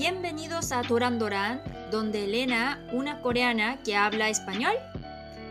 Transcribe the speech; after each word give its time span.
Bienvenidos 0.00 0.72
a 0.72 0.82
Doran 0.82 1.18
donde 1.90 2.24
Elena, 2.24 2.86
una 2.92 3.20
coreana 3.20 3.82
que 3.82 3.96
habla 3.96 4.28
español, 4.28 4.74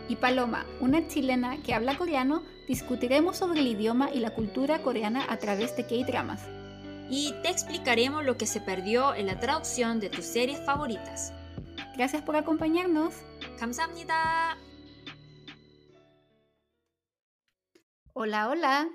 y 0.08 0.16
Paloma, 0.16 0.64
una 0.80 1.06
chilena 1.08 1.62
que 1.62 1.74
habla 1.74 1.96
coreano, 1.96 2.42
discutiremos 2.68 3.36
sobre 3.36 3.60
el 3.60 3.66
idioma 3.66 4.10
y 4.10 4.20
la 4.20 4.30
cultura 4.30 4.82
coreana 4.82 5.24
a 5.28 5.36
través 5.38 5.76
de 5.76 5.86
K-dramas. 5.86 6.42
Y 7.08 7.34
te 7.42 7.50
explicaremos 7.50 8.24
lo 8.24 8.36
que 8.36 8.46
se 8.46 8.60
perdió 8.60 9.14
en 9.14 9.26
la 9.26 9.38
traducción 9.38 10.00
de 10.00 10.10
tus 10.10 10.24
series 10.24 10.60
favoritas. 10.64 11.32
Gracias 11.96 12.22
por 12.22 12.36
acompañarnos. 12.36 13.14
감사합니다. 13.58 14.58
Hola, 18.12 18.48
hola. 18.48 18.88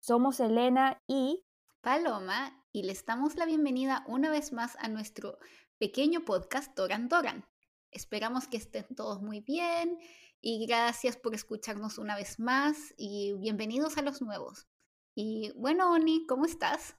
Somos 0.00 0.40
Elena 0.40 1.02
y 1.06 1.44
Paloma 1.82 2.56
y 2.75 2.83
les 2.83 3.05
damos 3.05 3.37
la 3.37 3.45
bienvenida 3.45 4.03
una 4.05 4.29
vez 4.29 4.51
más 4.51 4.75
a 4.81 4.89
nuestro 4.89 5.39
pequeño 5.77 6.25
podcast 6.25 6.75
Doran 6.75 7.07
Doran. 7.07 7.45
Esperamos 7.89 8.49
que 8.49 8.57
estén 8.57 8.83
todos 8.97 9.21
muy 9.21 9.39
bien 9.39 9.97
y 10.41 10.67
gracias 10.67 11.15
por 11.15 11.33
escucharnos 11.33 11.97
una 11.97 12.17
vez 12.17 12.37
más 12.37 12.93
y 12.97 13.31
bienvenidos 13.39 13.97
a 13.97 14.01
los 14.01 14.21
nuevos. 14.21 14.67
Y 15.15 15.53
bueno, 15.55 15.89
Oni, 15.93 16.25
¿cómo 16.27 16.43
estás? 16.43 16.97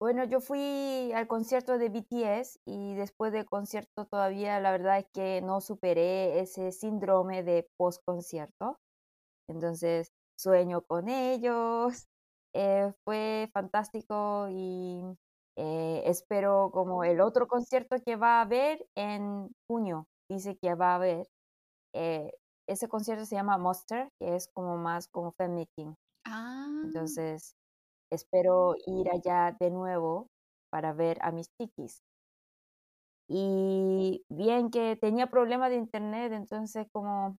Bueno, 0.00 0.24
yo 0.24 0.40
fui 0.40 1.12
al 1.12 1.28
concierto 1.28 1.76
de 1.76 1.90
BTS 1.90 2.60
y 2.64 2.94
después 2.94 3.34
del 3.34 3.44
concierto 3.44 4.06
todavía 4.06 4.58
la 4.60 4.70
verdad 4.70 5.00
es 5.00 5.06
que 5.12 5.42
no 5.42 5.60
superé 5.60 6.40
ese 6.40 6.72
síndrome 6.72 7.42
de 7.42 7.68
post-concierto. 7.76 8.80
Entonces 9.46 10.10
sueño 10.38 10.80
con 10.80 11.10
ellos, 11.10 12.08
eh, 12.56 12.92
fue 13.04 13.50
fantástico 13.52 14.48
y 14.50 15.02
eh, 15.56 16.02
espero 16.06 16.70
como 16.72 17.04
el 17.04 17.20
otro 17.20 17.48
concierto 17.48 17.96
que 18.02 18.16
va 18.16 18.38
a 18.38 18.42
haber 18.42 18.86
en 18.94 19.50
junio, 19.68 20.06
dice 20.30 20.56
que 20.56 20.74
va 20.74 20.92
a 20.92 20.94
haber. 20.96 21.26
Eh, 21.94 22.32
ese 22.66 22.88
concierto 22.88 23.26
se 23.26 23.36
llama 23.36 23.58
Monster, 23.58 24.08
que 24.18 24.36
es 24.36 24.48
como 24.54 24.78
más 24.78 25.06
como 25.08 25.32
fan 25.32 25.54
meeting. 25.54 25.94
Ah. 26.24 26.82
Entonces, 26.84 27.54
espero 28.10 28.74
ir 28.86 29.10
allá 29.10 29.54
de 29.60 29.70
nuevo 29.70 30.28
para 30.70 30.94
ver 30.94 31.18
a 31.20 31.32
mis 31.32 31.48
chiquis. 31.58 32.00
Y 33.28 34.24
bien 34.30 34.70
que 34.70 34.96
tenía 34.96 35.26
problemas 35.26 35.70
de 35.70 35.76
internet, 35.76 36.32
entonces 36.32 36.86
como 36.90 37.36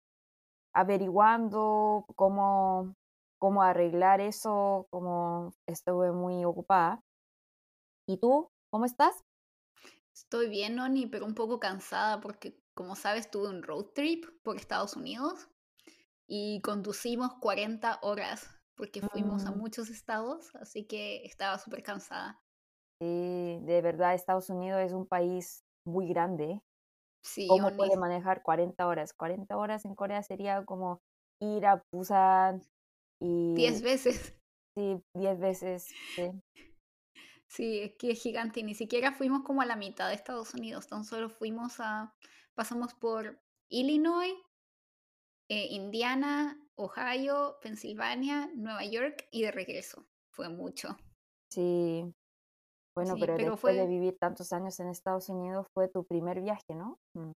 averiguando 0.74 2.04
cómo 2.14 2.94
cómo 3.38 3.62
arreglar 3.62 4.20
eso, 4.20 4.86
como 4.90 5.52
estuve 5.66 6.12
muy 6.12 6.44
ocupada. 6.44 7.00
¿Y 8.06 8.18
tú? 8.18 8.50
¿Cómo 8.70 8.84
estás? 8.84 9.24
Estoy 10.14 10.48
bien, 10.48 10.76
Noni, 10.76 11.06
pero 11.06 11.26
un 11.26 11.34
poco 11.34 11.60
cansada 11.60 12.20
porque, 12.20 12.60
como 12.74 12.96
sabes, 12.96 13.30
tuve 13.30 13.48
un 13.48 13.62
road 13.62 13.86
trip 13.94 14.24
por 14.42 14.56
Estados 14.56 14.96
Unidos 14.96 15.48
y 16.26 16.60
conducimos 16.62 17.34
40 17.40 18.00
horas 18.02 18.48
porque 18.76 19.02
fuimos 19.02 19.44
a 19.46 19.50
mm. 19.50 19.58
muchos 19.58 19.90
estados, 19.90 20.54
así 20.54 20.86
que 20.86 21.24
estaba 21.24 21.58
súper 21.58 21.82
cansada. 21.82 22.40
Sí, 23.00 23.58
de 23.62 23.80
verdad, 23.82 24.14
Estados 24.14 24.50
Unidos 24.50 24.80
es 24.80 24.92
un 24.92 25.06
país 25.06 25.64
muy 25.84 26.08
grande. 26.08 26.62
Sí, 27.22 27.46
¿Cómo 27.48 27.76
puede 27.76 27.96
manejar 27.96 28.42
40 28.42 28.86
horas? 28.86 29.12
40 29.12 29.56
horas 29.56 29.84
en 29.84 29.94
Corea 29.94 30.22
sería 30.22 30.64
como 30.64 31.00
ir 31.40 31.66
a 31.66 31.82
Busan, 31.92 32.62
y, 33.20 33.54
diez 33.54 33.82
veces. 33.82 34.34
Sí, 34.76 35.02
diez 35.14 35.38
veces. 35.38 35.88
Sí. 37.48 37.80
es 37.82 37.96
que 37.98 38.10
es 38.12 38.22
gigante 38.22 38.62
ni 38.62 38.74
siquiera 38.74 39.12
fuimos 39.12 39.42
como 39.42 39.62
a 39.62 39.66
la 39.66 39.76
mitad 39.76 40.08
de 40.08 40.14
Estados 40.14 40.54
Unidos, 40.54 40.86
tan 40.86 41.04
solo 41.04 41.28
fuimos 41.28 41.80
a, 41.80 42.14
pasamos 42.54 42.94
por 42.94 43.40
Illinois, 43.68 44.34
eh, 45.48 45.66
Indiana, 45.70 46.60
Ohio, 46.76 47.58
Pensilvania, 47.62 48.50
Nueva 48.54 48.84
York 48.84 49.26
y 49.30 49.42
de 49.42 49.50
regreso. 49.50 50.06
Fue 50.30 50.48
mucho. 50.48 50.96
Sí. 51.50 52.04
Bueno, 52.94 53.14
pero, 53.18 53.36
después 53.36 53.76
de 53.76 53.86
vivir 53.86 54.16
tantos 54.18 54.52
años 54.52 54.78
en 54.80 54.88
Estados 54.88 55.28
Unidos 55.28 55.66
fue 55.72 55.88
tu 55.88 56.04
primer 56.04 56.40
viaje, 56.40 56.74
¿no? 56.74 56.98
Mm. 57.14 57.30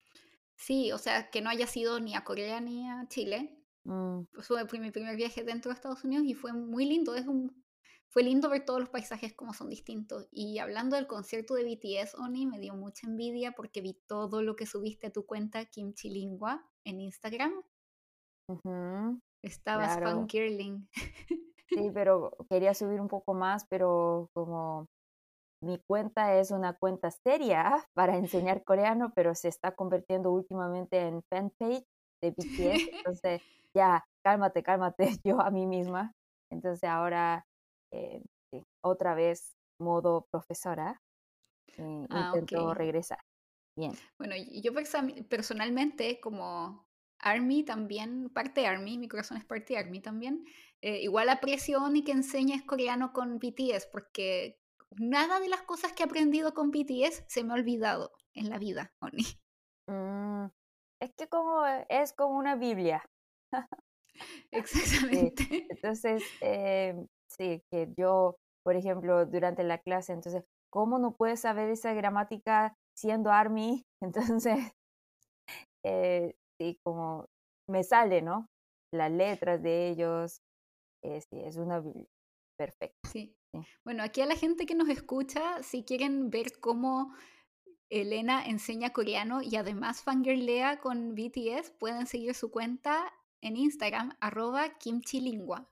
Sí, 0.57 0.91
o 0.91 0.97
sea, 0.97 1.29
que 1.29 1.41
no 1.41 1.49
haya 1.49 1.67
sido 1.67 1.99
ni 1.99 2.15
a 2.15 2.23
Corea 2.23 2.59
ni 2.59 2.89
a 2.89 3.05
Chile, 3.07 3.63
Mm. 3.85 4.23
Fue 4.41 4.79
mi 4.79 4.91
primer 4.91 5.15
viaje 5.15 5.43
dentro 5.43 5.69
de 5.69 5.75
Estados 5.75 6.03
Unidos 6.03 6.25
y 6.25 6.33
fue 6.33 6.53
muy 6.53 6.85
lindo. 6.85 7.15
Es 7.15 7.27
un, 7.27 7.63
fue 8.09 8.23
lindo 8.23 8.49
ver 8.49 8.65
todos 8.65 8.79
los 8.79 8.89
paisajes 8.89 9.33
como 9.33 9.53
son 9.53 9.69
distintos. 9.69 10.27
Y 10.31 10.59
hablando 10.59 10.95
del 10.95 11.07
concierto 11.07 11.53
de 11.53 11.63
BTS, 11.63 12.15
Oni, 12.15 12.47
me 12.47 12.59
dio 12.59 12.73
mucha 12.73 13.07
envidia 13.07 13.51
porque 13.51 13.81
vi 13.81 13.93
todo 14.07 14.41
lo 14.41 14.55
que 14.55 14.65
subiste 14.65 15.07
a 15.07 15.11
tu 15.11 15.25
cuenta 15.25 15.65
Kimchi 15.65 16.09
Lingua 16.09 16.67
en 16.83 17.01
Instagram. 17.01 17.53
Estabas 19.43 19.97
claro. 19.97 20.17
fangirling. 20.17 20.87
Sí, 21.69 21.91
pero 21.93 22.35
quería 22.49 22.73
subir 22.73 22.99
un 22.99 23.07
poco 23.07 23.35
más, 23.35 23.63
pero 23.69 24.31
como 24.33 24.87
mi 25.61 25.77
cuenta 25.77 26.35
es 26.39 26.49
una 26.49 26.73
cuenta 26.73 27.11
seria 27.11 27.87
para 27.93 28.17
enseñar 28.17 28.63
coreano, 28.63 29.11
pero 29.15 29.35
se 29.35 29.49
está 29.49 29.75
convirtiendo 29.75 30.31
últimamente 30.31 30.97
en 30.99 31.21
fanpage 31.29 31.85
de 32.23 32.31
BTS. 32.37 32.89
Entonces 32.91 33.41
ya, 33.75 34.03
cálmate, 34.23 34.63
cálmate, 34.63 35.09
yo 35.23 35.41
a 35.41 35.51
mí 35.51 35.65
misma. 35.65 36.13
Entonces 36.51 36.83
ahora, 36.89 37.45
eh, 37.91 38.21
otra 38.83 39.13
vez, 39.13 39.55
modo 39.79 40.27
profesora, 40.31 41.01
eh, 41.77 42.07
ah, 42.09 42.31
intento 42.33 42.73
regresar. 42.73 43.19
Bien. 43.77 43.93
Bueno, 44.17 44.35
yo 44.51 44.73
personalmente, 45.29 46.19
como 46.19 46.85
Army 47.19 47.63
también, 47.63 48.29
parte 48.29 48.67
Army, 48.67 48.97
mi 48.97 49.07
corazón 49.07 49.37
es 49.37 49.45
parte 49.45 49.77
Army 49.77 50.01
también, 50.01 50.45
eh, 50.81 51.01
igual 51.01 51.29
aprecio 51.29 51.87
ni 51.89 52.03
que 52.03 52.11
enseñes 52.11 52.63
coreano 52.63 53.13
con 53.13 53.39
BTS, 53.39 53.87
porque 53.91 54.59
nada 54.97 55.39
de 55.39 55.49
las 55.49 55.61
cosas 55.61 55.93
que 55.93 56.03
he 56.03 56.05
aprendido 56.05 56.53
con 56.53 56.71
BTS 56.71 57.23
se 57.27 57.43
me 57.43 57.51
ha 57.51 57.55
olvidado 57.55 58.11
en 58.33 58.49
la 58.49 58.57
vida, 58.57 58.93
Oni. 58.99 59.23
Mm, 59.87 60.47
es 61.01 61.13
que 61.15 61.27
como 61.27 61.65
es 61.65 62.13
como 62.13 62.37
una 62.37 62.55
Biblia. 62.55 63.03
Exactamente. 64.51 65.67
entonces, 65.69 66.23
eh, 66.41 66.95
sí, 67.29 67.61
que 67.71 67.93
yo, 67.97 68.35
por 68.63 68.75
ejemplo, 68.75 69.25
durante 69.25 69.63
la 69.63 69.77
clase, 69.79 70.13
entonces, 70.13 70.43
¿cómo 70.71 70.99
no 70.99 71.15
puedes 71.15 71.41
saber 71.41 71.69
esa 71.69 71.93
gramática 71.93 72.73
siendo 72.97 73.31
Army? 73.31 73.83
Entonces, 74.01 74.73
eh, 75.85 76.33
sí, 76.59 76.77
como 76.83 77.25
me 77.69 77.83
sale, 77.83 78.21
¿no? 78.21 78.47
Las 78.93 79.11
letras 79.11 79.61
de 79.61 79.89
ellos, 79.89 80.39
eh, 81.03 81.21
sí, 81.21 81.39
es 81.39 81.57
una 81.57 81.83
perfecta. 82.57 82.97
Sí. 83.09 83.33
sí. 83.53 83.61
Bueno, 83.85 84.03
aquí 84.03 84.21
a 84.21 84.25
la 84.25 84.35
gente 84.35 84.65
que 84.65 84.75
nos 84.75 84.89
escucha, 84.89 85.61
si 85.63 85.83
quieren 85.83 86.29
ver 86.29 86.59
cómo 86.59 87.13
Elena 87.89 88.45
enseña 88.45 88.91
coreano 88.91 89.41
y 89.41 89.55
además 89.55 90.01
fangirlea 90.03 90.79
con 90.79 91.15
BTS, 91.15 91.71
pueden 91.79 92.05
seguir 92.05 92.35
su 92.35 92.51
cuenta 92.51 93.11
en 93.41 93.57
Instagram, 93.57 94.11
arroba 94.19 94.69
kimchilingua. 94.77 95.69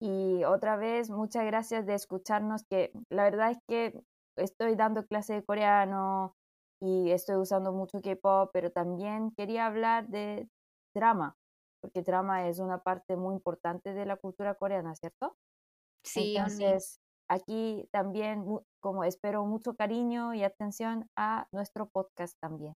Y 0.00 0.42
otra 0.44 0.76
vez, 0.76 1.10
muchas 1.10 1.44
gracias 1.46 1.86
de 1.86 1.94
escucharnos, 1.94 2.64
que 2.64 2.92
la 3.08 3.24
verdad 3.24 3.52
es 3.52 3.58
que 3.68 4.04
estoy 4.36 4.74
dando 4.74 5.06
clase 5.06 5.34
de 5.34 5.44
coreano 5.44 6.34
y 6.80 7.12
estoy 7.12 7.36
usando 7.36 7.72
mucho 7.72 8.00
K-pop, 8.00 8.50
pero 8.52 8.72
también 8.72 9.30
quería 9.36 9.66
hablar 9.66 10.08
de 10.08 10.48
drama, 10.94 11.36
porque 11.80 12.02
drama 12.02 12.48
es 12.48 12.58
una 12.58 12.82
parte 12.82 13.16
muy 13.16 13.34
importante 13.36 13.94
de 13.94 14.04
la 14.04 14.16
cultura 14.16 14.54
coreana, 14.56 14.96
¿cierto? 14.96 15.36
Sí. 16.04 16.36
Entonces, 16.36 17.00
aquí 17.28 17.88
también, 17.92 18.44
como 18.80 19.04
espero 19.04 19.44
mucho 19.46 19.74
cariño 19.76 20.34
y 20.34 20.42
atención 20.42 21.06
a 21.16 21.46
nuestro 21.52 21.88
podcast 21.88 22.36
también. 22.40 22.74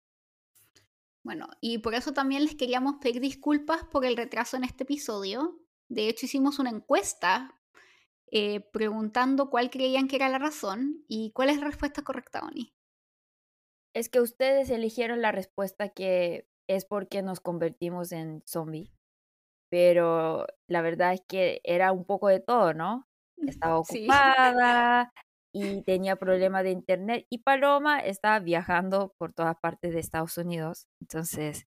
Bueno, 1.25 1.48
y 1.60 1.80
por 1.80 1.95
eso 1.95 2.13
también 2.13 2.44
les 2.44 2.54
queríamos 2.54 2.98
pedir 3.01 3.19
disculpas 3.19 3.83
por 3.86 4.06
el 4.06 4.16
retraso 4.16 4.57
en 4.57 4.63
este 4.63 4.83
episodio. 4.83 5.60
De 5.89 6.07
hecho, 6.07 6.27
hicimos 6.27 6.60
una 6.60 6.69
encuesta 6.69 7.60
eh, 8.30 8.60
preguntando 8.72 9.50
cuál 9.50 9.72
creían 9.72 10.07
que 10.07 10.18
era 10.18 10.30
la 10.30 10.38
razón 10.38 11.04
y 11.07 11.31
cuál 11.31 11.50
es 11.50 11.57
la 11.57 11.66
respuesta 11.66 12.04
correcta, 12.04 12.42
Oni. 12.45 12.75
Es 13.95 14.07
que 14.07 14.22
ustedes 14.22 14.69
eligieron 14.69 15.24
la 15.24 15.31
respuesta 15.31 15.89
que 15.89 16.48
es 16.68 16.86
porque 16.86 17.24
nos 17.24 17.39
convertimos 17.39 18.12
en 18.12 18.44
zombie. 18.45 18.94
Pero 19.71 20.45
la 20.68 20.83
verdad 20.83 21.13
es 21.13 21.21
que 21.28 21.60
era 21.63 21.92
un 21.92 22.06
poco 22.06 22.28
de 22.28 22.39
todo, 22.39 22.75
¿no? 22.75 23.07
Estaba 23.38 23.80
ocupada, 23.80 25.12
y 25.57 25.84
tenía 25.84 26.18
problemas 26.18 26.63
de 26.63 26.72
internet 26.72 27.25
y 27.30 27.38
Paloma 27.38 28.00
estaba 28.02 28.40
viajando 28.40 29.16
por 29.18 29.31
todas 29.31 29.56
partes 29.57 29.94
de 29.94 30.02
Estados 30.02 30.38
Unidos. 30.38 30.88
Entonces, 31.00 31.66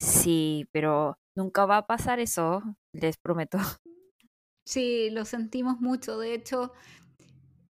sí, 0.00 0.66
pero 0.72 1.18
nunca 1.36 1.66
va 1.66 1.76
a 1.76 1.86
pasar 1.86 2.20
eso, 2.20 2.62
les 2.94 3.18
prometo. 3.18 3.58
Sí, 4.64 5.10
lo 5.10 5.24
sentimos 5.24 5.80
mucho. 5.80 6.18
De 6.18 6.34
hecho, 6.34 6.72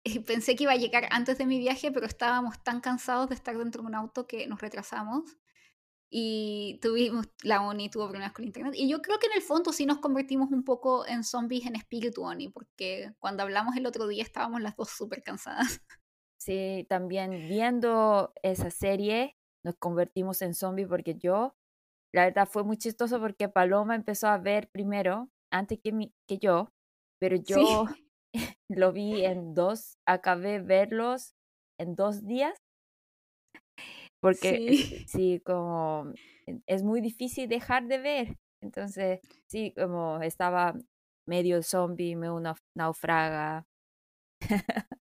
eh, 0.04 0.20
pensé 0.20 0.54
que 0.54 0.62
iba 0.62 0.72
a 0.72 0.76
llegar 0.76 1.08
antes 1.10 1.36
de 1.36 1.44
mi 1.44 1.58
viaje, 1.58 1.90
pero 1.90 2.06
estábamos 2.06 2.62
tan 2.62 2.80
cansados 2.80 3.28
de 3.28 3.34
estar 3.34 3.58
dentro 3.58 3.82
de 3.82 3.88
un 3.88 3.94
auto 3.96 4.26
que 4.26 4.46
nos 4.46 4.60
retrasamos 4.60 5.36
y 6.08 6.78
tuvimos, 6.80 7.26
la 7.42 7.66
Oni 7.66 7.90
tuvo 7.90 8.04
problemas 8.04 8.32
con 8.32 8.44
internet. 8.44 8.74
Y 8.76 8.88
yo 8.88 9.02
creo 9.02 9.18
que 9.18 9.26
en 9.26 9.32
el 9.34 9.42
fondo 9.42 9.72
sí 9.72 9.86
nos 9.86 9.98
convertimos 9.98 10.50
un 10.52 10.64
poco 10.64 11.06
en 11.06 11.24
zombies 11.24 11.66
en 11.66 11.76
espíritu 11.76 12.22
Oni, 12.22 12.48
porque 12.48 13.12
cuando 13.18 13.42
hablamos 13.42 13.76
el 13.76 13.86
otro 13.86 14.06
día 14.06 14.22
estábamos 14.22 14.60
las 14.62 14.76
dos 14.76 14.90
súper 14.90 15.22
cansadas. 15.22 15.80
Sí, 16.38 16.86
también 16.88 17.48
viendo 17.48 18.32
esa 18.44 18.70
serie 18.70 19.36
nos 19.64 19.74
convertimos 19.78 20.42
en 20.42 20.54
zombies 20.54 20.86
porque 20.86 21.16
yo, 21.16 21.56
la 22.12 22.26
verdad 22.26 22.46
fue 22.46 22.62
muy 22.62 22.76
chistoso 22.76 23.18
porque 23.18 23.48
Paloma 23.48 23.96
empezó 23.96 24.28
a 24.28 24.38
ver 24.38 24.68
primero, 24.70 25.28
antes 25.50 25.80
que, 25.82 25.90
mi, 25.90 26.14
que 26.28 26.38
yo, 26.38 26.70
pero 27.18 27.36
yo 27.36 27.86
lo 28.68 28.92
vi 28.92 29.24
en 29.24 29.54
dos, 29.54 29.98
acabé 30.06 30.60
verlos 30.60 31.34
en 31.80 31.96
dos 31.96 32.24
días 32.24 32.56
porque 34.20 35.04
sí. 35.06 35.40
como 35.44 36.12
es 36.66 36.82
muy 36.82 37.00
difícil 37.00 37.48
dejar 37.48 37.86
de 37.86 37.98
ver. 37.98 38.38
Entonces, 38.62 39.20
sí, 39.46 39.72
como 39.76 40.20
estaba 40.22 40.74
medio 41.26 41.62
zombie, 41.62 42.16
medio 42.16 42.40
naufraga. 42.74 43.66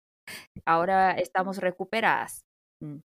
Ahora 0.66 1.12
estamos 1.14 1.58
recuperadas. 1.58 2.46
Mm. 2.82 2.98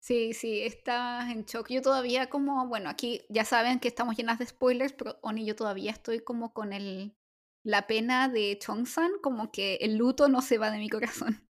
Sí, 0.00 0.34
sí, 0.34 0.62
estás 0.62 1.30
en 1.30 1.44
shock. 1.44 1.68
Yo 1.68 1.82
todavía 1.82 2.28
como, 2.30 2.68
bueno, 2.68 2.90
aquí 2.90 3.22
ya 3.28 3.44
saben 3.44 3.80
que 3.80 3.88
estamos 3.88 4.16
llenas 4.16 4.38
de 4.38 4.46
spoilers, 4.46 4.92
pero 4.92 5.18
Oni, 5.22 5.44
yo 5.44 5.56
todavía 5.56 5.90
estoy 5.90 6.20
como 6.20 6.52
con 6.52 6.72
el, 6.72 7.16
la 7.64 7.86
pena 7.86 8.28
de 8.28 8.58
Chongsan, 8.58 9.10
como 9.22 9.50
que 9.50 9.76
el 9.76 9.96
luto 9.96 10.28
no 10.28 10.42
se 10.42 10.58
va 10.58 10.70
de 10.70 10.78
mi 10.78 10.88
corazón. 10.88 11.45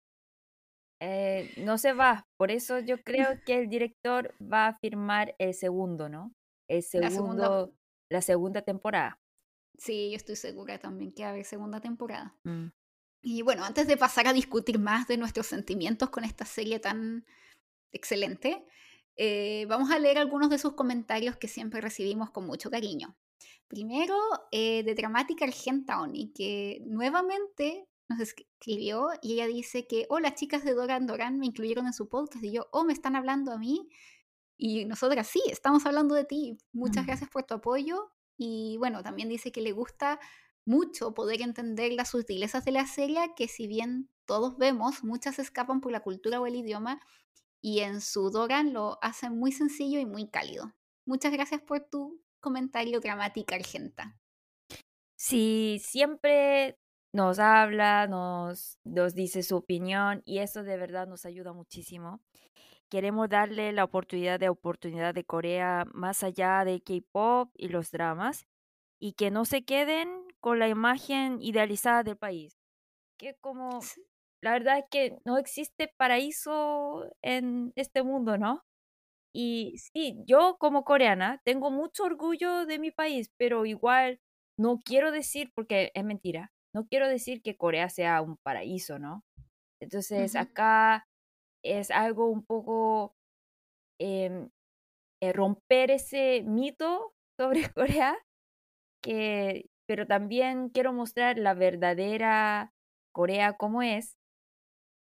Eh, 1.07 1.53
no 1.59 1.77
se 1.77 1.93
va. 1.93 2.27
Por 2.39 2.51
eso 2.51 2.79
yo 2.79 3.03
creo 3.03 3.29
que 3.47 3.59
el 3.59 3.69
director 3.69 4.35
va 4.41 4.69
a 4.69 4.79
firmar 4.79 5.35
el 5.39 5.53
segundo, 5.53 6.09
¿no? 6.09 6.33
El 6.67 6.83
segundo, 6.83 7.75
la 8.11 8.23
segunda, 8.23 8.63
temporada. 8.63 9.21
Sí, 9.77 10.11
yo 10.11 10.17
estoy 10.17 10.37
segura 10.37 10.79
también 10.79 11.13
que 11.13 11.23
va 11.23 11.29
a 11.29 11.33
haber 11.33 11.45
segunda 11.45 11.81
temporada. 11.81 12.35
Mm. 12.45 12.69
Y 13.23 13.43
bueno, 13.43 13.65
antes 13.65 13.87
de 13.87 13.99
pasar 13.99 14.29
a 14.29 14.33
discutir 14.33 14.79
más 14.79 15.07
de 15.07 15.19
nuestros 15.19 15.47
sentimientos 15.47 16.09
con 16.09 16.25
esta 16.25 16.47
serie 16.47 16.79
tan 16.79 17.27
excelente, 17.93 18.65
eh, 19.17 19.67
vamos 19.69 19.91
a 19.91 19.99
leer 19.99 20.17
algunos 20.17 20.49
de 20.49 20.59
sus 20.59 20.73
comentarios 20.73 21.37
que 21.37 21.49
siempre 21.49 21.83
recibimos 21.83 22.31
con 22.31 22.47
mucho 22.47 22.71
cariño. 22.71 23.15
Primero, 23.69 24.17
eh, 24.53 24.83
de 24.85 24.95
Dramática 24.95 25.45
Argenta 25.45 26.01
Oni, 26.01 26.33
que 26.33 26.83
nuevamente 26.87 27.89
nos 28.09 28.21
escribió 28.21 29.09
y 29.23 29.35
ella 29.35 29.47
dice 29.47 29.87
que, 29.87 30.07
oh, 30.11 30.21
las 30.21 30.35
chicas 30.35 30.65
de 30.65 30.75
Doran 30.75 31.07
Doran 31.07 31.39
me 31.39 31.47
incluyeron 31.47 31.87
en 31.87 31.93
su 31.93 32.09
podcast 32.09 32.45
y 32.45 32.53
yo, 32.53 32.67
oh, 32.73 32.85
me 32.85 32.93
están 32.93 33.17
hablando 33.17 33.53
a 33.53 33.59
mí. 33.59 33.89
Y 34.57 34.85
nosotras 34.85 35.27
sí, 35.27 35.43
estamos 35.51 35.85
hablando 35.87 36.15
de 36.15 36.25
ti. 36.25 36.59
Muchas 36.73 37.07
gracias 37.07 37.31
por 37.31 37.45
tu 37.45 37.55
apoyo. 37.55 38.13
Y 38.37 38.77
bueno, 38.79 39.03
también 39.03 39.29
dice 39.29 39.53
que 39.53 39.61
le 39.61 39.73
gusta 39.73 40.21
mucho 40.65 41.15
poder 41.15 41.43
entender 41.43 41.93
las 41.93 42.11
sutilezas 42.11 42.65
de 42.65 42.73
la 42.73 42.87
serie, 42.87 43.33
que 43.37 43.49
si 43.49 43.67
bien 43.67 44.11
todos 44.27 44.57
vemos, 44.57 45.05
muchas 45.05 45.39
escapan 45.39 45.81
por 45.81 45.93
la 45.93 46.01
cultura 46.01 46.41
o 46.41 46.47
el 46.47 46.57
idioma, 46.57 47.01
y 47.61 47.81
en 47.81 48.01
su 48.01 48.31
Doran 48.31 48.73
lo 48.73 48.99
hacen 49.03 49.39
muy 49.39 49.53
sencillo 49.53 49.99
y 49.99 50.07
muy 50.07 50.29
cálido. 50.29 50.75
Muchas 51.07 51.33
gracias 51.33 51.61
por 51.63 51.81
tu 51.81 52.23
comentario 52.41 53.01
dramática 53.01 53.57
argenta. 53.57 54.19
Sí, 55.17 55.81
siempre 55.83 56.79
nos 57.15 57.39
habla, 57.39 58.09
nos, 58.09 58.81
nos 58.83 59.15
dice 59.15 59.45
su 59.45 59.57
opinión 59.57 60.23
y 60.25 60.41
eso 60.41 60.65
de 60.65 60.77
verdad 60.77 61.07
nos 61.07 61.25
ayuda 61.25 61.53
muchísimo. 61.53 62.21
Queremos 62.91 63.29
darle 63.29 63.73
la 63.73 63.85
oportunidad 63.85 64.41
de 64.41 64.49
oportunidad 64.49 65.15
de 65.15 65.25
Corea 65.25 65.85
más 65.95 66.25
allá 66.25 66.65
de 66.65 66.83
K-pop 66.83 67.51
y 67.57 67.69
los 67.69 67.93
dramas 67.93 68.47
y 68.99 69.13
que 69.13 69.31
no 69.31 69.45
se 69.45 69.65
queden 69.65 70.09
con 70.41 70.59
la 70.59 70.69
imagen 70.69 71.41
idealizada 71.41 72.03
del 72.03 72.17
país. 72.17 72.59
Que 73.17 73.37
como 73.41 73.79
la 74.43 74.51
verdad 74.51 74.79
es 74.79 74.85
que 74.91 75.17
no 75.25 75.39
existe 75.39 75.95
paraíso 75.97 77.05
en 77.23 77.73
este 77.77 78.03
mundo, 78.03 78.39
¿no? 78.39 78.65
Y 79.33 79.79
sí, 79.79 80.17
yo 80.27 80.57
como 80.59 80.83
coreana 80.85 81.41
tengo 81.45 81.71
mucho 81.71 82.05
orgullo 82.05 82.67
de 82.67 82.81
mi 82.81 82.91
país, 82.91 83.31
pero 83.37 83.67
igual 83.67 84.21
no 84.59 84.81
quiero 84.85 85.13
decir, 85.13 85.53
porque 85.55 85.93
es 85.95 86.05
mentira, 86.05 86.53
no 86.75 86.87
quiero 86.87 87.09
decir 87.09 87.43
que 87.43 87.57
Corea 87.57 87.89
sea 87.89 88.21
un 88.23 88.37
paraíso, 88.39 88.99
¿no? 88.99 89.25
Entonces 89.81 90.37
acá 90.37 91.07
es 91.65 91.91
algo 91.91 92.29
un 92.29 92.45
poco 92.45 93.15
em, 94.01 94.51
eh, 95.23 95.33
romper 95.33 95.91
ese 95.91 96.43
mito 96.45 97.15
sobre 97.39 97.63
Corea, 97.75 98.17
que, 99.03 99.67
pero 99.87 100.07
también 100.07 100.71
quiero 100.71 100.93
mostrar 100.93 101.39
la 101.39 101.55
verdadera 101.55 102.73
Corea 103.13 103.55
como 103.55 103.83
es 103.83 104.17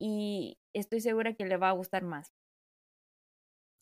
y 0.00 0.58
estoy 0.74 1.00
segura 1.00 1.34
que 1.34 1.46
le 1.46 1.56
va 1.56 1.70
a 1.70 1.72
gustar 1.72 2.04
más. 2.04 2.32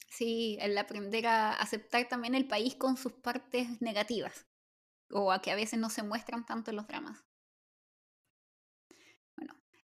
Sí, 0.09 0.59
el 0.61 0.79
aprender 0.79 1.27
a 1.27 1.55
aceptar 1.55 2.07
también 2.09 2.35
el 2.37 2.47
país 2.47 2.77
con 2.77 2.97
sus 2.97 3.15
partes 3.15 3.81
negativas 3.83 4.47
o 5.11 5.33
a 5.33 5.43
que 5.43 5.51
a 5.51 5.57
veces 5.57 5.79
no 5.79 5.91
se 5.91 6.03
muestran 6.03 6.47
tanto 6.47 6.71
en 6.71 6.77
los 6.77 6.87
dramas. 6.89 7.25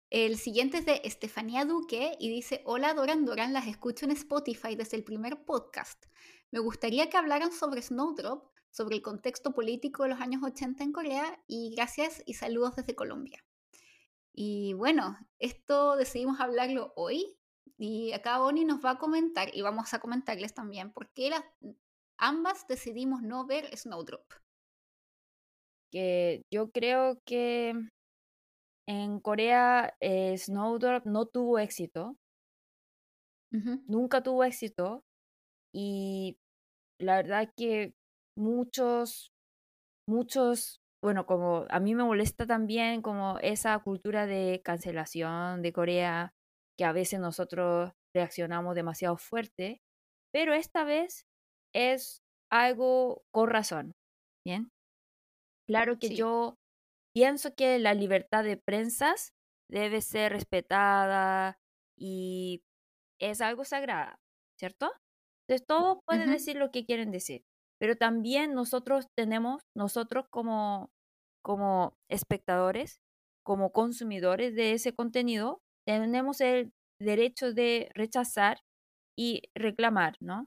El 0.09 0.38
siguiente 0.38 0.77
es 0.77 0.86
de 0.86 1.01
Estefanía 1.04 1.65
Duque 1.65 2.15
y 2.18 2.30
dice, 2.30 2.62
hola 2.63 2.94
Doran 2.94 3.25
Doran, 3.25 3.51
las 3.51 3.68
escucho 3.68 4.06
en 4.06 4.12
Spotify 4.12 4.75
desde 4.77 4.95
el 4.95 5.04
primer 5.04 5.44
podcast. 5.44 6.06
Me 6.50 6.59
gustaría 6.59 7.09
que 7.09 7.18
hablaran 7.18 7.51
sobre 7.51 7.81
Snowdrop, 7.81 8.50
sobre 8.71 8.95
el 8.95 9.01
contexto 9.01 9.54
político 9.54 10.04
de 10.04 10.09
los 10.09 10.21
años 10.21 10.42
80 10.44 10.81
en 10.81 10.94
Corea 10.94 11.44
y 11.45 11.75
gracias 11.75 12.24
y 12.25 12.36
saludos 12.36 12.77
desde 12.77 12.95
Colombia. 12.95 13.44
Y 14.31 14.71
bueno, 14.75 15.18
esto 15.39 15.98
decidimos 15.98 16.39
hablarlo 16.39 16.94
hoy 16.95 17.38
y 17.77 18.13
acá 18.13 18.39
Bonnie 18.39 18.63
nos 18.63 18.83
va 18.86 18.92
a 18.92 18.98
comentar 19.00 19.53
y 19.53 19.62
vamos 19.62 19.94
a 19.94 20.00
comentarles 20.00 20.53
también 20.53 20.94
por 20.94 21.10
qué 21.10 21.31
las, 21.31 21.44
ambas 22.18 22.65
decidimos 22.68 23.21
no 23.24 23.45
ver 23.45 23.75
Snowdrop. 23.75 24.31
Que 25.92 26.45
yo 26.50 26.71
creo 26.71 27.19
que 27.25 27.74
en 28.88 29.19
Corea, 29.19 29.95
eh, 30.00 30.38
Snowdrop 30.38 31.06
no 31.06 31.25
tuvo 31.28 31.60
éxito. 31.60 32.17
Nunca 33.88 34.22
tuvo 34.22 34.44
éxito. 34.44 35.03
Y 35.74 36.38
la 37.00 37.17
verdad 37.17 37.51
que 37.56 37.96
muchos, 38.38 39.32
muchos, 40.08 40.82
bueno, 41.03 41.25
como 41.25 41.65
a 41.70 41.79
mí 41.79 41.96
me 41.96 42.03
molesta 42.03 42.46
también 42.48 43.01
como 43.01 43.39
esa 43.39 43.77
cultura 43.79 44.27
de 44.27 44.62
cancelación 44.63 45.62
de 45.62 45.74
Corea, 45.74 46.34
que 46.77 46.86
a 46.86 46.94
veces 46.94 47.20
nosotros 47.20 47.91
reaccionamos 48.15 48.75
demasiado 48.75 49.17
fuerte, 49.17 49.82
pero 50.34 50.53
esta 50.53 50.84
vez 50.84 51.25
es 51.74 52.24
algo 52.51 53.24
con 53.32 53.50
razón, 53.50 53.94
¿bien? 54.46 54.72
Claro 55.67 56.00
que 56.00 56.15
yo 56.15 56.58
pienso 57.17 57.55
que 57.55 57.79
la 57.79 57.95
libertad 57.95 58.43
de 58.43 58.57
prensa 58.57 59.15
debe 59.71 60.01
ser 60.01 60.33
respetada 60.33 61.57
y 61.97 62.62
es 63.19 63.41
algo 63.41 63.65
sagrado, 63.65 64.15
¿cierto? 64.59 64.91
Entonces, 65.47 65.65
todos 65.65 65.97
pueden 66.05 66.29
decir 66.29 66.57
lo 66.57 66.69
que 66.69 66.86
quieren 66.86 67.09
decir, 67.09 67.41
pero 67.79 67.95
también 67.95 68.53
nosotros 68.53 69.07
tenemos, 69.17 69.63
nosotros 69.75 70.27
como, 70.29 70.91
como 71.43 71.97
espectadores, 72.07 73.00
como 73.43 73.71
consumidores 73.71 74.53
de 74.53 74.74
ese 74.74 74.93
contenido, 74.93 75.57
tenemos 75.88 76.39
el 76.39 76.71
derecho 77.01 77.51
de 77.51 77.89
rechazar 77.95 78.59
y 79.17 79.41
reclamar, 79.55 80.17
¿no? 80.19 80.45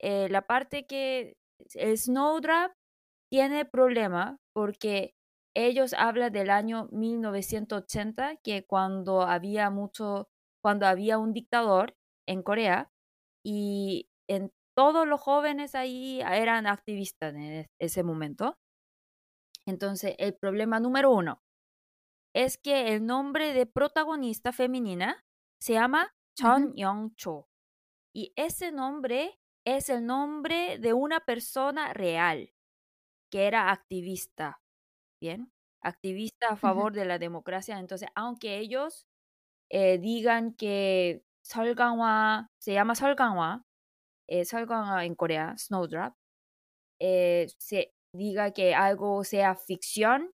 Eh, 0.00 0.28
la 0.30 0.42
parte 0.42 0.84
que 0.84 1.34
el 1.74 1.96
Snowdraft 1.96 2.74
tiene 3.30 3.64
problema 3.66 4.36
porque 4.52 5.12
ellos 5.54 5.94
hablan 5.94 6.32
del 6.32 6.50
año 6.50 6.88
1980, 6.92 8.36
que 8.36 8.64
cuando 8.66 9.22
había 9.22 9.70
mucho, 9.70 10.28
cuando 10.62 10.86
había 10.86 11.18
un 11.18 11.32
dictador 11.32 11.96
en 12.26 12.42
Corea 12.42 12.90
y 13.44 14.08
en 14.28 14.52
todos 14.76 15.06
los 15.06 15.20
jóvenes 15.20 15.74
ahí 15.74 16.20
eran 16.20 16.66
activistas 16.66 17.34
en 17.34 17.66
ese 17.78 18.02
momento. 18.02 18.58
Entonces, 19.66 20.14
el 20.18 20.34
problema 20.34 20.80
número 20.80 21.10
uno 21.10 21.42
es 22.34 22.58
que 22.58 22.94
el 22.94 23.04
nombre 23.04 23.52
de 23.52 23.66
protagonista 23.66 24.52
femenina 24.52 25.24
se 25.60 25.74
llama 25.74 26.14
Chun 26.36 26.74
Young-cho. 26.76 27.48
Y 28.14 28.32
ese 28.36 28.72
nombre 28.72 29.40
es 29.66 29.88
el 29.88 30.06
nombre 30.06 30.78
de 30.78 30.92
una 30.92 31.20
persona 31.20 31.92
real 31.92 32.52
que 33.30 33.46
era 33.46 33.70
activista 33.70 34.60
Bien, 35.20 35.52
activista 35.82 36.48
a 36.50 36.56
favor 36.56 36.92
de 36.94 37.04
la 37.04 37.18
democracia. 37.18 37.78
Entonces, 37.78 38.08
aunque 38.14 38.58
ellos 38.58 39.06
eh, 39.70 39.98
digan 39.98 40.54
que 40.54 41.24
Solganwa, 41.44 42.48
se 42.60 42.74
llama 42.74 42.94
Solganwa, 42.96 43.64
eh, 44.28 44.44
Solganwa 44.46 45.04
en 45.04 45.14
Corea, 45.16 45.56
Snowdrop, 45.58 46.14
eh, 47.00 47.48
se 47.58 47.92
diga 48.14 48.52
que 48.52 48.74
algo 48.74 49.24
sea 49.24 49.56
ficción, 49.56 50.32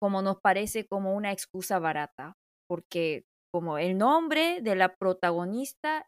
como 0.00 0.22
nos 0.22 0.38
parece 0.40 0.86
como 0.86 1.14
una 1.14 1.32
excusa 1.32 1.78
barata, 1.78 2.34
porque 2.68 3.26
como 3.52 3.78
el 3.78 3.98
nombre 3.98 4.60
de 4.62 4.76
la 4.76 4.96
protagonista 4.96 6.06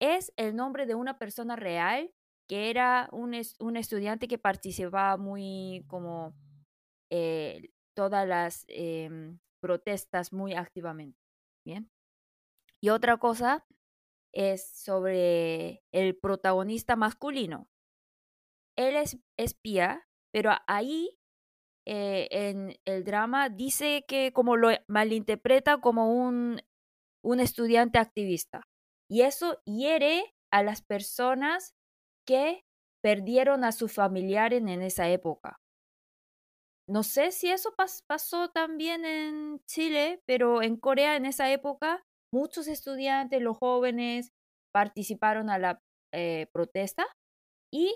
es 0.00 0.32
el 0.36 0.56
nombre 0.56 0.86
de 0.86 0.94
una 0.96 1.18
persona 1.18 1.56
real 1.56 2.12
que 2.48 2.70
era 2.70 3.08
un, 3.12 3.34
un 3.60 3.76
estudiante 3.76 4.28
que 4.28 4.38
participaba 4.38 5.16
muy 5.18 5.84
como 5.88 6.34
eh, 7.10 7.70
todas 7.94 8.26
las 8.26 8.64
em, 8.68 9.38
protestas 9.60 10.32
muy 10.32 10.54
activamente. 10.54 11.18
Bien. 11.64 11.90
Y 12.80 12.90
otra 12.90 13.16
cosa 13.16 13.66
es 14.32 14.70
sobre 14.78 15.82
el 15.92 16.16
protagonista 16.16 16.96
masculino. 16.96 17.68
Él 18.76 18.96
es 18.96 19.18
espía, 19.36 20.06
pero 20.32 20.52
ahí 20.66 21.18
eh, 21.86 22.28
en 22.30 22.76
el 22.84 23.04
drama 23.04 23.48
dice 23.48 24.04
que 24.06 24.32
como 24.32 24.56
lo 24.56 24.68
malinterpreta 24.86 25.80
como 25.80 26.12
un, 26.12 26.60
un 27.24 27.40
estudiante 27.40 27.98
activista. 27.98 28.68
Y 29.10 29.22
eso 29.22 29.60
hiere 29.64 30.34
a 30.52 30.62
las 30.62 30.82
personas 30.82 31.74
que 32.26 32.64
perdieron 33.02 33.64
a 33.64 33.72
su 33.72 33.88
familiar 33.88 34.52
en 34.52 34.68
esa 34.68 35.08
época. 35.08 35.58
No 36.88 37.02
sé 37.02 37.32
si 37.32 37.50
eso 37.50 37.74
pasó 38.06 38.48
también 38.48 39.04
en 39.04 39.60
Chile, 39.66 40.22
pero 40.26 40.62
en 40.62 40.76
Corea 40.76 41.16
en 41.16 41.26
esa 41.26 41.52
época 41.52 42.02
muchos 42.32 42.66
estudiantes, 42.66 43.42
los 43.42 43.58
jóvenes, 43.58 44.30
participaron 44.72 45.50
a 45.50 45.58
la 45.58 45.80
eh, 46.14 46.46
protesta 46.52 47.06
y 47.72 47.94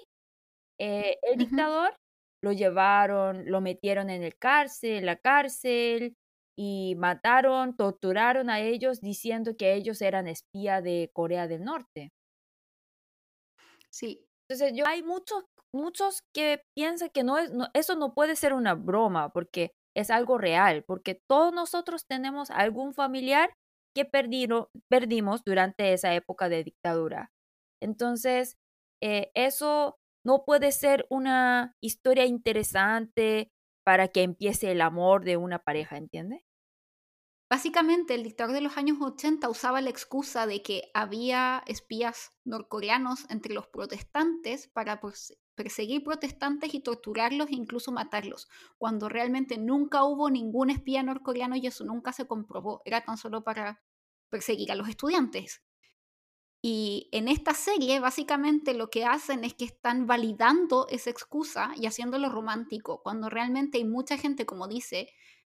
eh, 0.79 1.17
el 1.23 1.39
dictador 1.39 1.95
lo 2.43 2.53
llevaron, 2.53 3.51
lo 3.51 3.61
metieron 3.61 4.11
en 4.11 4.23
el 4.23 4.37
cárcel, 4.37 5.07
la 5.07 5.17
cárcel 5.17 6.15
y 6.59 6.95
mataron, 6.99 7.77
torturaron 7.77 8.51
a 8.51 8.61
ellos 8.61 9.01
diciendo 9.01 9.57
que 9.57 9.75
ellos 9.75 10.03
eran 10.03 10.29
espía 10.29 10.83
de 10.83 11.11
Corea 11.15 11.49
del 11.49 11.65
Norte. 11.65 12.11
Sí. 13.91 14.27
Entonces, 14.49 14.77
yo 14.77 14.87
hay 14.87 15.03
muchos, 15.03 15.45
muchos 15.73 16.23
que 16.35 16.63
piensan 16.75 17.11
que 17.11 17.25
no 17.25 17.39
es, 17.39 17.51
eso 17.75 17.97
no 17.97 18.15
puede 18.15 18.37
ser 18.37 18.53
una 18.55 18.75
broma 18.75 19.31
porque 19.33 19.73
es 19.97 20.11
algo 20.11 20.39
real, 20.39 20.85
porque 20.87 21.21
todos 21.29 21.53
nosotros 21.53 22.07
tenemos 22.07 22.51
algún 22.51 22.95
familiar 22.95 23.51
que 23.95 24.05
perdimos 24.07 25.45
durante 25.45 25.93
esa 25.93 26.15
época 26.15 26.49
de 26.49 26.65
dictadura. 26.65 27.31
Entonces, 27.81 28.57
eh, 29.03 29.31
eso 29.35 29.99
no 30.25 30.45
puede 30.45 30.73
ser 30.73 31.07
una 31.11 31.75
historia 31.83 32.25
interesante 32.27 33.51
para 33.85 34.09
que 34.09 34.23
empiece 34.23 34.71
el 34.73 34.81
amor 34.81 35.25
de 35.25 35.37
una 35.37 35.59
pareja, 35.59 35.97
¿entiende? 35.99 36.45
Básicamente, 37.53 38.15
el 38.15 38.23
dictador 38.23 38.55
de 38.55 38.63
los 38.63 38.79
años 38.79 38.97
80 38.99 39.47
usaba 39.51 39.83
la 39.83 39.91
excusa 39.91 40.47
de 40.47 40.63
que 40.63 40.91
había 40.95 41.63
espías 41.67 42.31
norcoreanos 42.47 43.27
entre 43.29 43.53
los 43.53 43.67
protestantes 43.67 44.69
para 44.69 45.03
perseguir 45.55 46.03
protestantes 46.03 46.73
y 46.73 46.81
torturarlos 46.81 47.51
e 47.51 47.55
incluso 47.55 47.93
matarlos, 47.93 48.49
cuando 48.79 49.11
realmente 49.11 49.59
nunca 49.59 50.03
hubo 50.05 50.31
ningún 50.31 50.71
espía 50.71 51.03
norcoreano 51.03 51.55
y 51.57 51.67
eso 51.67 51.85
nunca 51.85 52.15
se 52.15 52.27
comprobó, 52.27 52.81
era 52.87 53.05
tan 53.05 53.19
solo 53.19 53.45
para 53.45 53.83
perseguir 54.31 54.73
a 54.73 54.75
los 54.75 54.89
estudiantes. 54.89 55.63
Y 56.63 57.11
en 57.13 57.29
esta 57.29 57.53
serie, 57.53 58.01
básicamente 58.01 58.73
lo 58.73 58.89
que 58.89 59.05
hacen 59.05 59.45
es 59.45 59.53
que 59.53 59.67
están 59.67 60.07
validando 60.07 60.87
esa 60.89 61.11
excusa 61.11 61.75
y 61.77 61.85
haciéndolo 61.85 62.31
romántico, 62.31 63.03
cuando 63.03 63.29
realmente 63.29 63.77
hay 63.77 63.85
mucha 63.85 64.17
gente, 64.17 64.47
como 64.47 64.69
dice, 64.69 65.11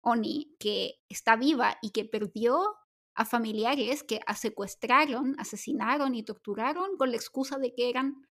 Oni, 0.03 0.55
que 0.59 0.95
está 1.09 1.35
viva 1.37 1.77
y 1.81 1.91
que 1.91 2.05
perdió 2.05 2.75
a 3.15 3.25
familiares 3.25 4.03
que 4.03 4.21
secuestraron, 4.35 5.35
asesinaron 5.39 6.15
y 6.15 6.23
torturaron 6.23 6.97
con 6.97 7.11
la 7.11 7.17
excusa 7.17 7.57
de 7.59 7.73
que 7.75 7.89
eran 7.89 8.27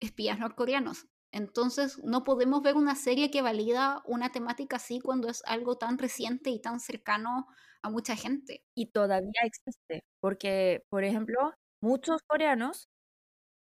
espías 0.00 0.38
norcoreanos. 0.38 1.06
Entonces, 1.32 1.98
no 2.04 2.24
podemos 2.24 2.62
ver 2.62 2.76
una 2.76 2.94
serie 2.94 3.30
que 3.30 3.42
valida 3.42 4.02
una 4.06 4.32
temática 4.32 4.76
así 4.76 5.00
cuando 5.00 5.28
es 5.28 5.42
algo 5.46 5.76
tan 5.78 5.98
reciente 5.98 6.50
y 6.50 6.60
tan 6.60 6.80
cercano 6.80 7.46
a 7.82 7.90
mucha 7.90 8.16
gente. 8.16 8.64
Y 8.74 8.86
todavía 8.92 9.32
existe, 9.44 10.04
porque, 10.20 10.84
por 10.90 11.04
ejemplo, 11.04 11.52
muchos 11.82 12.22
coreanos, 12.26 12.88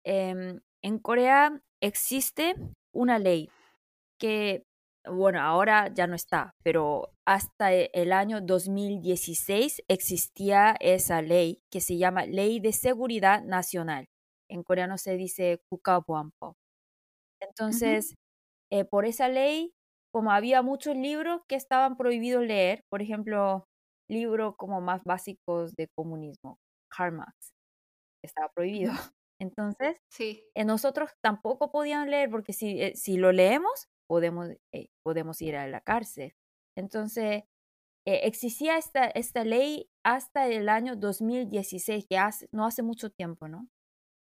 em, 0.04 0.60
en 0.82 0.98
Corea 0.98 1.60
existe 1.80 2.54
una 2.92 3.18
ley 3.18 3.50
que 4.18 4.64
bueno, 5.08 5.40
ahora 5.40 5.88
ya 5.92 6.06
no 6.06 6.14
está, 6.14 6.52
pero 6.62 7.12
hasta 7.26 7.72
e, 7.72 7.90
el 7.94 8.12
año 8.12 8.40
2016 8.40 9.82
existía 9.88 10.76
esa 10.80 11.22
ley 11.22 11.62
que 11.70 11.80
se 11.80 11.96
llama 11.96 12.26
Ley 12.26 12.60
de 12.60 12.72
Seguridad 12.72 13.42
Nacional. 13.42 14.06
En 14.48 14.62
coreano 14.62 14.98
se 14.98 15.16
dice 15.16 15.60
Kukabuampo. 15.70 16.56
Entonces, 17.40 18.14
eh, 18.70 18.84
por 18.84 19.06
esa 19.06 19.28
ley, 19.28 19.72
como 20.12 20.32
había 20.32 20.62
muchos 20.62 20.96
libros 20.96 21.40
que 21.48 21.54
estaban 21.56 21.96
prohibidos 21.96 22.44
leer, 22.44 22.82
por 22.90 23.00
ejemplo, 23.00 23.64
libros 24.08 24.54
como 24.56 24.80
más 24.80 25.02
básicos 25.04 25.74
de 25.76 25.88
comunismo, 25.96 26.58
Karl 26.90 27.14
Marx, 27.16 27.52
estaba 28.22 28.48
prohibido. 28.54 28.92
Entonces, 29.40 29.96
sí. 30.10 30.44
Eh, 30.54 30.64
nosotros 30.64 31.10
tampoco 31.22 31.70
podían 31.70 32.10
leer 32.10 32.28
porque 32.30 32.52
si, 32.52 32.82
eh, 32.82 32.92
si 32.94 33.16
lo 33.16 33.32
leemos, 33.32 33.86
podemos, 34.10 34.48
eh, 34.72 34.88
podemos 35.04 35.40
ir 35.40 35.54
a 35.54 35.68
la 35.68 35.80
cárcel. 35.82 36.34
Entonces, 36.74 37.44
eh, 38.04 38.20
existía 38.24 38.76
esta, 38.76 39.04
esta 39.04 39.44
ley 39.44 39.88
hasta 40.02 40.48
el 40.48 40.68
año 40.68 40.96
2016, 40.96 42.06
que 42.08 42.18
hace, 42.18 42.48
no 42.50 42.66
hace 42.66 42.82
mucho 42.82 43.10
tiempo, 43.10 43.46
¿no? 43.46 43.68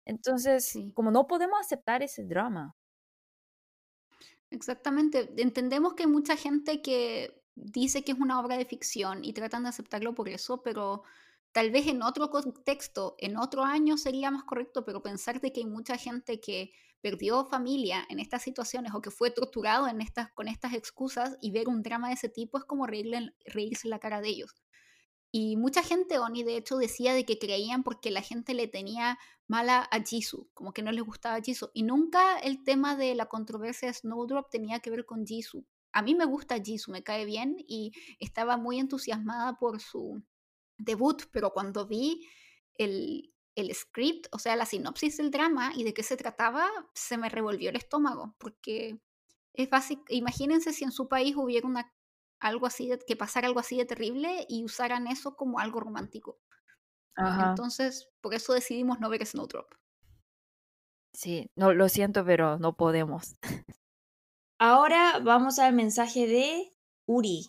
Entonces, 0.04 0.74
como 0.96 1.12
no 1.12 1.28
podemos 1.28 1.60
aceptar 1.60 2.02
ese 2.02 2.24
drama. 2.24 2.76
Exactamente. 4.50 5.30
Entendemos 5.38 5.94
que 5.94 6.04
hay 6.04 6.10
mucha 6.10 6.36
gente 6.36 6.82
que 6.82 7.40
dice 7.54 8.04
que 8.04 8.14
es 8.14 8.18
una 8.18 8.40
obra 8.40 8.58
de 8.58 8.66
ficción 8.66 9.24
y 9.24 9.34
tratan 9.34 9.62
de 9.62 9.70
aceptarlo 9.70 10.16
por 10.16 10.28
eso, 10.28 10.64
pero 10.64 11.04
tal 11.52 11.72
vez 11.72 11.88
en 11.88 12.02
otro 12.02 12.30
contexto, 12.30 13.16
en 13.18 13.38
otro 13.38 13.64
año 13.64 13.98
sería 13.98 14.32
más 14.32 14.44
correcto, 14.44 14.86
pero 14.86 15.02
pensar 15.02 15.42
que 15.42 15.52
hay 15.56 15.66
mucha 15.66 15.98
gente 15.98 16.40
que 16.40 16.72
perdió 17.02 17.46
familia 17.46 18.06
en 18.10 18.20
estas 18.20 18.42
situaciones 18.44 18.94
o 18.94 19.02
que 19.02 19.12
fue 19.12 19.32
torturado 19.32 19.88
en 19.88 20.02
estas, 20.02 20.32
con 20.34 20.48
estas 20.48 20.74
excusas 20.74 21.38
y 21.42 21.52
ver 21.52 21.68
un 21.68 21.84
drama 21.84 22.10
de 22.10 22.16
ese 22.16 22.30
tipo 22.30 22.58
es 22.58 22.66
como 22.66 22.88
reírse 22.88 23.88
la 23.88 24.00
cara 24.00 24.22
de 24.22 24.30
ellos. 24.30 24.56
Y 25.32 25.58
mucha 25.58 25.84
gente, 25.84 26.20
Oni, 26.20 26.44
de 26.44 26.58
hecho, 26.58 26.78
decía 26.78 27.14
de 27.14 27.26
que 27.26 27.38
creían 27.38 27.84
porque 27.84 28.12
la 28.12 28.22
gente 28.22 28.54
le 28.54 28.68
tenía 28.68 29.20
mala 29.48 29.88
a 29.92 30.02
Jisoo, 30.02 30.48
como 30.54 30.74
que 30.74 30.82
no 30.82 30.92
les 30.92 31.04
gustaba 31.04 31.42
Jisoo. 31.42 31.70
Y 31.74 31.84
nunca 31.84 32.40
el 32.40 32.64
tema 32.64 32.96
de 32.96 33.14
la 33.14 33.28
controversia 33.28 33.90
de 33.90 33.94
Snowdrop 33.94 34.50
tenía 34.50 34.80
que 34.80 34.90
ver 34.90 35.06
con 35.06 35.26
Jisoo. 35.26 35.66
A 35.92 36.02
mí 36.02 36.16
me 36.16 36.26
gusta 36.26 36.62
Jisoo, 36.62 36.92
me 36.92 37.04
cae 37.04 37.26
bien 37.26 37.58
y 37.68 37.92
estaba 38.20 38.58
muy 38.58 38.80
entusiasmada 38.80 39.58
por 39.60 39.82
su 39.82 40.24
debut, 40.78 41.24
pero 41.32 41.52
cuando 41.52 41.88
vi 41.88 42.28
el, 42.76 43.34
el 43.56 43.74
script, 43.74 44.28
o 44.32 44.40
sea, 44.40 44.56
la 44.56 44.66
sinopsis 44.66 45.18
del 45.18 45.32
drama 45.32 45.72
y 45.76 45.84
de 45.84 45.94
qué 45.94 46.04
se 46.04 46.18
trataba, 46.18 46.70
se 46.94 47.18
me 47.18 47.30
revolvió 47.30 47.70
el 47.70 47.76
estómago, 47.76 48.36
porque 48.38 49.00
es 49.54 49.70
básico, 49.70 50.04
imagínense 50.10 50.74
si 50.74 50.84
en 50.84 50.92
su 50.92 51.08
país 51.08 51.36
hubiera 51.36 51.68
una, 51.68 51.92
algo 52.40 52.68
así, 52.68 52.88
de, 52.88 53.00
que 53.00 53.16
pasara 53.16 53.48
algo 53.48 53.60
así 53.60 53.78
de 53.78 53.86
terrible 53.86 54.46
y 54.48 54.64
usaran 54.64 55.08
eso 55.08 55.36
como 55.36 55.60
algo 55.60 55.80
romántico. 55.80 56.40
Entonces, 57.18 58.10
por 58.22 58.36
eso 58.36 58.54
decidimos 58.54 59.00
no 59.00 59.10
ver 59.10 59.26
Snowdrop. 59.26 59.74
Sí, 61.14 61.50
no, 61.56 61.74
lo 61.74 61.90
siento, 61.90 62.24
pero 62.24 62.60
no 62.60 62.78
podemos. 62.78 63.38
Ahora 64.60 65.20
vamos 65.24 65.58
al 65.58 65.74
mensaje 65.74 66.28
de 66.28 66.76
Uri. 67.08 67.48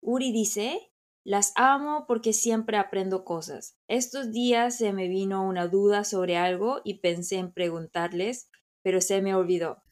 Uri 0.00 0.30
dice, 0.30 0.91
las 1.24 1.52
amo 1.56 2.04
porque 2.06 2.32
siempre 2.32 2.76
aprendo 2.76 3.24
cosas. 3.24 3.76
Estos 3.88 4.32
días 4.32 4.76
se 4.76 4.92
me 4.92 5.08
vino 5.08 5.46
una 5.46 5.68
duda 5.68 6.04
sobre 6.04 6.36
algo 6.36 6.80
y 6.84 7.00
pensé 7.00 7.36
en 7.36 7.52
preguntarles, 7.52 8.50
pero 8.82 9.00
se 9.00 9.22
me 9.22 9.34
olvidó. 9.34 9.82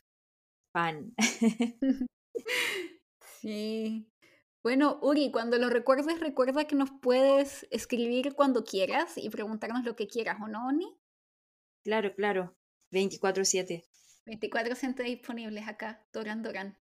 Pan. 0.73 1.15
sí. 3.41 4.09
Bueno, 4.63 4.99
Uri, 5.03 5.31
cuando 5.31 5.57
lo 5.57 5.71
recuerdes, 5.71 6.21
recuerda 6.21 6.67
que 6.67 6.77
nos 6.77 6.91
puedes 7.01 7.67
escribir 7.71 8.35
cuando 8.35 8.65
quieras 8.65 9.17
y 9.17 9.31
preguntarnos 9.31 9.85
lo 9.85 9.97
que 9.97 10.07
quieras, 10.07 10.37
¿o 10.43 10.49
no, 10.49 10.67
Oni? 10.67 10.99
Claro, 11.83 12.15
claro. 12.15 12.55
24-7. 12.93 13.85
24-7 14.27 15.05
disponibles 15.05 15.67
acá, 15.67 16.07
Doran 16.13 16.43
Doran. 16.43 16.80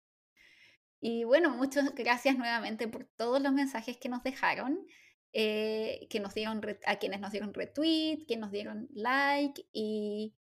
Y 1.01 1.23
bueno, 1.23 1.49
muchas 1.51 1.93
gracias 1.95 2.37
nuevamente 2.37 2.87
por 2.87 3.05
todos 3.15 3.41
los 3.41 3.53
mensajes 3.53 3.97
que 3.97 4.09
nos 4.09 4.23
dejaron. 4.23 4.85
eh, 5.33 6.07
que 6.09 6.19
nos 6.19 6.33
dieron 6.33 6.61
a 6.87 6.95
quienes 6.97 7.19
nos 7.19 7.31
dieron 7.31 7.53
retweet, 7.53 8.25
que 8.27 8.37
nos 8.37 8.51
dieron 8.51 8.87
like 8.93 9.63
y 9.71 10.33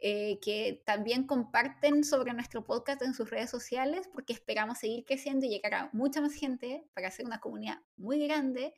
eh, 0.00 0.38
que 0.40 0.82
también 0.84 1.26
comparten 1.26 2.04
sobre 2.04 2.34
nuestro 2.34 2.64
podcast 2.64 3.02
en 3.02 3.14
sus 3.14 3.30
redes 3.30 3.50
sociales, 3.50 4.08
porque 4.12 4.32
esperamos 4.34 4.78
seguir 4.78 5.04
creciendo 5.04 5.46
y 5.46 5.50
llegar 5.50 5.74
a 5.74 5.90
mucha 5.92 6.20
más 6.20 6.34
gente 6.34 6.86
para 6.94 7.08
hacer 7.08 7.24
una 7.26 7.40
comunidad 7.40 7.78
muy 7.96 8.26
grande 8.26 8.74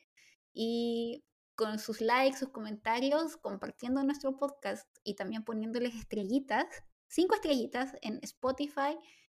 y 0.53 1.25
con 1.55 1.79
sus 1.79 2.01
likes, 2.01 2.37
sus 2.37 2.49
comentarios, 2.49 3.35
compartiendo 3.37 4.03
nuestro 4.03 4.37
podcast 4.37 4.87
y 5.03 5.15
también 5.15 5.43
poniéndoles 5.43 5.95
estrellitas, 5.95 6.65
cinco 7.07 7.35
estrellitas 7.35 7.95
en 8.01 8.19
Spotify 8.21 8.97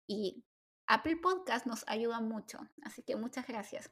y 0.08 0.44
Apple 0.88 1.18
Podcast 1.18 1.66
nos 1.66 1.84
ayuda 1.88 2.22
mucho. 2.22 2.60
Así 2.82 3.04
que 3.04 3.16
muchas 3.16 3.48
gracias. 3.48 3.92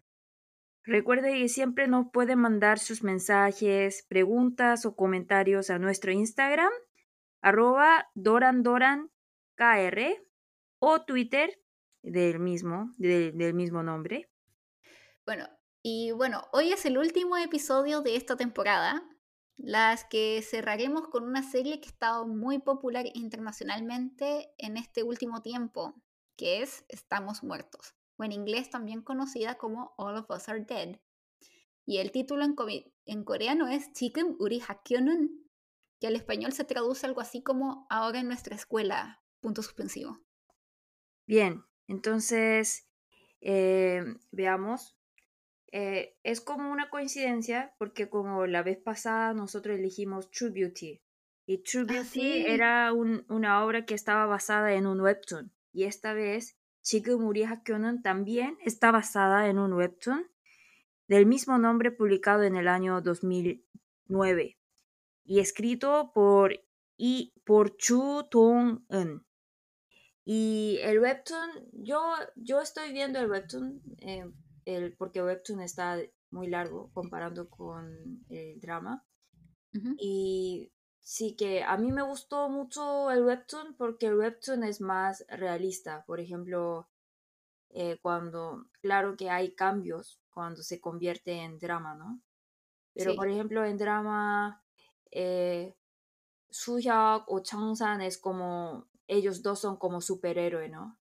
Recuerde 0.83 1.33
que 1.33 1.49
siempre 1.49 1.87
nos 1.87 2.11
pueden 2.11 2.39
mandar 2.39 2.77
sus 2.79 3.03
mensajes, 3.03 4.05
preguntas 4.07 4.85
o 4.85 4.95
comentarios 4.95 5.69
a 5.69 5.79
nuestro 5.79 6.11
Instagram, 6.11 6.71
arroba 7.41 8.07
dorandorankr 8.13 9.09
o 10.79 11.01
Twitter 11.05 11.59
del 12.03 12.39
mismo, 12.39 12.91
del 12.97 13.53
mismo 13.55 13.81
nombre. 13.81 14.29
Bueno, 15.25 15.47
y 15.81 16.11
bueno, 16.11 16.47
hoy 16.53 16.71
es 16.71 16.85
el 16.85 16.99
último 16.99 17.35
episodio 17.37 18.01
de 18.01 18.15
esta 18.15 18.35
temporada, 18.35 19.03
las 19.57 20.03
que 20.05 20.43
cerraremos 20.43 21.07
con 21.07 21.23
una 21.23 21.41
serie 21.41 21.79
que 21.79 21.87
ha 21.87 21.91
estado 21.91 22.27
muy 22.27 22.59
popular 22.59 23.05
internacionalmente 23.13 24.53
en 24.59 24.77
este 24.77 25.01
último 25.01 25.41
tiempo, 25.41 25.95
que 26.35 26.61
es 26.61 26.85
Estamos 26.89 27.43
Muertos 27.43 27.95
o 28.17 28.23
en 28.23 28.31
inglés 28.31 28.69
también 28.69 29.01
conocida 29.01 29.55
como 29.55 29.93
All 29.97 30.17
of 30.17 30.29
Us 30.29 30.49
Are 30.49 30.63
Dead. 30.63 30.99
Y 31.85 31.97
el 31.97 32.11
título 32.11 32.45
en, 33.05 33.23
coreano 33.23 33.67
es 33.67 33.91
Chikum 33.93 34.35
Uri 34.39 34.61
Hakkyonun, 34.67 35.47
que 35.99 36.07
al 36.07 36.15
español 36.15 36.53
se 36.53 36.63
traduce 36.63 37.05
algo 37.05 37.21
así 37.21 37.43
como 37.43 37.85
Ahora 37.89 38.19
en 38.19 38.27
nuestra 38.27 38.55
escuela, 38.55 39.21
punto 39.39 39.61
suspensivo. 39.61 40.19
Bien, 41.27 41.63
entonces 41.87 42.89
eh, 43.41 44.03
veamos. 44.31 44.97
Eh, 45.71 46.17
es 46.23 46.41
como 46.41 46.71
una 46.71 46.89
coincidencia 46.89 47.75
porque 47.77 48.09
como 48.09 48.47
la 48.47 48.63
vez 48.63 48.77
pasada 48.77 49.33
nosotros 49.33 49.77
elegimos 49.77 50.31
True 50.31 50.51
Beauty 50.51 51.01
y 51.45 51.63
True 51.63 51.85
ah, 51.89 51.91
Beauty 51.91 52.45
era 52.47 52.93
una 52.93 53.65
obra 53.65 53.85
que 53.85 53.93
estaba 53.93 54.25
basada 54.25 54.73
en 54.73 54.87
un 54.87 55.01
webtoon 55.01 55.51
y 55.75 55.83
esta 55.83 56.13
vez 56.13 56.57
Shigemuri 56.83 57.43
Hakyonon 57.43 58.01
también 58.01 58.57
está 58.63 58.91
basada 58.91 59.49
en 59.49 59.59
un 59.59 59.73
webtoon 59.73 60.25
del 61.09 61.25
mismo 61.25 61.57
nombre 61.57 61.91
publicado 61.91 62.43
en 62.43 62.55
el 62.55 62.69
año 62.69 63.01
2009 63.01 64.57
y 65.25 65.39
escrito 65.39 66.11
por, 66.13 66.55
y, 66.95 67.33
por 67.43 67.75
Chu 67.75 68.23
Tong-un. 68.31 69.25
Y 70.23 70.79
el 70.81 70.99
webtoon, 70.99 71.49
yo, 71.73 72.01
yo 72.35 72.61
estoy 72.61 72.93
viendo 72.93 73.19
el 73.19 73.29
webtoon 73.29 73.81
em, 73.97 74.33
el, 74.63 74.95
porque 74.95 75.19
el 75.19 75.25
webtoon 75.25 75.59
está 75.59 75.99
muy 76.31 76.47
largo 76.47 76.89
comparando 76.93 77.49
con 77.49 78.23
el 78.29 78.61
drama. 78.61 79.05
Y 79.99 80.71
sí 81.05 81.35
que 81.35 81.63
a 81.63 81.77
mí 81.77 81.91
me 81.91 82.01
gustó 82.01 82.49
mucho 82.49 83.11
el 83.11 83.23
webtoon 83.23 83.75
porque 83.77 84.07
el 84.07 84.17
webtoon 84.17 84.63
es 84.63 84.81
más 84.81 85.23
realista. 85.29 86.03
Por 86.07 86.19
ejemplo, 86.19 86.89
eh, 87.69 87.99
cuando, 88.01 88.65
claro 88.81 89.15
que 89.15 89.29
hay 89.29 89.53
cambios 89.53 90.19
cuando 90.31 90.63
se 90.63 90.81
convierte 90.81 91.33
en 91.33 91.59
drama, 91.59 91.93
¿no? 91.93 92.21
Pero 92.95 93.15
por 93.15 93.29
ejemplo, 93.29 93.63
en 93.63 93.77
drama, 93.77 94.63
eh, 95.11 95.75
Suhyuk 96.49 97.25
o 97.27 97.39
Changsan 97.41 98.01
es 98.01 98.17
como, 98.17 98.87
ellos 99.05 99.43
dos 99.43 99.59
son 99.59 99.77
como 99.77 100.01
superhéroe, 100.01 100.69
¿no? 100.69 100.97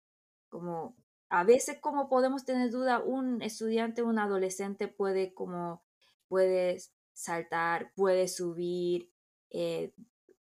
Como, 0.50 0.96
a 1.30 1.44
veces 1.44 1.78
como 1.80 2.10
podemos 2.10 2.44
tener 2.44 2.70
duda, 2.70 2.98
un 2.98 3.40
estudiante, 3.40 4.02
un 4.02 4.18
adolescente 4.18 4.86
puede 4.86 5.32
como, 5.32 5.82
puede 6.28 6.78
saltar, 7.14 7.92
puede 7.94 8.28
subir, 8.28 9.13
eh, 9.56 9.92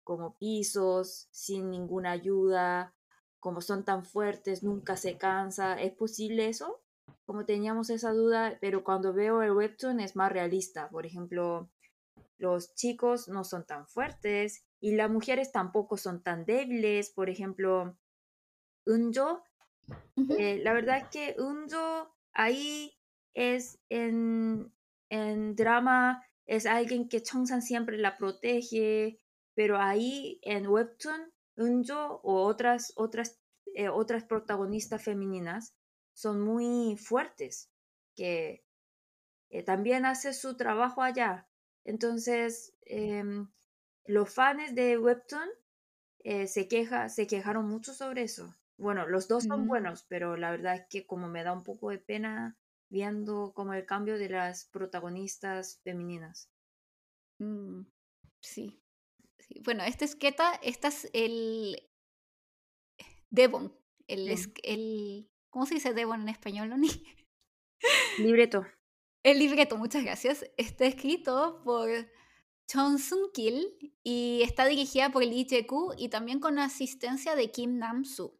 como 0.04 0.36
pisos 0.40 1.28
sin 1.30 1.70
ninguna 1.70 2.12
ayuda, 2.12 2.96
como 3.40 3.62
son 3.62 3.86
tan 3.86 4.04
fuertes, 4.04 4.64
nunca 4.64 4.98
se 4.98 5.18
cansa. 5.18 5.80
¿Es 5.80 5.94
posible 5.94 6.50
eso? 6.50 6.82
Como 7.26 7.46
teníamos 7.46 7.92
esa 7.92 8.12
duda, 8.12 8.58
pero 8.60 8.84
cuando 8.84 9.14
veo 9.14 9.44
el 9.44 9.52
webtoon 9.52 10.00
es 10.00 10.16
más 10.16 10.32
realista. 10.32 10.90
Por 10.90 11.06
ejemplo, 11.06 11.70
los 12.40 12.74
chicos 12.74 13.28
no 13.28 13.44
son 13.44 13.66
tan 13.66 13.88
fuertes 13.88 14.66
y 14.80 14.96
las 14.96 15.12
mujeres 15.12 15.52
tampoco 15.52 15.96
son 15.96 16.24
tan 16.24 16.44
débiles. 16.44 17.12
Por 17.12 17.30
ejemplo, 17.30 17.96
Unjo, 18.88 19.44
eh, 20.40 20.60
la 20.64 20.74
verdad 20.74 20.98
es 20.98 21.08
que 21.10 21.36
Unjo 21.40 22.16
ahí 22.34 22.98
es 23.36 23.80
en, 23.90 24.74
en 25.10 25.56
drama 25.56 26.26
es 26.46 26.66
alguien 26.66 27.10
que 27.10 27.24
Chongsan 27.24 27.62
siempre 27.62 27.98
la 27.98 28.18
protege, 28.18 29.20
pero 29.54 29.78
ahí 29.78 30.40
en 30.42 30.68
Webtoon, 30.68 31.32
Unjo 31.56 32.20
o 32.24 32.44
otras, 32.44 32.94
otras, 32.96 33.40
eh, 33.76 33.90
otras 33.90 34.24
protagonistas 34.24 35.04
femeninas 35.04 35.76
son 36.14 36.42
muy 36.42 36.98
fuertes, 36.98 37.70
que 38.16 38.66
eh, 39.50 39.64
también 39.64 40.06
hace 40.06 40.34
su 40.34 40.58
trabajo 40.58 41.02
allá. 41.02 41.48
Entonces, 41.86 42.74
em, 42.82 43.48
los 44.06 44.34
fans 44.34 44.74
de 44.74 44.98
Webtoon 44.98 45.50
eh, 46.24 46.48
se, 46.48 46.68
queja, 46.68 47.10
se 47.10 47.28
quejaron 47.28 47.68
mucho 47.68 47.94
sobre 47.94 48.24
eso. 48.24 48.56
Bueno, 48.78 49.08
los 49.08 49.28
dos 49.28 49.44
son 49.44 49.68
buenos, 49.68 50.06
pero 50.10 50.36
la 50.36 50.52
verdad 50.52 50.76
es 50.76 50.86
que 50.90 51.06
como 51.06 51.28
me 51.28 51.44
da 51.44 51.54
un 51.54 51.64
poco 51.64 51.92
de 51.92 52.00
pena 52.00 52.58
viendo 52.94 53.54
como 53.56 53.74
el 53.74 53.88
cambio 53.88 54.20
de 54.20 54.30
las 54.30 54.66
protagonistas 54.66 55.80
femeninas. 55.84 56.48
Mm, 57.40 57.82
sí. 58.40 58.80
Bueno, 59.64 59.84
este 59.84 60.06
es 60.06 60.16
Keta, 60.16 60.54
este 60.62 60.88
es 60.90 61.10
el 61.14 61.90
Devon, 63.32 63.76
el, 64.08 64.30
el 64.62 65.30
¿cómo 65.50 65.66
se 65.66 65.74
dice 65.74 65.94
Devon 65.94 66.22
en 66.22 66.30
español, 66.30 66.70
Loni? 66.70 66.90
Libreto. 68.20 68.66
El 69.24 69.40
libreto, 69.40 69.78
muchas 69.78 70.04
gracias. 70.04 70.46
Está 70.58 70.86
escrito 70.86 71.62
por 71.64 71.90
Chon 72.68 73.00
Sung 73.00 73.32
Kil 73.34 73.96
y 74.04 74.42
está 74.44 74.66
dirigida 74.66 75.10
por 75.12 75.24
Lee 75.24 75.48
Jae-koo 75.50 75.96
y 75.98 76.10
también 76.10 76.40
con 76.40 76.60
asistencia 76.60 77.36
de 77.36 77.50
Kim 77.50 77.80
Nam-soo. 77.80 78.38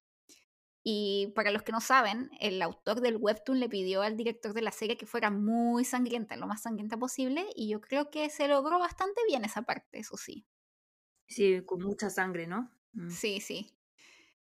Y 0.86 1.32
para 1.34 1.52
los 1.52 1.64
que 1.64 1.72
no 1.72 1.80
saben, 1.80 2.30
el 2.42 2.62
autor 2.62 3.00
del 3.00 3.16
webtoon 3.16 3.60
le 3.62 3.70
pidió 3.70 4.02
al 4.02 4.18
director 4.18 4.54
de 4.54 4.62
la 4.62 4.72
serie 4.72 4.98
que 4.98 5.06
fuera 5.06 5.32
muy 5.32 5.86
sangrienta, 5.86 6.36
lo 6.36 6.46
más 6.46 6.64
sangrienta 6.64 6.98
posible, 6.98 7.46
y 7.56 7.70
yo 7.70 7.80
creo 7.80 8.10
que 8.10 8.30
se 8.30 8.50
logró 8.50 8.80
bastante 8.80 9.22
bien 9.26 9.46
esa 9.46 9.62
parte, 9.62 10.00
eso 10.00 10.18
sí. 10.18 10.46
Sí, 11.26 11.62
con 11.66 11.82
mucha 11.82 12.10
sangre, 12.10 12.48
¿no? 12.48 12.70
Mm. 12.92 13.10
Sí, 13.10 13.40
sí. 13.40 13.74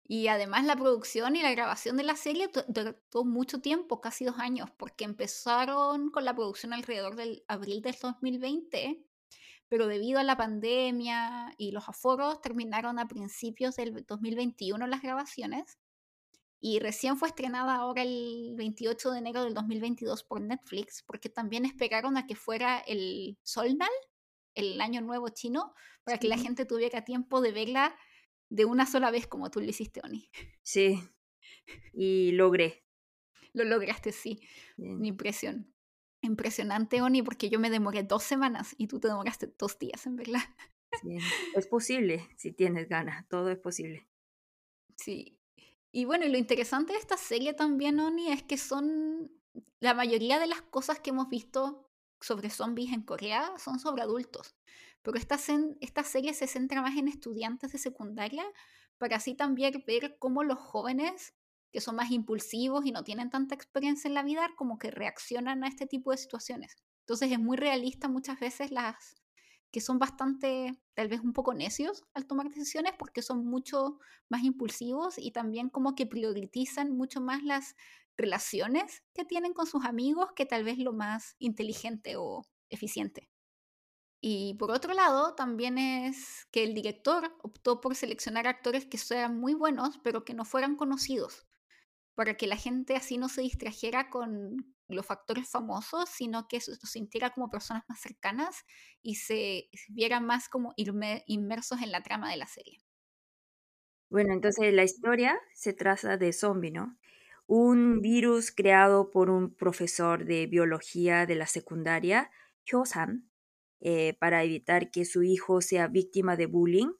Y 0.07 0.27
además 0.27 0.65
la 0.65 0.77
producción 0.77 1.35
y 1.35 1.41
la 1.41 1.51
grabación 1.51 1.97
de 1.97 2.03
la 2.03 2.15
serie 2.15 2.49
duró 2.67 3.25
mucho 3.25 3.59
tiempo, 3.59 3.99
casi 3.99 4.23
dos 4.23 4.39
años, 4.39 4.69
porque 4.77 5.03
empezaron 5.03 6.11
con 6.11 6.23
la 6.23 6.33
producción 6.33 6.71
alrededor 6.71 7.17
del 7.17 7.43
abril 7.49 7.81
del 7.81 7.95
2020, 8.01 9.05
pero 9.67 9.87
debido 9.87 10.19
a 10.19 10.23
la 10.23 10.37
pandemia 10.37 11.53
y 11.57 11.71
los 11.71 11.89
aforos 11.89 12.41
terminaron 12.41 12.99
a 12.99 13.07
principios 13.07 13.75
del 13.75 14.05
2021 14.05 14.87
las 14.87 15.01
grabaciones 15.01 15.77
y 16.63 16.77
recién 16.77 17.17
fue 17.17 17.27
estrenada 17.27 17.75
ahora 17.75 18.03
el 18.03 18.53
28 18.55 19.11
de 19.11 19.17
enero 19.17 19.43
del 19.43 19.55
2022 19.55 20.23
por 20.23 20.41
Netflix, 20.41 21.03
porque 21.07 21.27
también 21.27 21.65
esperaron 21.65 22.17
a 22.17 22.27
que 22.27 22.35
fuera 22.35 22.77
el 22.77 23.39
Solnal, 23.41 23.89
el 24.53 24.79
año 24.79 25.01
nuevo 25.01 25.29
chino, 25.29 25.73
para 26.03 26.19
que 26.19 26.27
la 26.27 26.37
gente 26.37 26.65
tuviera 26.65 27.03
tiempo 27.03 27.41
de 27.41 27.51
verla 27.51 27.97
de 28.49 28.65
una 28.65 28.85
sola 28.85 29.09
vez 29.09 29.25
como 29.25 29.49
tú 29.49 29.59
lo 29.59 29.65
hiciste, 29.65 30.01
Oni. 30.03 30.29
Sí, 30.61 31.01
y 31.93 32.31
logré. 32.33 32.85
Lo 33.53 33.63
lograste, 33.63 34.11
sí. 34.11 34.39
Mi 34.77 35.07
impresión. 35.07 35.73
Impresionante, 36.21 37.01
Oni, 37.01 37.23
porque 37.23 37.49
yo 37.49 37.59
me 37.59 37.71
demoré 37.71 38.03
dos 38.03 38.21
semanas 38.21 38.75
y 38.77 38.85
tú 38.85 38.99
te 38.99 39.07
demoraste 39.07 39.51
dos 39.57 39.79
días 39.79 40.05
en 40.05 40.15
verla. 40.15 40.55
Sí. 41.01 41.17
Es 41.55 41.65
posible, 41.65 42.27
si 42.37 42.51
tienes 42.51 42.87
ganas, 42.87 43.27
todo 43.29 43.49
es 43.49 43.57
posible. 43.57 44.07
Sí, 44.95 45.40
y 45.91 46.05
bueno, 46.05 46.25
y 46.25 46.29
lo 46.29 46.37
interesante 46.37 46.93
de 46.93 46.99
esta 46.99 47.17
serie 47.17 47.53
también, 47.53 47.99
Oni, 47.99 48.31
es 48.31 48.43
que 48.43 48.57
son 48.57 49.31
la 49.79 49.93
mayoría 49.93 50.39
de 50.39 50.47
las 50.47 50.61
cosas 50.61 50.99
que 50.99 51.09
hemos 51.09 51.27
visto 51.29 51.89
sobre 52.21 52.49
zombies 52.49 52.93
en 52.93 53.01
Corea 53.01 53.51
son 53.57 53.79
sobre 53.79 54.03
adultos. 54.03 54.55
Pero 55.01 55.17
esta, 55.17 55.39
esta 55.81 56.03
serie 56.03 56.33
se 56.33 56.47
centra 56.47 56.81
más 56.81 56.95
en 56.97 57.07
estudiantes 57.07 57.71
de 57.71 57.79
secundaria 57.79 58.45
para 58.97 59.17
así 59.17 59.33
también 59.33 59.83
ver 59.87 60.17
cómo 60.19 60.43
los 60.43 60.59
jóvenes 60.59 61.33
que 61.71 61.81
son 61.81 61.95
más 61.95 62.11
impulsivos 62.11 62.85
y 62.85 62.91
no 62.91 63.03
tienen 63.03 63.29
tanta 63.29 63.55
experiencia 63.55 64.07
en 64.07 64.13
la 64.13 64.23
vida, 64.23 64.49
como 64.57 64.77
que 64.77 64.91
reaccionan 64.91 65.63
a 65.63 65.67
este 65.67 65.87
tipo 65.87 66.11
de 66.11 66.17
situaciones. 66.17 66.75
Entonces 66.99 67.31
es 67.31 67.39
muy 67.39 67.57
realista 67.57 68.07
muchas 68.07 68.39
veces 68.39 68.71
las 68.71 69.20
que 69.71 69.81
son 69.81 69.99
bastante, 69.99 70.73
tal 70.93 71.07
vez 71.07 71.21
un 71.21 71.33
poco 71.33 71.53
necios 71.53 72.03
al 72.13 72.27
tomar 72.27 72.49
decisiones 72.49 72.93
porque 72.99 73.21
son 73.21 73.45
mucho 73.45 73.99
más 74.29 74.43
impulsivos 74.43 75.17
y 75.17 75.31
también 75.31 75.69
como 75.69 75.95
que 75.95 76.05
priorizan 76.05 76.91
mucho 76.91 77.21
más 77.21 77.43
las 77.43 77.75
relaciones 78.17 79.03
que 79.13 79.25
tienen 79.25 79.53
con 79.53 79.65
sus 79.65 79.85
amigos 79.85 80.31
que 80.35 80.45
tal 80.45 80.63
vez 80.63 80.77
lo 80.77 80.93
más 80.93 81.35
inteligente 81.39 82.15
o 82.17 82.43
eficiente. 82.69 83.29
Y 84.23 84.53
por 84.55 84.69
otro 84.69 84.93
lado, 84.93 85.33
también 85.33 85.79
es 85.79 86.45
que 86.51 86.63
el 86.63 86.75
director 86.75 87.35
optó 87.41 87.81
por 87.81 87.95
seleccionar 87.95 88.47
actores 88.47 88.85
que 88.85 88.99
fueran 88.99 89.39
muy 89.39 89.55
buenos, 89.55 89.99
pero 90.03 90.23
que 90.23 90.35
no 90.35 90.45
fueran 90.45 90.75
conocidos, 90.75 91.47
para 92.13 92.37
que 92.37 92.45
la 92.45 92.55
gente 92.55 92.95
así 92.95 93.17
no 93.17 93.29
se 93.29 93.41
distrajera 93.41 94.11
con 94.11 94.75
los 94.93 95.05
factores 95.05 95.49
famosos, 95.49 96.09
sino 96.09 96.47
que 96.47 96.59
se 96.59 96.75
sintiera 96.75 97.31
como 97.31 97.49
personas 97.49 97.83
más 97.87 97.99
cercanas 97.99 98.65
y 99.01 99.15
se, 99.15 99.69
vieran 99.89 100.25
más 100.25 100.49
como 100.49 100.73
inmersos 100.77 101.81
en 101.81 101.91
la 101.91 102.03
trama 102.03 102.29
de 102.29 102.37
la 102.37 102.47
serie. 102.47 102.83
Bueno, 104.09 104.33
entonces 104.33 104.73
la 104.73 104.83
historia 104.83 105.39
se 105.53 105.73
trata 105.73 106.17
de 106.17 106.33
zombie, 106.33 106.71
¿no? 106.71 106.97
Un 107.47 108.01
virus 108.01 108.51
creado 108.51 109.09
por 109.09 109.29
un 109.29 109.55
profesor 109.55 110.25
de 110.25 110.47
biología 110.47 111.25
de 111.25 111.35
la 111.35 111.47
secundaria, 111.47 112.29
Hyo-san, 112.65 113.29
eh, 113.79 114.15
para 114.19 114.43
evitar 114.43 114.91
que 114.91 115.05
su 115.05 115.23
hijo 115.23 115.61
sea 115.61 115.87
víctima 115.87 116.35
de 116.35 116.45
bullying, 116.45 116.91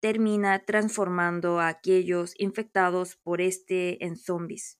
termina 0.00 0.64
transformando 0.64 1.60
a 1.60 1.68
aquellos 1.68 2.34
infectados 2.38 3.16
por 3.16 3.40
este 3.40 4.04
en 4.04 4.16
zombies, 4.16 4.79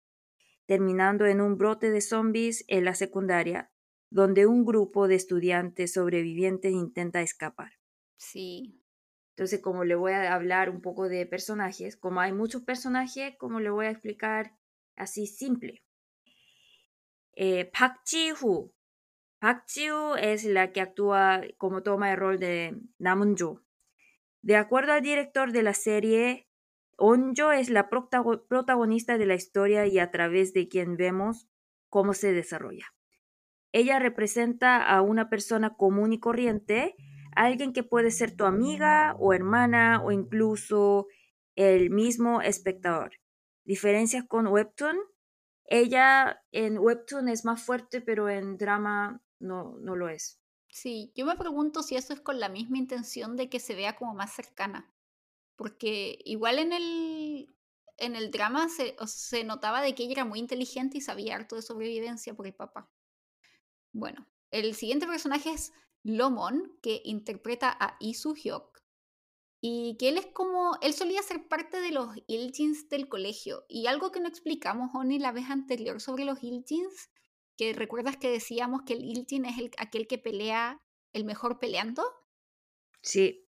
terminando 0.70 1.26
en 1.26 1.40
un 1.40 1.58
brote 1.58 1.90
de 1.90 2.00
zombies 2.00 2.64
en 2.68 2.84
la 2.84 2.94
secundaria, 2.94 3.72
donde 4.08 4.46
un 4.46 4.64
grupo 4.64 5.08
de 5.08 5.16
estudiantes 5.16 5.94
sobrevivientes 5.94 6.70
intenta 6.70 7.22
escapar. 7.22 7.72
Sí. 8.16 8.80
Entonces, 9.30 9.60
como 9.60 9.82
le 9.82 9.96
voy 9.96 10.12
a 10.12 10.32
hablar 10.32 10.70
un 10.70 10.80
poco 10.80 11.08
de 11.08 11.26
personajes, 11.26 11.96
como 11.96 12.20
hay 12.20 12.32
muchos 12.32 12.62
personajes, 12.62 13.34
como 13.36 13.58
le 13.58 13.70
voy 13.70 13.86
a 13.86 13.90
explicar 13.90 14.52
así 14.94 15.26
simple. 15.26 15.82
Eh, 17.34 17.68
Park 17.76 18.02
Ji-hoo 18.06 18.72
Park 19.40 19.64
Jiu 19.66 20.14
es 20.14 20.44
la 20.44 20.70
que 20.70 20.82
actúa 20.82 21.40
como 21.58 21.82
toma 21.82 22.12
el 22.12 22.16
rol 22.16 22.38
de 22.38 22.78
Namunjo. 23.00 23.60
De 24.40 24.54
acuerdo 24.54 24.92
al 24.92 25.02
director 25.02 25.50
de 25.50 25.64
la 25.64 25.74
serie, 25.74 26.46
Onjo 27.02 27.50
es 27.50 27.70
la 27.70 27.88
protagonista 27.88 29.16
de 29.16 29.24
la 29.24 29.34
historia 29.34 29.86
y 29.86 29.98
a 29.98 30.10
través 30.10 30.52
de 30.52 30.68
quien 30.68 30.98
vemos 30.98 31.48
cómo 31.88 32.12
se 32.12 32.32
desarrolla. 32.34 32.94
Ella 33.72 33.98
representa 33.98 34.84
a 34.84 35.00
una 35.00 35.30
persona 35.30 35.76
común 35.76 36.12
y 36.12 36.20
corriente, 36.20 36.94
alguien 37.34 37.72
que 37.72 37.84
puede 37.84 38.10
ser 38.10 38.36
tu 38.36 38.44
amiga 38.44 39.16
o 39.18 39.32
hermana 39.32 40.02
o 40.04 40.12
incluso 40.12 41.06
el 41.56 41.88
mismo 41.88 42.42
espectador. 42.42 43.12
Diferencias 43.64 44.24
con 44.28 44.46
Webtoon. 44.48 44.98
Ella 45.64 46.42
en 46.52 46.78
Webtoon 46.78 47.28
es 47.28 47.46
más 47.46 47.62
fuerte, 47.62 48.02
pero 48.02 48.28
en 48.28 48.58
drama 48.58 49.22
no, 49.38 49.78
no 49.78 49.96
lo 49.96 50.10
es. 50.10 50.38
Sí, 50.68 51.12
yo 51.14 51.24
me 51.24 51.36
pregunto 51.36 51.82
si 51.82 51.96
eso 51.96 52.12
es 52.12 52.20
con 52.20 52.40
la 52.40 52.50
misma 52.50 52.76
intención 52.76 53.36
de 53.36 53.48
que 53.48 53.58
se 53.58 53.74
vea 53.74 53.96
como 53.96 54.12
más 54.12 54.34
cercana. 54.34 54.92
Porque 55.60 56.18
igual 56.24 56.58
en 56.58 56.72
el, 56.72 57.54
en 57.98 58.16
el 58.16 58.30
drama 58.30 58.70
se, 58.70 58.96
se 59.06 59.44
notaba 59.44 59.82
de 59.82 59.94
que 59.94 60.04
ella 60.04 60.12
era 60.12 60.24
muy 60.24 60.38
inteligente 60.38 60.96
y 60.96 61.02
sabía 61.02 61.36
harto 61.36 61.56
de 61.56 61.60
sobrevivencia 61.60 62.32
por 62.32 62.46
el 62.46 62.54
papá. 62.54 62.90
Bueno, 63.92 64.26
el 64.50 64.74
siguiente 64.74 65.06
personaje 65.06 65.50
es 65.50 65.74
Lomon, 66.02 66.78
que 66.80 67.02
interpreta 67.04 67.76
a 67.78 67.98
Isu 68.00 68.34
Hyok. 68.34 68.80
Y 69.60 69.98
que 69.98 70.08
él 70.08 70.16
es 70.16 70.24
como, 70.28 70.78
él 70.80 70.94
solía 70.94 71.22
ser 71.22 71.46
parte 71.46 71.82
de 71.82 71.90
los 71.90 72.16
Iljins 72.26 72.88
del 72.88 73.10
colegio. 73.10 73.66
Y 73.68 73.86
algo 73.88 74.12
que 74.12 74.20
no 74.20 74.28
explicamos, 74.28 74.88
Oni, 74.94 75.18
la 75.18 75.32
vez 75.32 75.50
anterior 75.50 76.00
sobre 76.00 76.24
los 76.24 76.42
Iljins 76.42 77.10
que 77.60 77.74
recuerdas 77.74 78.16
que 78.16 78.30
decíamos 78.30 78.84
que 78.86 78.94
el 78.94 79.04
Iltin 79.04 79.44
es 79.44 79.58
el, 79.58 79.70
aquel 79.76 80.06
que 80.06 80.16
pelea 80.16 80.80
el 81.12 81.26
mejor 81.26 81.58
peleando. 81.58 82.02
Sí. 83.02 83.49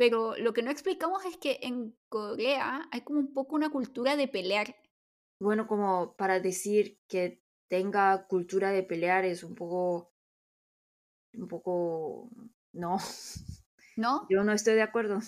Pero 0.00 0.34
lo 0.38 0.54
que 0.54 0.62
no 0.62 0.70
explicamos 0.70 1.26
es 1.26 1.36
que 1.36 1.58
en 1.60 1.94
Corea 2.08 2.88
hay 2.90 3.02
como 3.02 3.20
un 3.20 3.34
poco 3.34 3.54
una 3.54 3.68
cultura 3.68 4.16
de 4.16 4.28
pelear. 4.28 4.74
Bueno, 5.38 5.66
como 5.66 6.16
para 6.16 6.40
decir 6.40 6.98
que 7.06 7.42
tenga 7.68 8.26
cultura 8.26 8.70
de 8.70 8.82
pelear 8.82 9.26
es 9.26 9.44
un 9.44 9.54
poco, 9.54 10.10
un 11.34 11.48
poco, 11.48 12.30
no. 12.72 12.96
¿No? 13.98 14.26
Yo 14.30 14.42
no 14.42 14.54
estoy 14.54 14.72
de 14.72 14.80
acuerdo. 14.80 15.18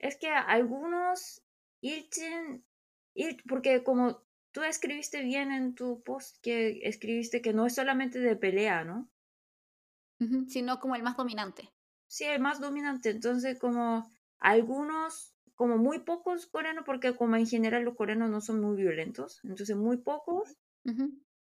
Es 0.00 0.16
que 0.16 0.28
algunos 0.28 1.44
Iltin, 1.80 2.66
porque 3.48 3.84
como 3.84 4.24
tú 4.50 4.64
escribiste 4.64 5.22
bien 5.22 5.52
en 5.52 5.76
tu 5.76 6.02
post 6.02 6.38
que 6.42 6.80
escribiste 6.82 7.40
que 7.40 7.52
no 7.52 7.64
es 7.64 7.76
solamente 7.76 8.18
de 8.18 8.34
pelea, 8.34 8.82
¿no? 8.82 9.08
sino 10.48 10.80
como 10.80 10.96
el 10.96 11.04
más 11.04 11.16
dominante. 11.16 11.73
Sí, 12.14 12.22
el 12.22 12.40
más 12.40 12.60
dominante. 12.60 13.10
Entonces, 13.10 13.58
como 13.58 14.08
algunos, 14.38 15.34
como 15.56 15.78
muy 15.78 15.98
pocos 15.98 16.46
coreanos, 16.46 16.84
porque 16.86 17.16
como 17.16 17.34
en 17.34 17.44
general 17.44 17.82
los 17.82 17.96
coreanos 17.96 18.30
no 18.30 18.40
son 18.40 18.60
muy 18.60 18.76
violentos, 18.76 19.40
entonces 19.42 19.74
muy 19.74 19.96
pocos. 19.96 20.56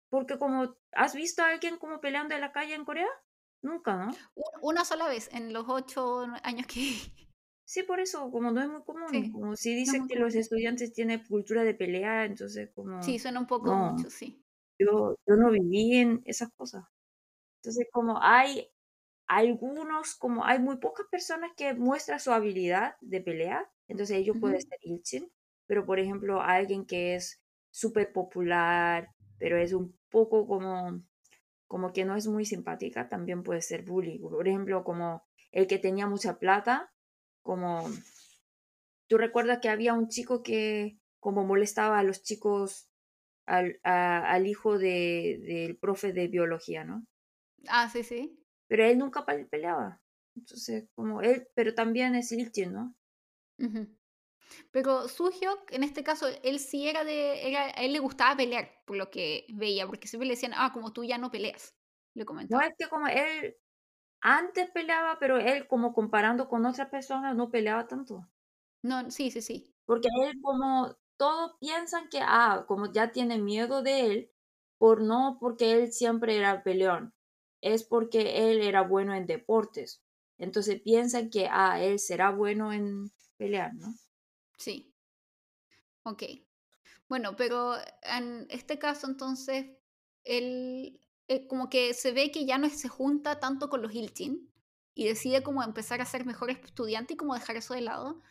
Porque 0.10 0.38
como, 0.38 0.78
¿has 0.94 1.16
visto 1.16 1.44
a 1.44 1.50
alguien 1.50 1.76
como 1.76 2.00
peleando 2.00 2.34
en 2.34 2.40
la 2.40 2.54
calle 2.54 2.76
en 2.76 2.86
Corea? 2.86 3.10
Nunca, 3.62 3.98
¿no? 3.98 4.16
Una 4.62 4.86
sola 4.86 5.10
vez 5.10 5.30
en 5.34 5.52
los 5.52 5.66
ocho 5.68 6.28
años 6.44 6.66
que, 6.66 6.80
Sí, 7.68 7.84
por 7.84 8.00
eso, 8.00 8.32
como 8.32 8.52
no 8.52 8.62
es 8.62 8.70
muy 8.70 8.84
común, 8.84 9.34
como 9.34 9.58
si 9.58 9.76
dicen 9.76 10.08
que 10.08 10.16
los 10.16 10.34
estudiantes 10.34 10.94
tienen 10.94 11.26
cultura 11.26 11.66
de 11.66 11.74
pelea, 11.74 12.24
entonces 12.24 12.70
como... 12.74 13.04
Sí, 13.04 13.20
suena 13.20 13.42
un 13.42 13.48
poco 13.48 13.76
mucho, 13.76 14.10
sí. 14.10 14.42
Yo, 14.80 15.18
yo 15.28 15.36
no 15.36 15.52
viví 15.52 15.98
en 15.98 16.22
esas 16.24 16.50
cosas. 16.56 16.86
Entonces 17.62 17.88
como 17.92 18.22
hay 18.22 18.73
algunos, 19.38 20.16
como 20.16 20.46
hay 20.46 20.60
muy 20.60 20.78
pocas 20.78 21.08
personas 21.10 21.52
que 21.56 21.74
muestran 21.74 22.20
su 22.20 22.32
habilidad 22.32 22.96
de 23.02 23.22
pelea, 23.22 23.70
entonces 23.88 24.18
ellos 24.18 24.38
pueden 24.40 24.62
ser 24.62 24.80
Ilchin, 24.82 25.32
pero 25.66 25.86
por 25.86 26.00
ejemplo 26.00 26.42
alguien 26.42 26.86
que 26.86 27.16
es 27.16 27.42
súper 27.72 28.12
popular, 28.14 29.10
pero 29.40 29.58
es 29.58 29.74
un 29.74 29.98
poco 30.10 30.48
como, 30.48 31.04
como 31.68 31.94
que 31.94 32.06
no 32.06 32.16
es 32.16 32.28
muy 32.28 32.46
simpática, 32.46 33.10
también 33.10 33.44
puede 33.44 33.62
ser 33.62 33.84
bully. 33.84 34.20
Por 34.20 34.48
ejemplo, 34.48 34.84
como 34.84 35.24
el 35.52 35.68
que 35.68 35.80
tenía 35.80 36.08
mucha 36.08 36.38
plata, 36.40 36.92
como 37.42 37.90
tú 39.08 39.18
recuerdas 39.18 39.60
que 39.62 39.70
había 39.70 39.94
un 39.94 40.08
chico 40.08 40.44
que 40.44 40.98
como 41.20 41.46
molestaba 41.46 42.00
a 42.00 42.04
los 42.04 42.22
chicos 42.24 42.90
al, 43.46 43.80
al 43.84 44.48
hijo 44.48 44.78
de, 44.78 45.40
del 45.46 45.78
profe 45.78 46.14
de 46.14 46.28
biología, 46.28 46.84
¿no? 46.84 47.06
Ah, 47.68 47.90
sí, 47.90 48.04
sí. 48.04 48.43
Pero 48.74 48.86
él 48.86 48.98
nunca 48.98 49.24
peleaba. 49.24 50.02
Entonces, 50.36 50.90
como 50.96 51.22
él, 51.22 51.48
pero 51.54 51.76
también 51.76 52.16
es 52.16 52.32
Ilchin, 52.32 52.74
¿no? 52.74 52.96
Pero 54.72 55.08
Suhyok, 55.08 55.72
en 55.72 55.84
este 55.84 56.04
caso, 56.04 56.26
él 56.42 56.58
sí 56.58 56.88
era 56.88 57.04
de. 57.04 57.48
Era, 57.48 57.66
a 57.66 57.84
él 57.84 57.94
le 57.94 58.00
gustaba 58.00 58.36
pelear, 58.36 58.72
por 58.88 58.98
lo 58.98 59.12
que 59.12 59.46
veía, 59.54 59.86
porque 59.86 60.08
siempre 60.08 60.26
le 60.26 60.34
decían, 60.34 60.54
ah, 60.56 60.72
como 60.74 60.92
tú 60.92 61.04
ya 61.04 61.20
no 61.20 61.30
peleas. 61.30 61.76
Le 62.16 62.26
comentaba. 62.26 62.64
No, 62.64 62.68
es 62.68 62.74
que 62.76 62.90
como 62.90 63.06
él 63.06 63.56
antes 64.22 64.72
peleaba, 64.72 65.20
pero 65.20 65.38
él 65.38 65.68
como 65.68 65.94
comparando 65.94 66.50
con 66.50 66.66
otras 66.66 66.90
personas 66.90 67.36
no 67.36 67.52
peleaba 67.52 67.86
tanto. 67.86 68.28
No, 68.82 69.12
sí, 69.12 69.30
sí, 69.30 69.44
sí. 69.44 69.72
Porque 69.86 70.10
él 70.24 70.42
como 70.42 70.98
todos 71.18 71.58
piensan 71.60 72.10
que, 72.10 72.22
ah, 72.24 72.66
como 72.68 72.92
ya 72.92 73.12
tiene 73.12 73.38
miedo 73.38 73.84
de 73.84 74.08
él, 74.08 74.32
por 74.80 75.04
no 75.04 75.38
porque 75.40 75.74
él 75.74 75.94
siempre 75.94 76.38
era 76.38 76.64
peleón, 76.64 77.14
es 77.64 77.84
porque 77.84 78.52
él 78.52 78.62
era 78.62 78.82
bueno 78.82 79.16
en 79.16 79.26
deportes. 79.26 80.04
Entonces 80.38 80.82
piensan 80.82 81.30
que, 81.30 81.48
ah, 81.50 81.82
él 81.82 81.98
será 81.98 82.30
bueno 82.32 82.74
en 82.74 83.10
pelear, 83.38 83.74
¿no? 83.74 83.96
Sí. 84.58 84.94
Ok. 86.04 86.24
Bueno, 87.08 87.36
pero 87.38 87.76
en 88.02 88.46
este 88.50 88.78
caso 88.78 89.08
entonces, 89.08 89.66
él 90.26 91.00
eh, 91.30 91.48
como 91.48 91.70
que 91.70 91.94
se 91.94 92.12
ve 92.12 92.32
que 92.32 92.46
ya 92.46 92.58
no 92.58 92.70
se 92.70 92.90
junta 92.90 93.40
tanto 93.40 93.70
con 93.70 93.82
los 93.82 93.94
Ilchin 93.94 94.52
y 94.94 95.06
decide 95.08 95.42
como 95.42 95.64
empezar 95.64 96.02
a 96.02 96.06
ser 96.06 96.26
mejor 96.26 96.52
estudiante 96.52 97.14
y 97.14 97.18
como 97.18 97.34
dejar 97.34 97.56
eso 97.56 97.74
de 97.74 97.82
lado. 97.82 98.22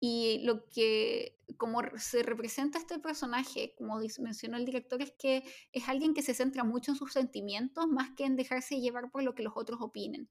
Y 0.00 0.40
lo 0.44 0.64
que, 0.66 1.38
como 1.58 1.82
se 1.98 2.22
representa 2.22 2.78
este 2.78 2.98
personaje, 2.98 3.74
como 3.76 4.00
mencionó 4.18 4.56
el 4.56 4.64
director, 4.64 5.02
es 5.02 5.12
que 5.12 5.44
es 5.72 5.88
alguien 5.88 6.14
que 6.14 6.22
se 6.22 6.32
centra 6.34 6.64
mucho 6.64 6.92
en 6.92 6.96
sus 6.96 7.12
sentimientos 7.12 7.86
más 7.86 8.10
que 8.16 8.24
en 8.24 8.36
dejarse 8.36 8.80
llevar 8.80 9.10
por 9.10 9.22
lo 9.22 9.34
que 9.34 9.42
los 9.42 9.52
otros 9.56 9.80
opinen. 9.82 10.30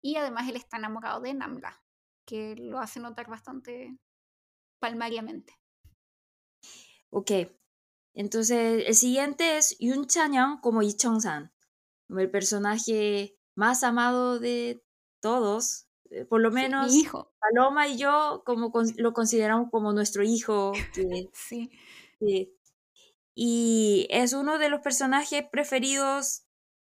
Y 0.00 0.16
además 0.16 0.48
él 0.48 0.56
está 0.56 0.78
enamorado 0.78 1.20
de 1.20 1.34
Namra, 1.34 1.84
que 2.24 2.56
lo 2.56 2.78
hace 2.78 2.98
notar 2.98 3.28
bastante 3.28 3.98
palmariamente. 4.78 5.54
Ok, 7.10 7.32
entonces, 8.14 8.84
el 8.86 8.94
siguiente 8.94 9.56
es 9.56 9.76
Yun 9.78 10.06
Chanyeong 10.06 10.60
como 10.60 10.82
Lee 10.82 10.96
Chong-san, 10.96 11.52
el 12.08 12.30
personaje 12.30 13.38
más 13.54 13.82
amado 13.82 14.38
de 14.38 14.84
todos. 15.20 15.86
Eh, 16.10 16.24
por 16.24 16.40
lo 16.40 16.50
menos 16.50 16.94
hijo. 16.94 17.32
Paloma 17.40 17.88
y 17.88 17.96
yo 17.96 18.42
como 18.44 18.72
lo 18.96 19.12
consideramos 19.12 19.70
como 19.70 19.92
nuestro 19.92 20.22
hijo. 20.22 20.72
sí. 21.32 21.70
Y 23.34 24.06
es 24.10 24.32
uno 24.32 24.58
de 24.58 24.68
los 24.68 24.80
personajes 24.80 25.44
preferidos, 25.50 26.44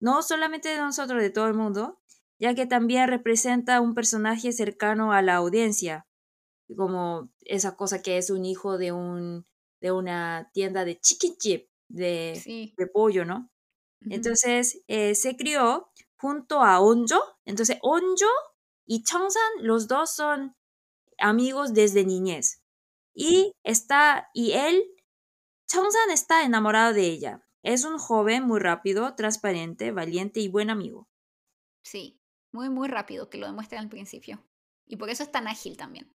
no 0.00 0.22
solamente 0.22 0.68
de 0.68 0.78
nosotros, 0.78 1.22
de 1.22 1.30
todo 1.30 1.46
el 1.46 1.54
mundo, 1.54 2.00
ya 2.38 2.54
que 2.54 2.66
también 2.66 3.08
representa 3.08 3.80
un 3.80 3.94
personaje 3.94 4.52
cercano 4.52 5.12
a 5.12 5.22
la 5.22 5.36
audiencia, 5.36 6.06
como 6.76 7.30
esa 7.42 7.76
cosa 7.76 8.02
que 8.02 8.18
es 8.18 8.30
un 8.30 8.44
hijo 8.44 8.78
de, 8.78 8.92
un, 8.92 9.46
de 9.80 9.92
una 9.92 10.50
tienda 10.52 10.84
de 10.84 10.98
chicken 10.98 11.36
chip, 11.36 11.68
de, 11.88 12.42
de 12.76 12.86
pollo, 12.88 13.24
¿no? 13.24 13.50
Entonces 14.10 14.82
eh, 14.88 15.14
se 15.14 15.36
crió 15.36 15.90
junto 16.16 16.62
a 16.62 16.80
Onjo. 16.80 17.20
Entonces 17.46 17.78
Onjo 17.82 18.26
y 18.86 19.02
Changsan, 19.02 19.52
los 19.60 19.88
dos 19.88 20.14
son 20.14 20.56
amigos 21.18 21.74
desde 21.74 22.04
niñez. 22.04 22.62
Y 23.14 23.52
está, 23.62 24.30
y 24.34 24.52
él, 24.52 24.84
Changsan 25.66 26.10
está 26.10 26.44
enamorado 26.44 26.92
de 26.92 27.06
ella. 27.06 27.46
Es 27.62 27.84
un 27.84 27.98
joven 27.98 28.44
muy 28.44 28.60
rápido, 28.60 29.14
transparente, 29.14 29.90
valiente 29.90 30.40
y 30.40 30.48
buen 30.48 30.68
amigo. 30.68 31.08
Sí, 31.82 32.20
muy, 32.52 32.68
muy 32.68 32.88
rápido, 32.88 33.30
que 33.30 33.38
lo 33.38 33.46
demuestra 33.46 33.80
al 33.80 33.88
principio. 33.88 34.44
Y 34.86 34.96
por 34.96 35.08
eso 35.08 35.22
es 35.22 35.32
tan 35.32 35.48
ágil 35.48 35.76
también. 35.76 36.14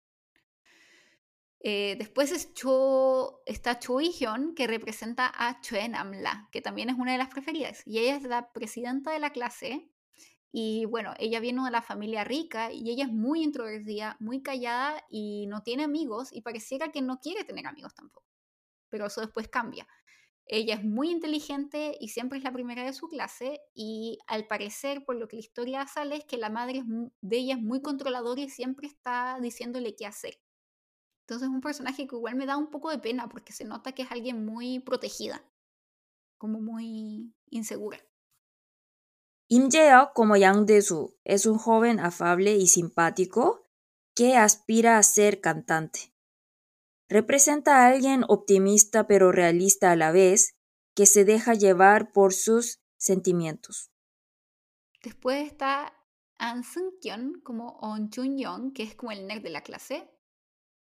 Eh, 1.66 1.96
después 1.98 2.31
está 2.31 3.79
Cho 3.79 4.00
Hyun, 4.00 4.55
que 4.55 4.66
representa 4.66 5.33
a 5.35 5.62
Chuen 5.62 5.94
Amla, 5.94 6.48
que 6.53 6.61
también 6.61 6.90
es 6.90 6.96
una 6.98 7.12
de 7.12 7.18
las 7.18 7.29
preferidas. 7.29 7.83
Y 7.87 7.98
ella 7.98 8.16
es 8.16 8.22
la 8.22 8.53
presidenta 8.53 9.12
de 9.12 9.18
la 9.18 9.31
clase. 9.31 9.90
Y 10.57 10.85
bueno, 10.85 11.14
ella 11.19 11.40
viene 11.40 11.64
de 11.64 11.73
la 11.73 11.83
familia 11.83 12.23
rica 12.23 12.71
y 12.71 12.88
ella 12.88 13.07
es 13.07 13.12
muy 13.12 13.43
introvertida, 13.43 14.17
muy 14.21 14.40
callada 14.40 15.05
y 15.11 15.49
no 15.49 15.64
tiene 15.64 15.83
amigos 15.83 16.29
y 16.33 16.43
pareciera 16.43 16.93
que 16.93 17.03
no 17.03 17.19
quiere 17.19 17.43
tener 17.43 17.67
amigos 17.67 17.93
tampoco. 17.93 18.25
Pero 18.88 19.07
eso 19.07 19.21
después 19.21 19.49
cambia. 19.49 19.88
Ella 20.47 20.77
es 20.77 20.85
muy 20.85 21.11
inteligente 21.11 21.97
y 22.01 22.11
siempre 22.11 22.38
es 22.38 22.45
la 22.45 22.53
primera 22.53 22.85
de 22.85 22.93
su 22.93 23.09
clase 23.09 23.62
y 23.75 24.19
al 24.29 24.47
parecer, 24.47 25.05
por 25.05 25.17
lo 25.17 25.27
que 25.27 25.35
la 25.37 25.40
historia 25.40 25.88
sale, 25.88 26.19
es 26.19 26.25
que 26.25 26.37
la 26.37 26.51
madre 26.51 26.85
de 27.21 27.37
ella 27.37 27.55
es 27.55 27.61
muy 27.61 27.83
controladora 27.83 28.43
y 28.43 28.49
siempre 28.49 28.87
está 28.87 29.38
diciéndole 29.40 29.97
qué 29.97 30.07
hacer. 30.07 30.38
Entonces 31.23 31.49
es 31.49 31.55
un 31.55 31.62
personaje 31.62 32.07
que 32.07 32.14
igual 32.14 32.37
me 32.37 32.47
da 32.47 32.57
un 32.57 32.71
poco 32.71 32.90
de 32.90 32.99
pena 33.01 33.29
porque 33.29 33.53
se 33.53 33.64
nota 33.64 33.90
que 33.90 34.03
es 34.03 34.12
alguien 34.12 34.45
muy 34.45 34.79
protegida, 34.79 35.45
como 36.38 36.61
muy 36.61 37.35
insegura. 37.51 37.99
Im 39.57 39.71
jae 39.71 40.09
como 40.14 40.35
Yang 40.37 40.67
Dae-soo, 40.67 41.14
es 41.23 41.47
un 41.47 41.59
joven 41.59 42.01
afable 42.01 42.57
y 42.57 42.67
simpático 42.67 43.62
que 44.12 44.37
aspira 44.37 44.99
a 44.99 45.03
ser 45.05 45.40
cantante. 45.40 46.12
Representa 47.09 47.77
a 47.77 47.87
alguien 47.87 48.25
optimista 48.27 49.07
pero 49.07 49.31
realista 49.31 49.93
a 49.93 49.97
la 49.97 50.11
vez, 50.11 50.57
que 50.97 51.07
se 51.07 51.25
deja 51.25 51.55
llevar 51.55 52.11
por 52.11 52.33
sus 52.33 52.81
sentimientos. 52.97 53.93
Después 55.05 55.47
está 55.47 55.93
An 56.38 56.64
Seung-kyeon 56.64 57.40
como 57.45 57.79
On 57.81 58.11
Chun-young, 58.11 58.73
que 58.73 58.83
es 58.83 58.97
como 58.97 59.12
el 59.12 59.29
nerd 59.29 59.45
de 59.45 59.51
la 59.51 59.62
clase, 59.62 60.11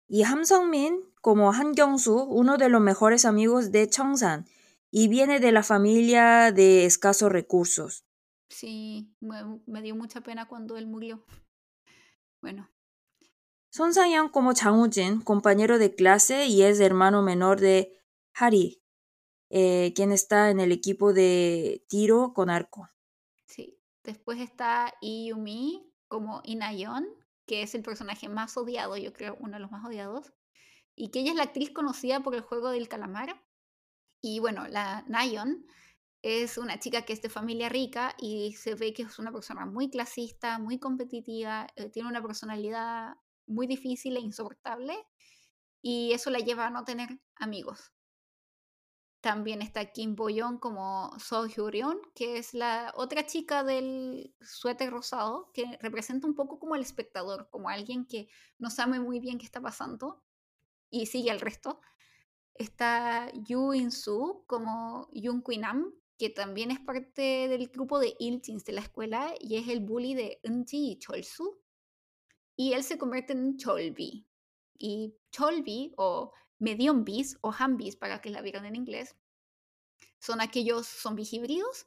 y 0.09 0.25
Ham 0.25 0.44
Song-min 0.44 1.05
como 1.21 1.53
Han 1.53 1.75
Kyung-soo, 1.75 2.25
uno 2.25 2.57
de 2.57 2.68
los 2.71 2.81
mejores 2.81 3.25
amigos 3.25 3.71
de 3.71 3.88
Chong-san, 3.88 4.47
y 4.90 5.07
viene 5.07 5.38
de 5.38 5.53
la 5.53 5.62
familia 5.62 6.51
de 6.51 6.87
escasos 6.87 7.31
recursos. 7.31 8.08
Sí, 8.48 9.14
me, 9.20 9.82
dio 9.82 9.94
mucha 9.94 10.20
pena 10.20 10.48
cuando 10.48 10.76
él 10.76 10.87
murió. 10.87 11.24
Bueno. 12.40 12.68
Son 13.70 13.92
Sang-young 13.92 14.30
como 14.30 14.54
Chang 14.54 14.76
Woo-jin, 14.76 15.22
compañero 15.22 15.78
de 15.78 15.94
clase 15.94 16.46
y 16.46 16.62
es 16.62 16.80
hermano 16.80 17.22
menor 17.22 17.61
de 17.61 18.00
Hari, 18.34 18.82
eh, 19.50 19.92
quien 19.94 20.12
está 20.12 20.50
en 20.50 20.61
el 20.61 20.72
equipo 20.72 21.12
de 21.12 21.84
tiro 21.88 22.32
con 22.32 22.48
arco. 22.48 22.88
Sí. 23.44 23.78
Después 24.02 24.40
está 24.40 24.94
Iyumi 25.02 25.92
como 26.08 26.40
Inayon, 26.44 27.06
que 27.46 27.62
es 27.62 27.74
el 27.74 27.82
personaje 27.82 28.28
más 28.28 28.56
odiado, 28.56 28.96
yo 28.96 29.12
creo, 29.12 29.37
uno 29.40 29.54
de 29.54 29.61
los 29.61 29.70
más 29.70 29.84
odiados, 29.84 30.32
y 30.94 31.11
que 31.11 31.20
ella 31.20 31.30
es 31.30 31.37
la 31.37 31.44
actriz 31.44 31.70
conocida 31.70 32.20
por 32.20 32.34
el 32.34 32.40
juego 32.40 32.70
del 32.70 32.88
calamar. 32.88 33.44
Y 34.20 34.40
bueno, 34.40 34.66
la 34.66 35.04
Nayon 35.06 35.66
es 36.22 36.59
una 36.59 36.78
chica 36.78 37.02
que 37.02 37.12
es 37.12 37.22
de 37.22 37.28
familia 37.28 37.68
rica 37.68 38.14
y 38.18 38.54
se 38.54 38.74
ve 38.74 38.92
que 38.92 39.02
es 39.02 39.18
una 39.18 39.33
persona 39.33 39.66
muy 39.66 39.90
clasista, 39.90 40.59
muy 40.59 40.78
competitiva, 40.78 41.66
eh, 41.76 41.90
tiene 41.90 42.09
una 42.09 42.22
personalidad 42.22 43.14
muy 43.46 43.66
difícil 43.66 44.16
e 44.16 44.20
insoportable 44.20 44.96
y 45.81 46.12
eso 46.12 46.31
la 46.31 46.40
lleva 46.40 46.66
a 46.66 46.70
no 46.70 46.85
tener 46.85 47.20
amigos. 47.37 47.92
También 49.20 49.62
está 49.62 49.85
Kim 49.92 50.14
Boyon 50.14 50.59
como 50.59 51.12
So 51.18 51.46
Hyorion, 51.46 52.00
que 52.14 52.38
es 52.38 52.54
la 52.54 52.92
otra 52.96 53.26
chica 53.26 53.64
del 53.64 54.33
suéter 54.40 54.90
rosado, 54.90 55.50
que 55.52 55.76
representa 55.81 56.28
un 56.28 56.37
poco 56.37 56.61
como 56.61 56.76
el 56.76 56.83
espectador, 56.83 57.48
como 57.50 57.68
alguien 57.68 58.07
que 58.07 58.28
no 58.59 58.70
sabe 58.70 59.00
muy 59.00 59.18
bien 59.18 59.38
qué 59.38 59.44
está 59.44 59.61
pasando 59.61 60.22
y 60.88 61.07
sigue 61.07 61.33
al 61.33 61.40
resto. 61.40 61.81
Está 62.54 63.31
Yu 63.33 63.72
In-soo 63.74 64.44
como 64.46 65.09
Yun 65.12 65.42
Nam, 65.59 65.92
que 66.18 66.31
también 66.31 66.72
es 66.72 66.81
parte 66.81 67.48
del 67.48 67.68
grupo 67.68 68.00
de 68.00 68.16
Ilchins 68.18 68.64
de 68.64 68.72
la 68.72 68.81
escuela 68.81 69.35
y 69.40 69.57
es 69.57 69.68
el 69.68 69.81
bully 69.81 70.14
de 70.14 70.40
Eunji 70.42 70.92
y 70.92 70.98
Cholsu. 70.98 71.61
Y 72.57 72.72
él 72.72 72.83
se 72.83 72.98
convierte 72.98 73.35
en 73.35 73.57
Cholbi. 73.57 74.26
Y 74.78 75.14
Cholbi, 75.31 75.94
o 75.96 76.33
medium 76.59 77.04
bees 77.04 77.38
o 77.40 77.54
bees 77.76 77.96
para 77.96 78.20
que 78.20 78.31
la 78.31 78.42
vieran 78.42 78.66
en 78.66 78.74
inglés, 78.74 79.16
son 80.18 80.40
aquellos 80.40 80.87
zombies 80.87 81.33
híbridos 81.33 81.87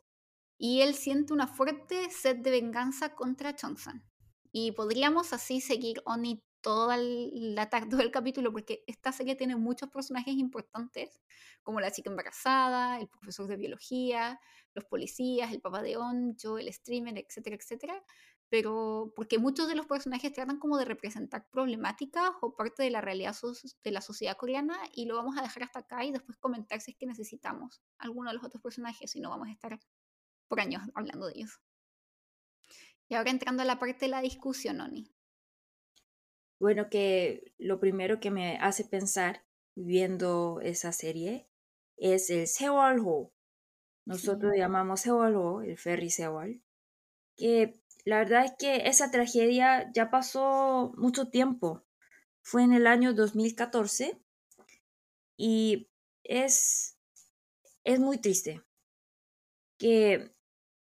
y 0.58 0.82
él 0.82 0.96
siente 0.96 1.34
una 1.34 1.48
fuerte 1.48 2.10
sed 2.10 2.38
de 2.38 2.52
venganza 2.52 3.16
contra 3.16 3.56
Chongsan. 3.56 4.06
Y 4.54 4.72
podríamos 4.72 5.34
así 5.34 5.60
seguir 5.60 6.02
Oni 6.06 6.42
toda 6.62 6.98
la 6.98 7.70
tarde 7.70 7.98
del 7.98 8.12
capítulo 8.12 8.52
porque 8.52 8.84
esta 8.88 9.12
serie 9.12 9.36
tiene 9.36 9.56
muchos 9.56 9.90
personajes 9.90 10.36
importantes, 10.36 11.20
como 11.64 11.80
la 11.80 11.92
chica 11.92 12.10
embarazada, 12.10 13.00
el 13.00 13.08
profesor 13.08 13.48
de 13.48 13.58
biología, 13.58 14.40
los 14.74 14.86
policías, 14.86 15.52
el 15.52 15.62
papá 15.62 15.82
de 15.82 15.98
Onjo, 15.98 16.58
el 16.58 16.72
streamer, 16.72 17.18
etcétera, 17.18 17.56
etcétera 17.56 18.04
pero 18.52 19.14
porque 19.16 19.40
muchos 19.40 19.70
de 19.70 19.76
los 19.76 19.86
personajes 19.86 20.34
tratan 20.34 20.60
como 20.60 20.78
de 20.78 20.84
representar 20.84 21.48
problemáticas 21.50 22.32
o 22.42 22.54
parte 22.54 22.84
de 22.84 22.90
la 22.90 23.00
realidad 23.00 23.34
de 23.82 23.92
la 23.92 24.02
sociedad 24.02 24.36
coreana 24.36 24.78
y 24.94 25.06
lo 25.06 25.16
vamos 25.16 25.38
a 25.38 25.42
dejar 25.42 25.64
hasta 25.64 25.80
acá 25.80 26.04
y 26.04 26.12
después 26.12 26.38
comentar 26.38 26.82
si 26.82 26.92
es 26.92 26.98
que 26.98 27.06
necesitamos 27.06 27.82
alguno 27.98 28.30
de 28.30 28.36
los 28.36 28.44
otros 28.44 28.62
personajes, 28.62 29.10
si 29.10 29.22
no 29.22 29.30
vamos 29.30 29.48
a 29.48 29.52
estar 29.54 29.80
por 30.50 30.60
años 30.60 30.84
hablando 30.96 31.28
de 31.28 31.34
ellos. 31.38 31.62
Y 33.08 33.16
ahora 33.16 33.32
entrando 33.32 33.64
a 33.64 33.66
la 33.66 33.80
parte 33.80 34.00
de 34.02 34.10
la 34.10 34.20
discusión, 34.20 34.82
Oni. 34.82 35.10
Bueno, 36.62 36.92
que 36.92 37.56
lo 37.58 37.80
primero 37.80 38.20
que 38.20 38.30
me 38.30 38.58
hace 38.58 38.86
pensar 38.86 39.44
viendo 39.74 40.60
esa 40.62 40.92
serie 40.92 41.48
es 41.98 42.30
el 42.30 42.46
Sewol-ho. 42.46 43.34
Nosotros 44.06 44.54
llamamos 44.56 45.02
Sewol-ho, 45.02 45.64
el 45.64 45.80
ferry 45.80 46.12
Sewol, 46.12 46.62
que 47.36 47.82
la 48.06 48.20
verdad 48.20 48.46
es 48.46 48.54
que 48.60 48.88
esa 48.88 49.10
tragedia 49.10 49.90
ya 49.92 50.12
pasó 50.12 50.94
mucho 50.98 51.30
tiempo. 51.30 51.84
Fue 52.44 52.62
en 52.62 52.74
el 52.74 52.86
año 52.86 53.16
2014 53.16 54.22
y 55.38 55.90
es, 56.24 56.96
es 57.84 58.00
muy 58.00 58.20
triste 58.20 58.62
que 59.80 60.32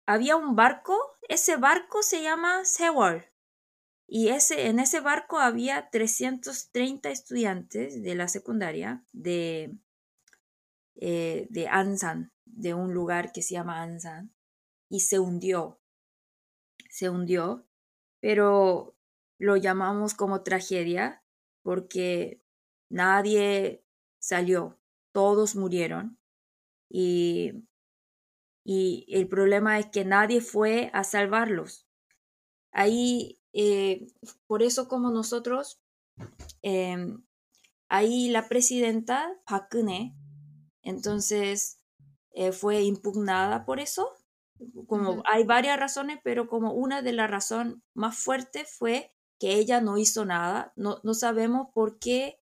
había 0.05 0.38
un 0.38 0.55
barco, 0.55 0.97
ese 1.27 1.57
barco 1.57 2.01
se 2.01 2.23
llama 2.23 2.63
Sewol 2.63 3.25
y 4.08 4.30
ese, 4.30 4.68
en 4.68 4.80
ese 4.80 5.00
barco 5.00 5.39
había 5.39 5.89
330 5.89 7.10
estudiantes 7.10 8.04
de 8.04 8.15
la 8.15 8.28
secundaria 8.28 9.04
de, 9.13 9.78
eh, 10.96 11.48
de 11.50 11.68
Ansan, 11.68 12.32
de 12.46 12.74
un 12.74 12.94
lugar 12.94 13.32
que 13.32 13.41
se 13.41 13.56
llama 13.56 13.82
Ansan, 13.82 14.34
y 14.89 15.02
se 15.02 15.20
hundió 15.20 15.80
se 16.96 17.10
hundió, 17.10 17.68
pero 18.22 18.96
lo 19.38 19.58
llamamos 19.58 20.13
como 20.13 20.44
tragedia 20.44 21.22
porque 21.62 22.41
nadie 22.89 23.84
salió, 24.18 24.80
todos 25.12 25.58
murieron 25.58 26.18
y, 26.89 27.68
y 28.63 29.06
el 29.10 29.28
problema 29.28 29.78
es 29.78 29.88
que 29.88 30.06
nadie 30.06 30.39
fue 30.39 30.89
a 30.94 31.04
salvarlos. 31.04 31.86
Ahí, 32.72 33.41
eh, 33.58 34.06
por 34.48 34.62
eso 34.63 34.89
como 34.89 35.12
nosotros, 35.12 35.80
em, 36.62 37.24
ahí 37.88 38.30
la 38.30 38.50
presidenta 38.50 39.32
Park 39.48 39.70
entonces 40.82 41.80
eh, 42.34 42.52
fue 42.52 42.84
impugnada 42.84 43.65
por 43.65 43.80
eso 43.80 44.12
Como 44.88 45.24
hay 45.26 45.46
varias 45.46 45.80
razones, 45.80 46.20
pero 46.24 46.48
como 46.48 46.74
una 46.74 47.02
de 47.02 47.13
las 47.13 47.32
razones 47.32 47.78
más 47.94 48.18
fuertes 48.18 48.76
fue 48.78 49.13
que 49.39 49.56
ella 49.56 49.82
no 49.82 49.98
hizo 49.98 50.26
nada. 50.26 50.74
No, 50.76 51.00
no 51.04 51.13
sabemos 51.13 51.68
por 51.74 52.00
qué, 52.00 52.41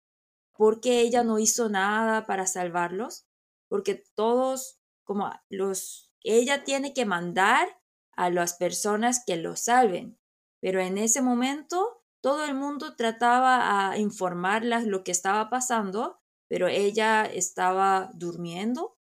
por 0.56 0.80
qué 0.80 1.00
ella 1.02 1.24
no 1.24 1.38
hizo 1.38 1.68
nada 1.68 2.26
para 2.26 2.46
salvarlos, 2.46 3.26
porque 3.68 4.04
todos, 4.14 4.80
como 5.04 5.30
los, 5.50 6.12
ella 6.22 6.64
tiene 6.64 6.94
que 6.94 7.06
mandar 7.06 7.68
a 8.12 8.30
las 8.30 8.54
personas 8.54 9.22
que 9.26 9.36
lo 9.36 9.56
salven, 9.56 10.18
pero 10.66 10.80
en 10.80 10.98
ese 10.98 11.22
momento 11.22 12.02
todo 12.20 12.44
el 12.44 12.56
mundo 12.56 12.96
trataba 12.96 13.88
a 13.88 13.98
informarlas 13.98 14.84
lo 14.84 15.04
que 15.04 15.12
estaba 15.12 15.48
pasando, 15.48 16.18
pero 16.48 16.66
ella 16.66 17.24
estaba 17.24 18.10
durmiendo 18.14 18.98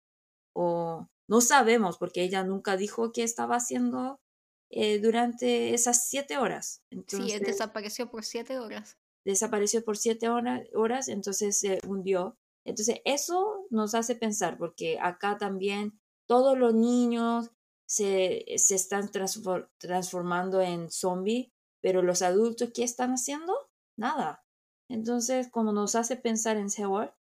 o 0.56 1.06
no 1.28 1.42
sabemos 1.42 1.98
porque 1.98 2.22
ella 2.22 2.44
nunca 2.44 2.78
dijo 2.78 3.12
qué 3.12 3.24
estaba 3.24 3.56
haciendo 3.56 4.22
eh, 4.70 5.00
durante 5.00 5.74
esas 5.74 6.08
siete 6.08 6.38
horas. 6.38 6.80
sí, 7.08 7.38
desapareció 7.38 8.10
por 8.10 8.24
siete 8.24 8.58
horas. 8.58 8.96
Desapareció 9.26 9.84
por 9.84 9.98
siete 9.98 10.30
horas, 10.30 11.08
entonces 11.08 11.58
se 11.58 11.78
hundió. 11.86 12.38
Entonces 12.64 13.02
eso 13.04 13.66
nos 13.68 13.94
hace 13.94 14.16
pensar 14.16 14.56
porque 14.56 14.98
acá 14.98 15.36
también 15.36 16.00
todos 16.26 16.56
los 16.56 16.72
niños 16.72 17.50
se, 17.90 18.44
se 18.56 18.76
están 18.76 19.10
transformando 19.10 20.60
en 20.60 20.92
zombies 20.92 21.48
pero 21.80 22.02
los 22.02 22.22
adultos, 22.22 22.70
¿qué 22.74 22.84
están 22.84 23.12
haciendo? 23.12 23.54
Nada. 23.96 24.44
Entonces, 24.88 25.50
como 25.50 25.72
nos 25.72 25.94
hace 25.94 26.16
pensar 26.16 26.56
en 26.56 26.70
Seward, 26.70 27.14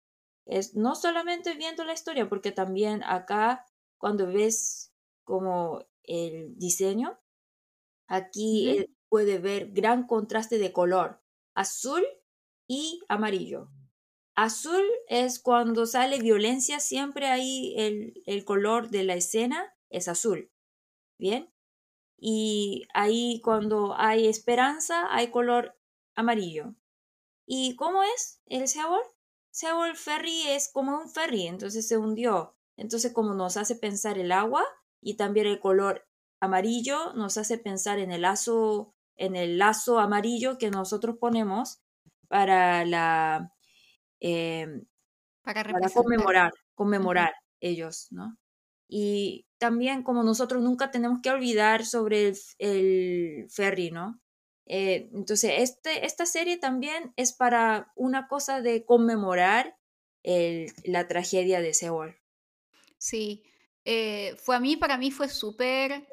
es 0.45 0.75
no 0.75 0.95
solamente 0.95 1.53
viendo 1.53 1.83
la 1.83 1.93
historia, 1.93 2.27
porque 2.27 2.51
también 2.51 3.03
acá, 3.03 3.65
cuando 3.97 4.27
ves 4.27 4.93
como 5.23 5.85
el 6.03 6.57
diseño, 6.57 7.19
aquí 8.07 8.85
puede 9.09 9.37
ver 9.37 9.71
gran 9.71 10.07
contraste 10.07 10.57
de 10.57 10.73
color, 10.73 11.21
azul 11.55 12.03
y 12.67 13.01
amarillo. 13.07 13.69
Azul 14.35 14.85
es 15.07 15.39
cuando 15.39 15.85
sale 15.85 16.19
violencia, 16.19 16.79
siempre 16.79 17.27
ahí 17.27 17.73
el, 17.77 18.21
el 18.25 18.45
color 18.45 18.89
de 18.89 19.03
la 19.03 19.15
escena 19.15 19.75
es 19.89 20.07
azul. 20.07 20.51
Bien, 21.19 21.51
y 22.17 22.87
ahí 22.93 23.41
cuando 23.41 23.95
hay 23.97 24.27
esperanza 24.27 25.13
hay 25.13 25.31
color 25.31 25.77
amarillo. 26.15 26.75
¿Y 27.45 27.75
cómo 27.75 28.03
es 28.03 28.41
el 28.45 28.67
Seawall? 28.67 29.01
Seawall 29.51 29.95
Ferry 29.95 30.47
es 30.47 30.69
como 30.71 30.97
un 30.97 31.09
ferry, 31.09 31.47
entonces 31.47 31.87
se 31.87 31.97
hundió. 31.97 32.55
Entonces 32.77 33.13
como 33.13 33.33
nos 33.33 33.57
hace 33.57 33.75
pensar 33.75 34.17
el 34.17 34.31
agua 34.31 34.63
y 35.01 35.15
también 35.15 35.47
el 35.47 35.59
color 35.59 36.07
amarillo 36.39 37.13
nos 37.13 37.37
hace 37.37 37.57
pensar 37.57 37.99
en 37.99 38.11
el 38.11 38.21
lazo 38.21 38.93
en 39.15 39.35
el 39.35 39.57
lazo 39.57 39.99
amarillo 39.99 40.57
que 40.57 40.71
nosotros 40.71 41.17
ponemos 41.19 41.81
para 42.29 42.85
la 42.85 43.53
em, 44.21 44.85
para, 45.41 45.63
conmemorar 45.93 46.53
conmemorar 46.75 47.33
ellos, 47.59 48.07
¿no? 48.11 48.37
Y 48.89 49.45
también 49.59 50.03
como 50.03 50.23
nosotros 50.23 50.61
nunca 50.63 50.91
tenemos 50.91 51.19
que 51.21 51.29
olvidar 51.29 51.85
sobre 51.85 52.33
el, 52.57 53.47
ferry, 53.49 53.91
¿no? 53.91 54.19
Eh, 54.65 55.09
entonces, 55.13 55.53
este, 55.57 56.05
esta 56.05 56.25
serie 56.25 56.57
también 56.57 57.13
es 57.15 57.33
para 57.33 57.93
una 57.95 58.27
cosa 58.27 58.61
de 58.61 58.85
conmemorar 58.85 59.77
la 60.83 61.07
tragedia 61.07 61.61
de 61.61 61.73
Seoul. 61.73 62.15
Sí, 62.97 63.43
eh, 63.85 64.35
fue 64.37 64.55
a 64.55 64.59
mí, 64.59 64.75
para 64.75 64.97
mí 64.97 65.11
fue 65.11 65.29
súper, 65.29 66.07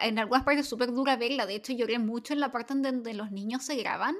en 0.00 0.18
algunas 0.18 0.44
partes 0.44 0.66
súper 0.66 0.92
dura 0.92 1.16
verla, 1.16 1.46
de 1.46 1.56
hecho 1.56 1.72
lloré 1.72 1.98
mucho 1.98 2.32
en 2.32 2.40
la 2.40 2.52
parte 2.52 2.74
donde 2.74 3.14
los 3.14 3.30
niños 3.30 3.64
se 3.64 3.76
graban, 3.76 4.16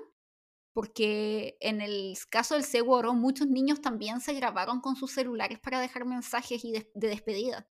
porque 0.74 1.56
en 1.60 1.80
el 1.80 2.16
caso 2.28 2.54
del 2.54 2.64
Seguro 2.64 3.14
muchos 3.14 3.46
niños 3.46 3.80
también 3.80 4.20
se 4.20 4.34
grabaron 4.34 4.80
con 4.80 4.96
sus 4.96 5.12
celulares 5.12 5.60
para 5.60 5.80
dejar 5.80 6.04
mensajes 6.04 6.64
y 6.64 6.72
de, 6.72 6.90
despedida. 6.94 7.68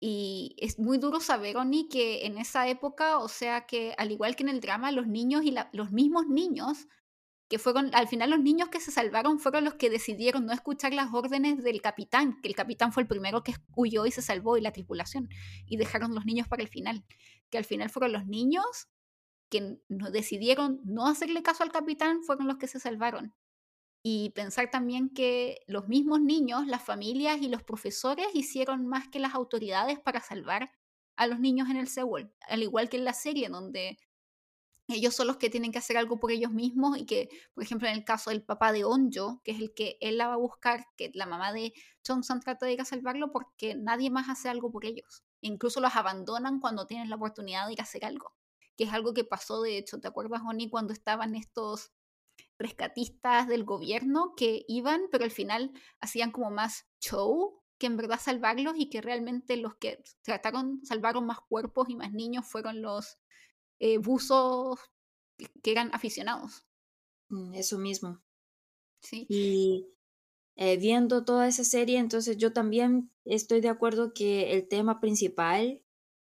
Y 0.00 0.56
es 0.58 0.80
muy 0.80 0.98
duro 0.98 1.20
saber, 1.20 1.56
Oni, 1.56 1.88
que 1.88 2.26
en 2.26 2.38
esa 2.38 2.66
época, 2.66 3.18
o 3.18 3.28
sea 3.28 3.66
que 3.66 3.94
al 3.98 4.10
igual 4.10 4.34
que 4.34 4.42
en 4.42 4.48
el 4.48 4.60
drama, 4.60 4.90
los 4.90 5.06
niños 5.06 5.44
y 5.44 5.54
los 5.72 5.92
mismos 5.92 6.26
niños, 6.26 6.88
que 7.48 7.60
fueron, 7.60 7.94
al 7.94 8.08
final 8.08 8.30
los 8.30 8.40
niños 8.40 8.68
que 8.68 8.80
se 8.80 8.90
salvaron 8.90 9.38
fueron 9.38 9.64
los 9.64 9.74
que 9.74 9.90
decidieron 9.90 10.44
no 10.44 10.52
escuchar 10.52 10.92
las 10.92 11.14
órdenes 11.14 11.62
del 11.62 11.80
capitán, 11.80 12.40
que 12.42 12.48
el 12.48 12.56
capitán 12.56 12.92
fue 12.92 13.04
el 13.04 13.08
primero 13.08 13.44
que 13.44 13.54
huyó 13.76 14.06
y 14.06 14.10
se 14.10 14.22
salvó 14.22 14.56
y 14.56 14.60
la 14.60 14.72
tripulación, 14.72 15.28
y 15.66 15.76
dejaron 15.76 16.16
los 16.16 16.24
niños 16.24 16.48
para 16.48 16.62
el 16.62 16.68
final, 16.68 17.04
que 17.48 17.58
al 17.58 17.64
final 17.64 17.88
fueron 17.90 18.12
los 18.12 18.26
niños 18.26 18.88
que 19.52 19.78
no 19.88 20.10
decidieron 20.10 20.80
no 20.82 21.06
hacerle 21.06 21.42
caso 21.42 21.62
al 21.62 21.70
capitán 21.70 22.22
fueron 22.22 22.48
los 22.48 22.56
que 22.56 22.66
se 22.66 22.80
salvaron. 22.80 23.34
Y 24.02 24.30
pensar 24.30 24.70
también 24.70 25.10
que 25.10 25.60
los 25.66 25.88
mismos 25.88 26.22
niños, 26.22 26.66
las 26.66 26.82
familias 26.82 27.40
y 27.42 27.48
los 27.48 27.62
profesores 27.62 28.28
hicieron 28.32 28.86
más 28.86 29.08
que 29.08 29.20
las 29.20 29.34
autoridades 29.34 30.00
para 30.00 30.20
salvar 30.20 30.72
a 31.16 31.26
los 31.26 31.38
niños 31.38 31.68
en 31.68 31.76
el 31.76 31.86
Seúl, 31.86 32.32
al 32.48 32.62
igual 32.62 32.88
que 32.88 32.96
en 32.96 33.04
la 33.04 33.12
serie, 33.12 33.50
donde 33.50 33.98
ellos 34.88 35.14
son 35.14 35.26
los 35.26 35.36
que 35.36 35.50
tienen 35.50 35.70
que 35.70 35.78
hacer 35.78 35.98
algo 35.98 36.18
por 36.18 36.32
ellos 36.32 36.50
mismos 36.50 36.96
y 36.96 37.04
que, 37.04 37.28
por 37.54 37.62
ejemplo, 37.62 37.88
en 37.88 37.94
el 37.94 38.04
caso 38.04 38.30
del 38.30 38.42
papá 38.42 38.72
de 38.72 38.84
Onjo, 38.84 39.42
que 39.44 39.52
es 39.52 39.60
el 39.60 39.74
que 39.74 39.98
él 40.00 40.16
la 40.16 40.28
va 40.28 40.34
a 40.34 40.38
buscar, 40.38 40.86
que 40.96 41.10
la 41.14 41.26
mamá 41.26 41.52
de 41.52 41.74
Johnson 42.06 42.40
trata 42.40 42.66
de 42.66 42.72
ir 42.72 42.80
a 42.80 42.86
salvarlo 42.86 43.30
porque 43.30 43.74
nadie 43.74 44.10
más 44.10 44.30
hace 44.30 44.48
algo 44.48 44.72
por 44.72 44.86
ellos. 44.86 45.24
incluso 45.42 45.80
los 45.80 45.94
abandonan 45.94 46.58
cuando 46.60 46.86
tienen 46.86 47.10
la 47.10 47.16
oportunidad 47.16 47.66
de 47.66 47.74
ir 47.74 47.80
a 47.80 47.84
hacer 47.84 48.04
algo 48.04 48.34
que 48.76 48.84
es 48.84 48.92
algo 48.92 49.14
que 49.14 49.24
pasó, 49.24 49.62
de 49.62 49.78
hecho, 49.78 50.00
¿te 50.00 50.08
acuerdas, 50.08 50.42
Oni, 50.46 50.70
cuando 50.70 50.92
estaban 50.92 51.34
estos 51.34 51.92
rescatistas 52.58 53.48
del 53.48 53.64
gobierno 53.64 54.34
que 54.36 54.64
iban, 54.68 55.02
pero 55.10 55.24
al 55.24 55.30
final 55.30 55.72
hacían 56.00 56.30
como 56.30 56.50
más 56.50 56.86
show 57.00 57.62
que 57.78 57.86
en 57.86 57.96
verdad 57.96 58.20
salvarlos 58.20 58.74
y 58.76 58.88
que 58.88 59.00
realmente 59.00 59.56
los 59.56 59.74
que 59.74 60.02
trataron, 60.22 60.80
salvaron 60.84 61.26
más 61.26 61.40
cuerpos 61.40 61.88
y 61.88 61.96
más 61.96 62.12
niños 62.12 62.46
fueron 62.46 62.80
los 62.80 63.18
eh, 63.80 63.98
buzos 63.98 64.78
que 65.62 65.72
eran 65.72 65.90
aficionados. 65.92 66.64
Mm, 67.28 67.54
eso 67.54 67.78
mismo. 67.78 68.22
Sí. 69.00 69.26
Y 69.28 69.88
eh, 70.54 70.76
viendo 70.76 71.24
toda 71.24 71.48
esa 71.48 71.64
serie, 71.64 71.98
entonces 71.98 72.36
yo 72.36 72.52
también 72.52 73.10
estoy 73.24 73.60
de 73.60 73.70
acuerdo 73.70 74.14
que 74.14 74.52
el 74.52 74.68
tema 74.68 75.00
principal 75.00 75.82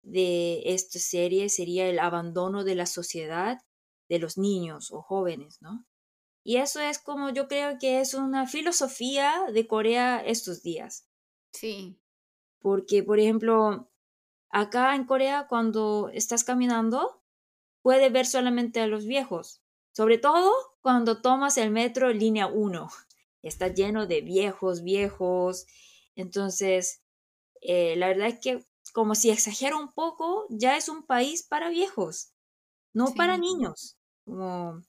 de 0.03 0.63
esta 0.67 0.99
serie 0.99 1.49
sería 1.49 1.89
el 1.89 1.99
abandono 1.99 2.65
de 2.65 2.75
la 2.75 2.87
sociedad 2.87 3.59
de 4.09 4.19
los 4.19 4.39
niños 4.39 4.91
o 4.91 5.03
jóvenes, 5.03 5.59
¿no? 5.61 5.87
Y 6.45 6.57
eso 6.57 6.81
es 6.81 6.99
como 6.99 7.31
yo 7.31 7.47
creo 7.47 7.79
que 7.79 8.01
es 8.01 8.15
una 8.15 8.47
filosofía 8.47 9.45
de 9.53 9.67
Corea 9.67 10.23
estos 10.25 10.63
días. 10.63 11.07
Sí. 11.53 12.01
Porque, 12.61 13.03
por 13.03 13.19
ejemplo, 13.19 13.91
acá 14.49 14.95
en 14.95 15.05
Corea 15.05 15.47
cuando 15.49 16.11
estás 16.13 16.45
caminando, 16.45 17.23
puedes 17.83 18.11
ver 18.13 18.27
solamente 18.27 18.81
a 18.81 18.87
los 18.87 19.05
viejos. 19.05 19.63
Sobre 19.93 20.17
todo 20.19 20.53
cuando 20.81 21.21
tomas 21.21 21.59
el 21.59 21.71
metro 21.71 22.13
línea 22.13 22.47
1. 22.47 22.89
Está 23.43 23.69
lleno 23.69 24.07
de 24.07 24.21
viejos, 24.23 24.83
viejos. 24.83 25.67
Entonces, 26.15 27.03
eh, 27.61 27.95
la 27.97 28.09
verdad 28.09 28.29
es 28.29 28.41
que 28.41 28.65
como 28.93 29.15
si 29.15 29.31
exagero 29.31 29.79
un 29.79 29.93
poco, 29.93 30.47
ya 30.51 30.77
es 30.77 30.89
un 30.89 31.05
país 31.05 31.47
para 31.47 31.71
viejos, 31.71 32.33
no 32.95 33.15
para 33.15 33.37
niños. 33.39 33.97
Como, 34.25 34.83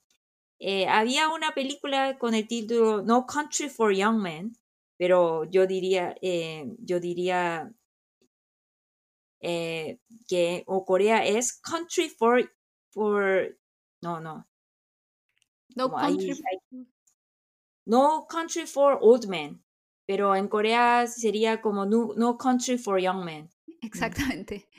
eh, 0.59 0.87
había 0.87 1.29
una 1.29 1.53
película 1.53 2.17
con 2.19 2.33
el 2.35 2.47
título 2.47 3.01
No 3.01 3.25
Country 3.25 3.69
for 3.69 3.93
Young 3.93 4.21
Men, 4.21 4.57
pero 4.97 5.45
yo 5.45 5.65
diría, 5.65 6.15
eh, 6.21 6.65
yo 6.79 6.99
diría 6.99 7.71
eh, 9.41 9.99
que 10.27 10.63
o 10.67 10.83
Corea 10.83 11.25
es 11.25 11.59
Country 11.61 12.09
for, 12.09 12.51
for 12.91 13.57
no, 14.01 14.19
no. 14.19 14.45
No 15.75 15.91
country, 15.91 16.33
no 17.85 18.25
country 18.27 18.65
for 18.65 18.97
Old 19.01 19.27
Men, 19.27 19.63
pero 20.05 20.35
en 20.35 20.47
Corea 20.47 21.07
sería 21.07 21.61
como 21.61 21.85
no 21.85 22.37
Country 22.37 22.77
for 22.77 22.99
Young 22.99 23.23
Men. 23.23 23.49
Exactamente. 23.81 24.69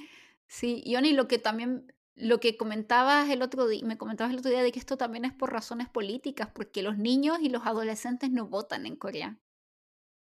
Sí, 0.46 0.82
Ioni, 0.84 1.12
lo 1.12 1.28
que 1.28 1.38
también, 1.38 1.92
lo 2.16 2.40
que 2.40 2.56
comentabas 2.56 3.30
el 3.30 3.42
otro 3.42 3.68
día, 3.68 3.84
me 3.84 3.98
comentabas 3.98 4.32
el 4.32 4.40
otro 4.40 4.50
día 4.50 4.62
de 4.62 4.72
que 4.72 4.78
esto 4.78 4.96
también 4.96 5.24
es 5.24 5.32
por 5.32 5.52
razones 5.52 5.88
políticas, 5.88 6.48
porque 6.52 6.82
los 6.82 6.98
niños 6.98 7.38
y 7.40 7.48
los 7.48 7.66
adolescentes 7.66 8.30
no 8.30 8.46
votan 8.46 8.86
en 8.86 8.96
Corea. 8.96 9.38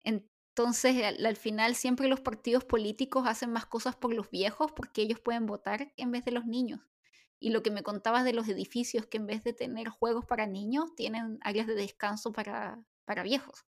Entonces, 0.04 1.02
al, 1.02 1.36
final 1.36 1.74
siempre 1.74 2.08
los 2.08 2.20
partidos 2.20 2.64
políticos 2.64 3.24
hacen 3.26 3.52
más 3.52 3.64
cosas 3.64 3.96
por 3.96 4.12
los 4.12 4.30
viejos 4.30 4.70
porque 4.72 5.00
ellos 5.00 5.18
pueden 5.18 5.46
votar 5.46 5.94
en 5.96 6.10
vez 6.10 6.26
de 6.26 6.32
los 6.32 6.44
niños. 6.44 6.80
Y 7.40 7.50
lo 7.50 7.62
que 7.62 7.70
me 7.70 7.82
contabas 7.82 8.24
de 8.24 8.34
los 8.34 8.46
edificios, 8.48 9.06
que 9.06 9.16
en 9.16 9.26
vez 9.26 9.42
de 9.44 9.54
tener 9.54 9.88
juegos 9.88 10.26
para 10.26 10.46
niños, 10.46 10.94
tienen 10.94 11.38
áreas 11.40 11.66
de 11.66 11.74
descanso 11.74 12.32
para, 12.32 12.84
para 13.06 13.22
viejos. 13.22 13.64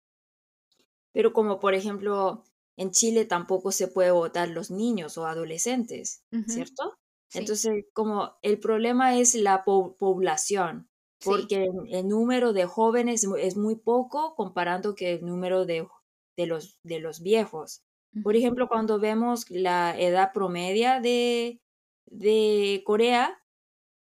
Pero 1.13 1.33
como 1.33 1.61
por 1.61 1.75
ejemplo, 1.75 2.43
en 2.77 2.91
Chile 2.93 3.25
tampoco 3.25 3.73
se 3.73 3.89
puede 3.89 4.11
votar 4.13 4.49
los 4.49 4.71
niños 4.71 5.19
o 5.19 5.27
adolescentes, 5.27 6.25
¿cierto? 6.47 6.95
Sí, 7.29 7.45
Entonces, 7.45 7.85
como 7.95 8.37
el 8.43 8.61
problema 8.61 9.17
es 9.19 9.35
la 9.35 9.65
po- 9.65 9.97
población, 9.97 10.91
sí, 11.21 11.35
porque 11.35 11.65
el, 11.65 11.71
el 11.95 12.09
número 12.09 12.53
de 12.53 12.67
jóvenes 12.67 13.25
es 13.39 13.57
muy 13.57 13.77
poco 13.77 14.35
comparando 14.35 14.95
que 14.95 15.15
el 15.15 15.25
número 15.27 15.65
de, 15.67 15.89
de 16.37 16.47
los, 16.47 16.81
de 16.83 17.01
los 17.01 17.21
viejos. 17.23 17.83
Por 18.23 18.37
ejemplo, 18.37 18.69
cuando 18.69 18.99
vemos 19.01 19.51
la 19.51 19.99
edad 19.99 20.33
promedia 20.33 21.01
de, 21.01 21.61
de 22.07 22.83
Corea, 22.87 23.39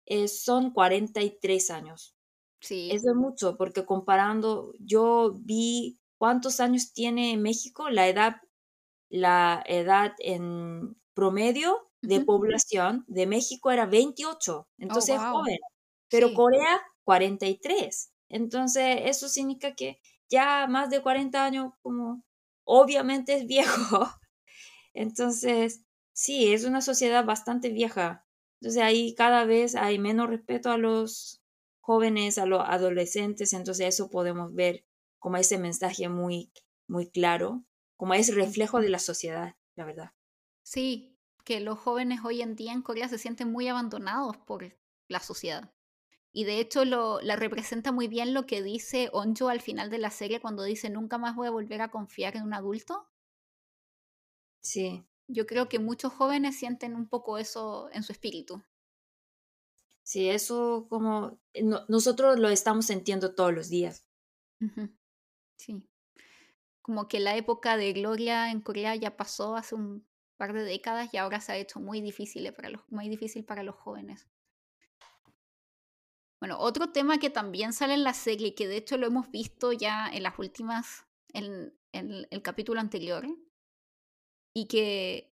eh, 0.06 0.28
son 0.28 0.72
43 0.72 1.72
años. 1.72 2.16
sí, 2.62 2.92
Eso 2.92 3.10
es 3.12 3.16
mucho, 3.16 3.58
porque 3.58 3.86
comparando, 3.86 4.74
yo 4.80 5.36
vi 5.42 6.00
cuántos 6.18 6.60
años 6.60 6.94
tiene 6.94 7.38
México, 7.38 7.90
la 7.90 8.08
edad, 8.08 8.38
la 9.10 9.64
edad 9.68 10.14
en 10.20 10.98
promedio 11.14 11.90
de 12.02 12.22
población 12.22 13.04
de 13.08 13.28
México 13.28 13.72
era 13.72 13.86
28, 13.86 14.68
Oh, 14.80 14.84
entonces 14.84 15.18
wow, 15.18 15.32
joven, 15.32 15.58
pero 16.10 16.30
sí, 16.30 16.34
Corea 16.34 16.82
43. 17.04 18.12
Entonces, 18.30 19.02
eso 19.06 19.30
significa 19.30 19.76
que 19.76 20.00
ya 20.30 20.68
más 20.68 20.90
de 20.90 21.02
40 21.02 21.46
años, 21.46 21.74
como 21.82 22.24
obviamente 22.66 23.36
es 23.36 23.48
viejo. 23.48 24.08
Entonces, 24.94 25.84
sí, 26.14 26.54
es 26.54 26.66
una 26.66 26.82
sociedad 26.82 27.26
bastante 27.26 27.70
vieja. 27.70 28.26
Entonces 28.62 28.82
ahí 28.84 29.14
cada 29.16 29.46
vez 29.46 29.76
hay 29.76 30.00
menos 30.00 30.30
respeto 30.30 30.72
a 30.72 30.78
los 30.78 31.42
jóvenes, 31.82 32.38
a 32.38 32.46
los 32.46 32.62
adolescentes. 32.66 33.54
Entonces 33.54 33.88
eso 33.88 34.10
podemos 34.10 34.54
ver 34.54 34.86
como 35.20 35.38
ese 35.38 35.58
mensaje 35.58 36.10
muy, 36.10 36.52
muy 36.88 37.10
claro, 37.10 37.64
como 37.98 38.14
es 38.14 38.34
reflejo 38.36 38.80
de 38.82 38.90
la 38.90 39.00
sociedad, 39.00 39.56
la 39.76 39.86
verdad. 39.86 40.12
sí, 40.64 41.18
que 41.46 41.60
los 41.62 41.80
jóvenes 41.80 42.20
hoy 42.26 42.42
en 42.42 42.56
día 42.58 42.74
en 42.74 42.82
Corea 42.82 43.08
se 43.08 43.18
sienten 43.18 43.52
muy 43.52 43.68
abandonados 43.70 44.36
por 44.38 44.78
la 45.08 45.20
sociedad. 45.22 45.74
Y 46.34 46.46
de 46.46 46.60
hecho 46.60 46.86
lo, 46.86 47.22
la 47.22 47.36
representa 47.38 47.92
muy 47.94 48.08
bien 48.10 48.34
lo 48.34 48.46
que 48.48 48.64
dice 48.64 49.10
Onjo 49.14 49.50
al 49.50 49.62
final 49.62 49.90
de 49.92 50.00
la 50.00 50.12
serie 50.12 50.42
cuando 50.42 50.64
dice 50.64 50.90
nunca 50.90 51.18
más 51.20 51.36
voy 51.36 51.48
a 51.48 51.52
volver 51.52 51.82
a 51.82 51.92
confiar 51.92 52.36
en 52.38 52.44
un 52.44 52.54
adulto. 52.54 53.10
Sí, 54.62 55.06
Yo 55.28 55.46
creo 55.46 55.70
que 55.70 55.78
muchos 55.78 56.12
jóvenes 56.14 56.58
sienten 56.58 56.96
un 56.96 57.08
poco 57.08 57.38
eso 57.38 57.90
en 57.94 58.02
su 58.02 58.12
espíritu. 58.12 58.64
sí, 60.04 60.30
eso 60.30 60.88
como 60.90 61.40
no- 61.62 61.84
nosotros 61.90 62.40
lo 62.40 62.48
estamos 62.50 62.86
sintiendo 62.88 63.36
todos 63.36 63.54
los 63.54 63.70
días. 63.70 64.06
Sí. 65.58 65.86
Como 66.86 67.08
que 67.08 67.20
la 67.20 67.36
época 67.36 67.78
de 67.78 67.94
gloria 67.94 68.52
en 68.52 68.62
Corea 68.62 68.94
ya 68.94 69.18
pasó 69.18 69.56
hace 69.56 69.74
un 69.74 70.06
par 70.38 70.54
de 70.54 70.64
décadas 70.64 71.12
y 71.12 71.18
ahora 71.18 71.42
se 71.42 71.52
ha 71.52 71.58
hecho 71.58 71.80
muy 71.80 72.00
difícil 72.00 72.54
para 72.54 72.70
los, 72.70 72.82
muy 72.90 73.10
difícil 73.10 73.44
para 73.44 73.64
los 73.64 73.74
jóvenes. 73.74 74.28
Bueno, 76.40 76.60
otro 76.60 76.92
tema 76.92 77.18
que 77.18 77.32
también 77.32 77.74
sale 77.74 77.96
en 77.96 78.04
la 78.04 78.14
serie, 78.14 78.54
que 78.54 78.68
de 78.68 78.78
hecho 78.78 79.00
lo 79.00 79.08
hemos 79.08 79.32
visto 79.32 79.72
ya 79.72 80.08
en 80.14 80.22
las 80.22 80.38
últimas, 80.38 81.08
en, 81.34 81.76
el 81.92 82.42
capítulo 82.44 82.80
anterior, 82.80 83.26
y 84.54 84.68
que 84.68 85.34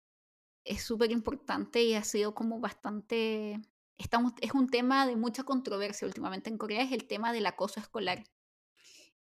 es 0.65 0.83
súper 0.83 1.09
importante 1.11 1.81
y 1.81 1.95
ha 1.95 2.03
sido 2.03 2.35
como 2.35 2.59
bastante... 2.59 3.59
Estamos, 3.97 4.33
es 4.39 4.53
un 4.53 4.69
tema 4.69 5.07
de 5.07 5.15
mucha 5.15 5.45
controversia 5.45 6.07
últimamente 6.07 6.51
en 6.51 6.59
Corea, 6.59 6.83
es 6.83 6.91
el 6.91 7.07
tema 7.07 7.33
del 7.33 7.47
acoso 7.47 7.79
escolar. 7.79 8.23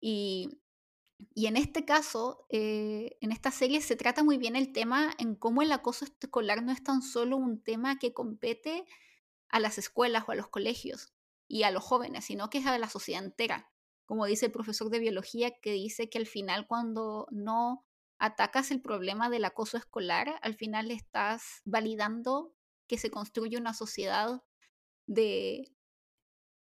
Y, 0.00 0.61
y 1.34 1.46
en 1.46 1.56
este 1.56 1.84
caso, 1.84 2.46
eh, 2.48 3.16
en 3.20 3.32
esta 3.32 3.50
serie 3.50 3.80
se 3.80 3.96
trata 3.96 4.22
muy 4.22 4.38
bien 4.38 4.56
el 4.56 4.72
tema 4.72 5.14
en 5.18 5.34
cómo 5.34 5.62
el 5.62 5.72
acoso 5.72 6.04
escolar 6.04 6.62
no 6.62 6.72
es 6.72 6.82
tan 6.82 7.02
solo 7.02 7.36
un 7.36 7.62
tema 7.62 7.98
que 7.98 8.12
compete 8.12 8.84
a 9.48 9.60
las 9.60 9.78
escuelas 9.78 10.24
o 10.26 10.32
a 10.32 10.34
los 10.34 10.48
colegios 10.48 11.12
y 11.48 11.64
a 11.64 11.70
los 11.70 11.84
jóvenes, 11.84 12.24
sino 12.24 12.50
que 12.50 12.58
es 12.58 12.66
a 12.66 12.78
la 12.78 12.88
sociedad 12.88 13.24
entera. 13.24 13.70
Como 14.06 14.26
dice 14.26 14.46
el 14.46 14.52
profesor 14.52 14.90
de 14.90 14.98
biología, 14.98 15.58
que 15.60 15.72
dice 15.72 16.08
que 16.08 16.18
al 16.18 16.26
final 16.26 16.66
cuando 16.66 17.26
no 17.30 17.86
atacas 18.18 18.70
el 18.70 18.80
problema 18.80 19.30
del 19.30 19.44
acoso 19.44 19.76
escolar, 19.76 20.38
al 20.42 20.54
final 20.54 20.90
estás 20.90 21.60
validando 21.64 22.54
que 22.86 22.98
se 22.98 23.10
construye 23.10 23.56
una 23.56 23.74
sociedad 23.74 24.42
de, 25.06 25.74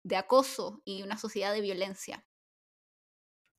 de 0.03 0.15
acoso 0.15 0.81
y 0.85 1.03
una 1.03 1.17
sociedad 1.17 1.53
de 1.53 1.61
violencia. 1.61 2.25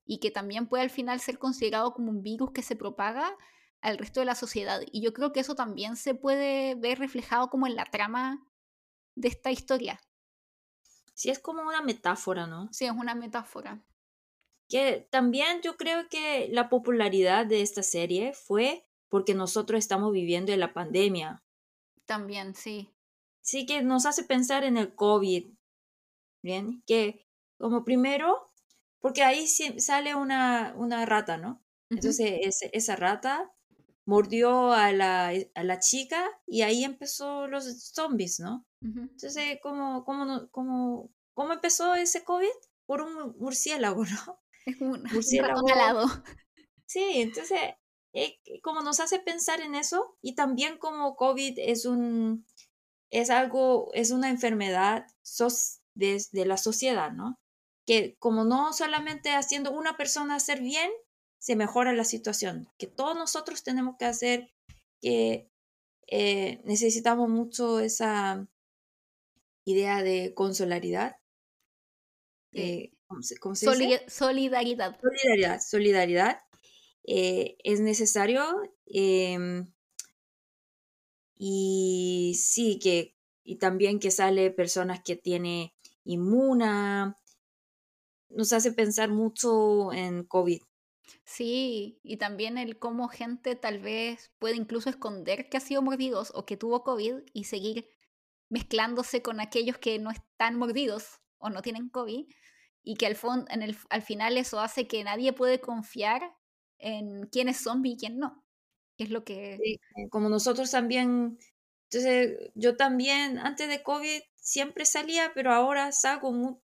Y 0.05 0.19
que 0.19 0.31
también 0.31 0.67
puede 0.67 0.83
al 0.83 0.89
final 0.89 1.19
ser 1.19 1.37
considerado 1.37 1.93
como 1.93 2.11
un 2.11 2.23
virus 2.23 2.51
que 2.51 2.63
se 2.63 2.75
propaga 2.75 3.37
al 3.81 3.97
resto 3.97 4.19
de 4.19 4.25
la 4.25 4.35
sociedad. 4.35 4.81
Y 4.91 5.01
yo 5.01 5.13
creo 5.13 5.31
que 5.31 5.39
eso 5.39 5.55
también 5.55 5.95
se 5.95 6.15
puede 6.15 6.75
ver 6.75 6.99
reflejado 6.99 7.49
como 7.49 7.67
en 7.67 7.75
la 7.75 7.85
trama 7.85 8.47
de 9.15 9.27
esta 9.27 9.51
historia. 9.51 9.99
Sí, 11.13 11.29
es 11.29 11.39
como 11.39 11.61
una 11.61 11.81
metáfora, 11.81 12.47
¿no? 12.47 12.69
Sí, 12.71 12.85
es 12.85 12.91
una 12.91 13.15
metáfora. 13.15 13.83
Que 14.67 15.07
también 15.11 15.61
yo 15.61 15.77
creo 15.77 16.07
que 16.09 16.47
la 16.51 16.69
popularidad 16.69 17.45
de 17.45 17.61
esta 17.61 17.83
serie 17.83 18.33
fue 18.33 18.87
porque 19.09 19.35
nosotros 19.35 19.79
estamos 19.79 20.13
viviendo 20.13 20.53
en 20.53 20.61
la 20.61 20.73
pandemia. 20.73 21.43
También, 22.05 22.55
sí. 22.55 22.89
Sí 23.41 23.65
que 23.65 23.81
nos 23.81 24.05
hace 24.05 24.23
pensar 24.23 24.63
en 24.63 24.77
el 24.77 24.95
COVID, 24.95 25.53
¿bien? 26.41 26.83
Que 26.87 27.27
como 27.57 27.83
primero, 27.83 28.47
porque 29.01 29.23
ahí 29.23 29.47
sale 29.47 30.15
una, 30.15 30.73
una 30.77 31.05
rata, 31.05 31.37
¿no? 31.37 31.63
Entonces 31.89 32.31
ese- 32.43 32.69
esa 32.73 32.95
rata 32.95 33.51
mordió 34.05 34.73
a 34.73 34.91
la, 34.93 35.31
a 35.55 35.63
la 35.63 35.79
chica 35.79 36.23
y 36.47 36.61
ahí 36.63 36.83
empezó 36.83 37.47
los 37.47 37.65
zombies, 37.93 38.39
¿no? 38.39 38.65
Entonces, 39.13 39.59
¿cómo, 39.61 40.03
cómo, 40.05 40.49
cómo, 40.51 41.11
cómo 41.33 41.53
empezó 41.53 41.95
ese 41.95 42.23
COVID? 42.23 42.49
Por 42.85 43.01
un 43.01 43.13
mur- 43.13 43.35
murciélago, 43.37 44.03
¿no? 44.27 44.39
Es 44.65 44.81
un, 44.81 45.03
Murciélago. 45.11 45.67
alado. 45.67 46.07
Sí, 46.85 47.03
entonces, 47.15 47.59
eh, 48.13 48.39
como 48.63 48.81
nos 48.81 48.99
hace 48.99 49.19
pensar 49.19 49.61
en 49.61 49.75
eso 49.75 50.17
y 50.21 50.35
también 50.35 50.77
como 50.77 51.15
COVID 51.15 51.57
es 51.59 51.85
un, 51.85 52.45
es 53.11 53.29
algo, 53.29 53.89
es 53.93 54.11
una 54.11 54.29
enfermedad 54.29 55.05
de 55.95 56.45
la 56.45 56.57
sociedad, 56.57 57.11
¿no? 57.11 57.39
Que 57.85 58.15
como 58.19 58.43
no 58.45 58.73
solamente 58.73 59.31
haciendo 59.31 59.71
una 59.71 59.97
persona 59.97 60.35
hacer 60.35 60.61
bien, 60.61 60.91
se 61.39 61.55
mejora 61.55 61.93
la 61.93 62.03
situación, 62.03 62.69
que 62.77 62.87
todos 62.87 63.15
nosotros 63.15 63.63
tenemos 63.63 63.95
que 63.97 64.05
hacer, 64.05 64.51
que 65.01 65.49
eh, 66.07 66.61
necesitamos 66.65 67.29
mucho 67.29 67.79
esa 67.79 68.47
idea 69.65 70.03
de 70.03 70.33
consolaridad, 70.35 71.17
Eh, 72.53 72.91
¿cómo 73.07 73.23
se, 73.23 73.37
cómo 73.37 73.55
se 73.55 73.65
dice? 73.67 73.77
Soli- 73.83 73.99
solidaridad. 74.09 74.99
Solidaridad, 74.99 75.61
solidaridad 75.61 76.39
eh, 77.05 77.55
es 77.63 77.79
necesario 77.79 78.43
em, 78.85 79.71
y 81.37 82.35
sí 82.37 82.79
que 82.79 83.15
y 83.43 83.55
también 83.55 83.99
que 83.99 84.11
sale 84.11 84.51
personas 84.51 85.01
que 85.03 85.15
tiene 85.15 85.73
inmuna 86.03 87.17
nos 88.35 88.53
hace 88.53 88.71
pensar 88.71 89.09
mucho 89.09 89.91
en 89.93 90.23
COVID. 90.23 90.61
Sí, 91.25 91.99
y 92.03 92.17
también 92.17 92.57
el 92.57 92.77
cómo 92.77 93.07
gente 93.07 93.55
tal 93.55 93.79
vez 93.79 94.31
puede 94.39 94.55
incluso 94.55 94.89
esconder 94.89 95.49
que 95.49 95.57
ha 95.57 95.61
sido 95.61 95.81
mordidos 95.81 96.31
o 96.35 96.45
que 96.45 96.57
tuvo 96.57 96.83
COVID 96.83 97.15
y 97.33 97.43
seguir 97.45 97.87
mezclándose 98.49 99.21
con 99.21 99.39
aquellos 99.39 99.77
que 99.77 99.97
no 99.99 100.11
están 100.11 100.57
mordidos 100.57 101.21
o 101.37 101.49
no 101.49 101.61
tienen 101.61 101.89
COVID 101.89 102.25
y 102.83 102.95
que 102.95 103.05
al, 103.05 103.17
en 103.49 103.61
el, 103.61 103.77
al 103.89 104.01
final 104.01 104.37
eso 104.37 104.59
hace 104.59 104.87
que 104.87 105.03
nadie 105.03 105.33
puede 105.33 105.61
confiar 105.61 106.35
en 106.77 107.27
quién 107.27 107.47
es 107.47 107.63
zombie 107.63 107.93
y 107.93 107.97
quién 107.97 108.17
no. 108.17 108.43
Es 108.97 109.09
lo 109.09 109.23
que... 109.23 109.57
Sí, 109.61 109.79
eh, 109.95 110.09
Como 110.09 110.29
nosotros 110.29 110.69
también, 110.71 111.37
entonces 111.89 112.51
yo 112.55 112.75
también 112.75 113.37
antes 113.39 113.67
de 113.69 113.83
COVID 113.83 114.21
siempre 114.35 114.85
salía, 114.85 115.31
pero 115.33 115.53
ahora 115.53 115.91
salgo 115.91 116.61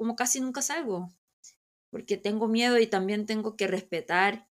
como 0.00 0.16
casi 0.16 0.40
nunca 0.40 0.62
salgo, 0.62 1.10
porque 1.90 2.16
tengo 2.16 2.48
miedo 2.48 2.78
y 2.78 2.86
también 2.86 3.26
tengo 3.26 3.54
que 3.54 3.66
respetar 3.66 4.48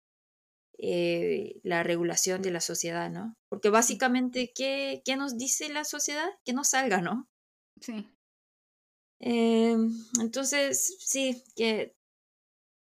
eh, 0.78 1.60
la 1.62 1.82
regulación 1.82 2.40
de 2.40 2.50
la 2.50 2.62
sociedad, 2.62 3.10
¿no? 3.10 3.34
Porque 3.50 3.68
básicamente, 3.68 4.54
¿qué, 4.54 5.02
qué 5.04 5.16
nos 5.18 5.36
dice 5.36 5.68
la 5.68 5.84
sociedad? 5.84 6.30
Que 6.46 6.54
no 6.54 6.64
salga, 6.64 7.02
¿no? 7.02 7.28
Sí, 7.80 8.06
Eh, 9.20 9.76
entonces, 10.18 10.96
sí, 10.98 11.42
que 11.54 11.94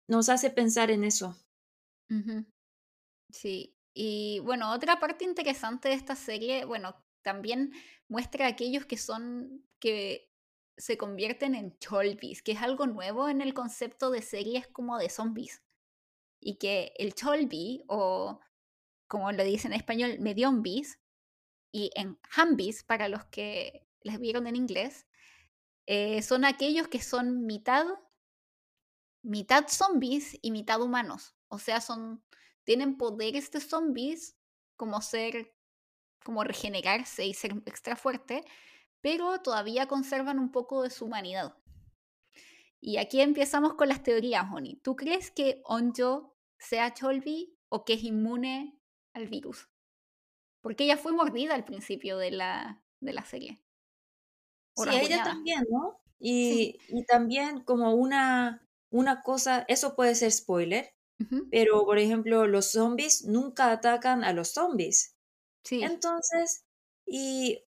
nos 0.08 0.30
hace 0.30 0.50
pensar 0.52 0.90
en 0.90 1.04
eso. 1.04 1.36
sí. 3.30 3.76
Y 3.94 4.40
bueno, 4.40 4.72
otra 4.74 5.00
parte 5.00 5.26
interesante 5.26 5.90
de 5.90 5.96
esta 5.96 6.16
serie, 6.16 6.66
bueno, 6.66 6.96
también 7.24 7.74
muestra 8.08 8.46
a 8.46 8.50
aquellos 8.50 8.86
que 8.86 8.98
son, 8.98 9.66
que 9.80 10.33
se 10.78 10.98
convierten 10.98 11.56
en 11.56 11.78
cholbis, 11.80 12.42
que 12.42 12.54
es 12.54 12.62
algo 12.62 12.88
nuevo 12.88 13.30
en 13.30 13.42
el 13.42 13.54
concepto 13.54 14.12
de 14.12 14.22
series 14.22 14.68
como 14.68 14.98
de 14.98 15.10
zombies. 15.10 15.62
Y 16.40 16.56
que 16.56 16.94
el 16.98 17.14
cholbi 17.14 17.84
o 17.88 18.40
como 19.14 19.32
lo 19.32 19.44
dice 19.44 19.68
en 19.68 19.74
español, 19.74 20.18
mediombis, 20.20 21.00
y 21.72 21.92
en 21.94 22.18
hambis, 22.36 22.84
para 22.84 23.10
los 23.10 23.24
que 23.26 23.86
les 24.02 24.20
vieron 24.20 24.48
en 24.48 24.56
inglés, 24.56 25.06
eh, 25.86 26.24
son 26.24 26.46
aquellos 26.46 26.88
que 26.88 27.00
son 27.00 27.46
mitad, 27.46 27.86
mitad 29.22 29.68
zombies 29.68 30.40
y 30.42 30.50
mitad 30.50 30.82
humanos. 30.82 31.36
O 31.48 31.60
sea, 31.60 31.80
son, 31.80 32.24
tienen 32.64 32.98
poderes 32.98 33.52
de 33.52 33.60
zombies, 33.60 34.36
como 34.78 35.00
ser, 35.00 35.54
como 36.24 36.44
regenerarse 36.44 37.28
y 37.28 37.36
ser 37.36 37.54
extra 37.68 37.96
fuerte, 37.96 38.44
pero 39.04 39.42
todavía 39.42 39.88
conservan 39.88 40.40
un 40.40 40.50
poco 40.50 40.82
de 40.82 40.90
su 40.90 41.06
humanidad. 41.06 41.58
Y 42.80 42.98
aquí 42.98 43.20
empezamos 43.20 43.74
con 43.74 43.90
las 43.90 44.02
teorías, 44.02 44.46
Oni. 44.52 44.78
¿Tú 44.78 44.96
crees 44.96 45.30
que 45.30 45.62
Onjo 45.66 46.38
sea 46.58 46.94
Cholby 46.94 47.54
o 47.68 47.84
que 47.84 47.94
es 47.94 48.04
inmune 48.04 48.80
al 49.14 49.28
virus? 49.28 49.68
Porque 50.62 50.86
ella 50.86 50.96
fue 50.96 51.12
mordida 51.12 51.54
al 51.54 51.66
principio 51.66 52.18
de 52.18 52.32
la, 52.32 52.82
de 53.02 53.12
la 53.12 53.26
serie. 53.26 53.62
sí, 54.78 54.90
ella 54.90 55.22
también, 55.22 55.66
¿no? 55.70 56.00
Y, 56.18 56.80
y, 56.88 57.04
también 57.04 57.62
como 57.66 57.94
una, 57.94 58.66
una 58.90 59.22
cosa, 59.22 59.66
eso 59.68 59.98
puede 59.98 60.16
ser 60.16 60.32
spoiler, 60.32 60.94
pero 61.52 61.84
por 61.84 62.00
ejemplo, 62.00 62.48
los 62.48 62.72
zombies 62.72 63.26
nunca 63.26 63.72
atacan 63.72 64.24
a 64.24 64.32
los 64.32 64.54
zombies. 64.54 65.18
Sí. 65.66 65.84
Entonces, 65.84 66.66
y 67.06 67.66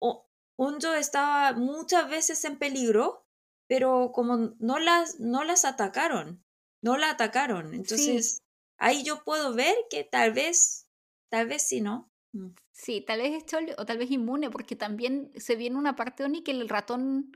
Onjo 0.56 0.94
estaba 0.94 1.52
muchas 1.52 2.08
veces 2.08 2.44
en 2.44 2.58
peligro 2.58 3.24
pero 3.66 4.12
como 4.12 4.54
no 4.58 4.78
las, 4.78 5.20
no 5.20 5.44
las 5.44 5.64
atacaron, 5.64 6.44
no 6.82 6.96
la 6.96 7.10
atacaron. 7.10 7.74
Entonces, 7.74 8.42
ahí 8.78 9.02
yo 9.02 9.24
puedo 9.24 9.54
ver 9.54 9.74
que 9.90 10.04
tal 10.04 10.32
vez, 10.32 10.88
tal 11.30 11.48
vez 11.48 11.62
sí, 11.62 11.80
¿no? 11.80 12.10
Mm. 12.32 12.50
Sí, 12.72 13.02
tal 13.06 13.20
vez 13.20 13.32
es 13.34 13.46
chole 13.46 13.74
o 13.78 13.86
tal 13.86 13.98
vez 13.98 14.10
inmune, 14.10 14.50
porque 14.50 14.76
también 14.76 15.32
se 15.36 15.56
viene 15.56 15.76
una 15.76 15.96
parte, 15.96 16.24
Oni, 16.24 16.42
que 16.42 16.50
el 16.50 16.68
ratón, 16.68 17.32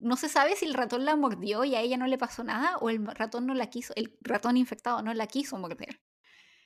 no 0.00 0.16
se 0.16 0.28
sabe 0.28 0.56
si 0.56 0.64
el 0.64 0.74
ratón 0.74 1.04
la 1.04 1.14
mordió 1.14 1.64
y 1.64 1.74
a 1.74 1.80
ella 1.80 1.96
no 1.96 2.06
le 2.06 2.18
pasó 2.18 2.42
nada, 2.42 2.78
o 2.78 2.90
el 2.90 3.06
ratón 3.06 3.46
no 3.46 3.54
la 3.54 3.68
quiso, 3.68 3.92
el 3.96 4.16
ratón 4.20 4.56
infectado 4.56 5.02
no 5.02 5.12
la 5.14 5.26
quiso 5.26 5.58
morder. 5.58 6.00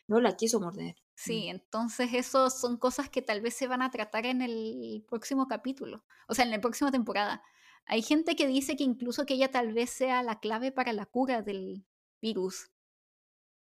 No 0.08 0.20
la 0.20 0.36
quiso 0.36 0.60
morder. 0.60 0.96
Sí, 1.14 1.46
mm. 1.46 1.50
entonces 1.50 2.14
eso 2.14 2.50
son 2.50 2.76
cosas 2.76 3.08
que 3.08 3.22
tal 3.22 3.40
vez 3.40 3.54
se 3.54 3.68
van 3.68 3.82
a 3.82 3.90
tratar 3.90 4.26
en 4.26 4.42
el 4.42 5.04
próximo 5.08 5.46
capítulo, 5.46 6.04
o 6.28 6.34
sea, 6.34 6.44
en 6.44 6.50
la 6.50 6.60
próxima 6.60 6.90
temporada. 6.90 7.42
Hay 7.86 8.02
gente 8.02 8.36
que 8.36 8.46
dice 8.46 8.76
que 8.76 8.84
incluso 8.84 9.26
que 9.26 9.34
ella 9.34 9.50
tal 9.50 9.72
vez 9.72 9.90
sea 9.90 10.22
la 10.22 10.40
clave 10.40 10.72
para 10.72 10.92
la 10.92 11.06
cura 11.06 11.42
del 11.42 11.84
virus. 12.20 12.70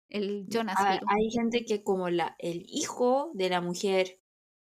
El 0.08 0.46
Jonas 0.48 0.76
hay, 0.78 0.98
Hay 1.06 1.30
gente 1.30 1.64
que 1.64 1.84
como 1.84 2.10
la, 2.10 2.34
el 2.38 2.66
hijo 2.68 3.30
de 3.34 3.48
la 3.48 3.60
mujer, 3.60 4.20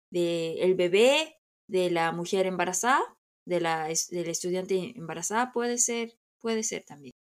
de, 0.09 0.53
el 0.61 0.73
bebé 0.75 1.39
de 1.67 1.91
la 1.91 2.11
mujer 2.11 2.47
embarazada, 2.47 3.01
de 3.45 3.61
la, 3.61 3.87
del 3.87 4.27
estudiante 4.27 4.93
embarazada, 4.97 5.51
puede 5.51 5.77
ser, 5.77 6.17
puede 6.39 6.63
ser 6.63 6.83
también. 6.83 7.13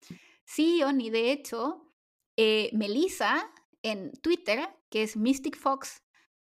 Sí, 0.46 0.82
Oni, 0.84 1.10
de 1.10 1.32
hecho, 1.32 1.92
eh, 2.38 2.70
Melissa 2.74 3.52
en 3.92 4.12
Twitter, 4.14 4.68
que 4.90 5.04
es 5.04 5.16
Mystic 5.16 5.58
Fox 5.58 6.02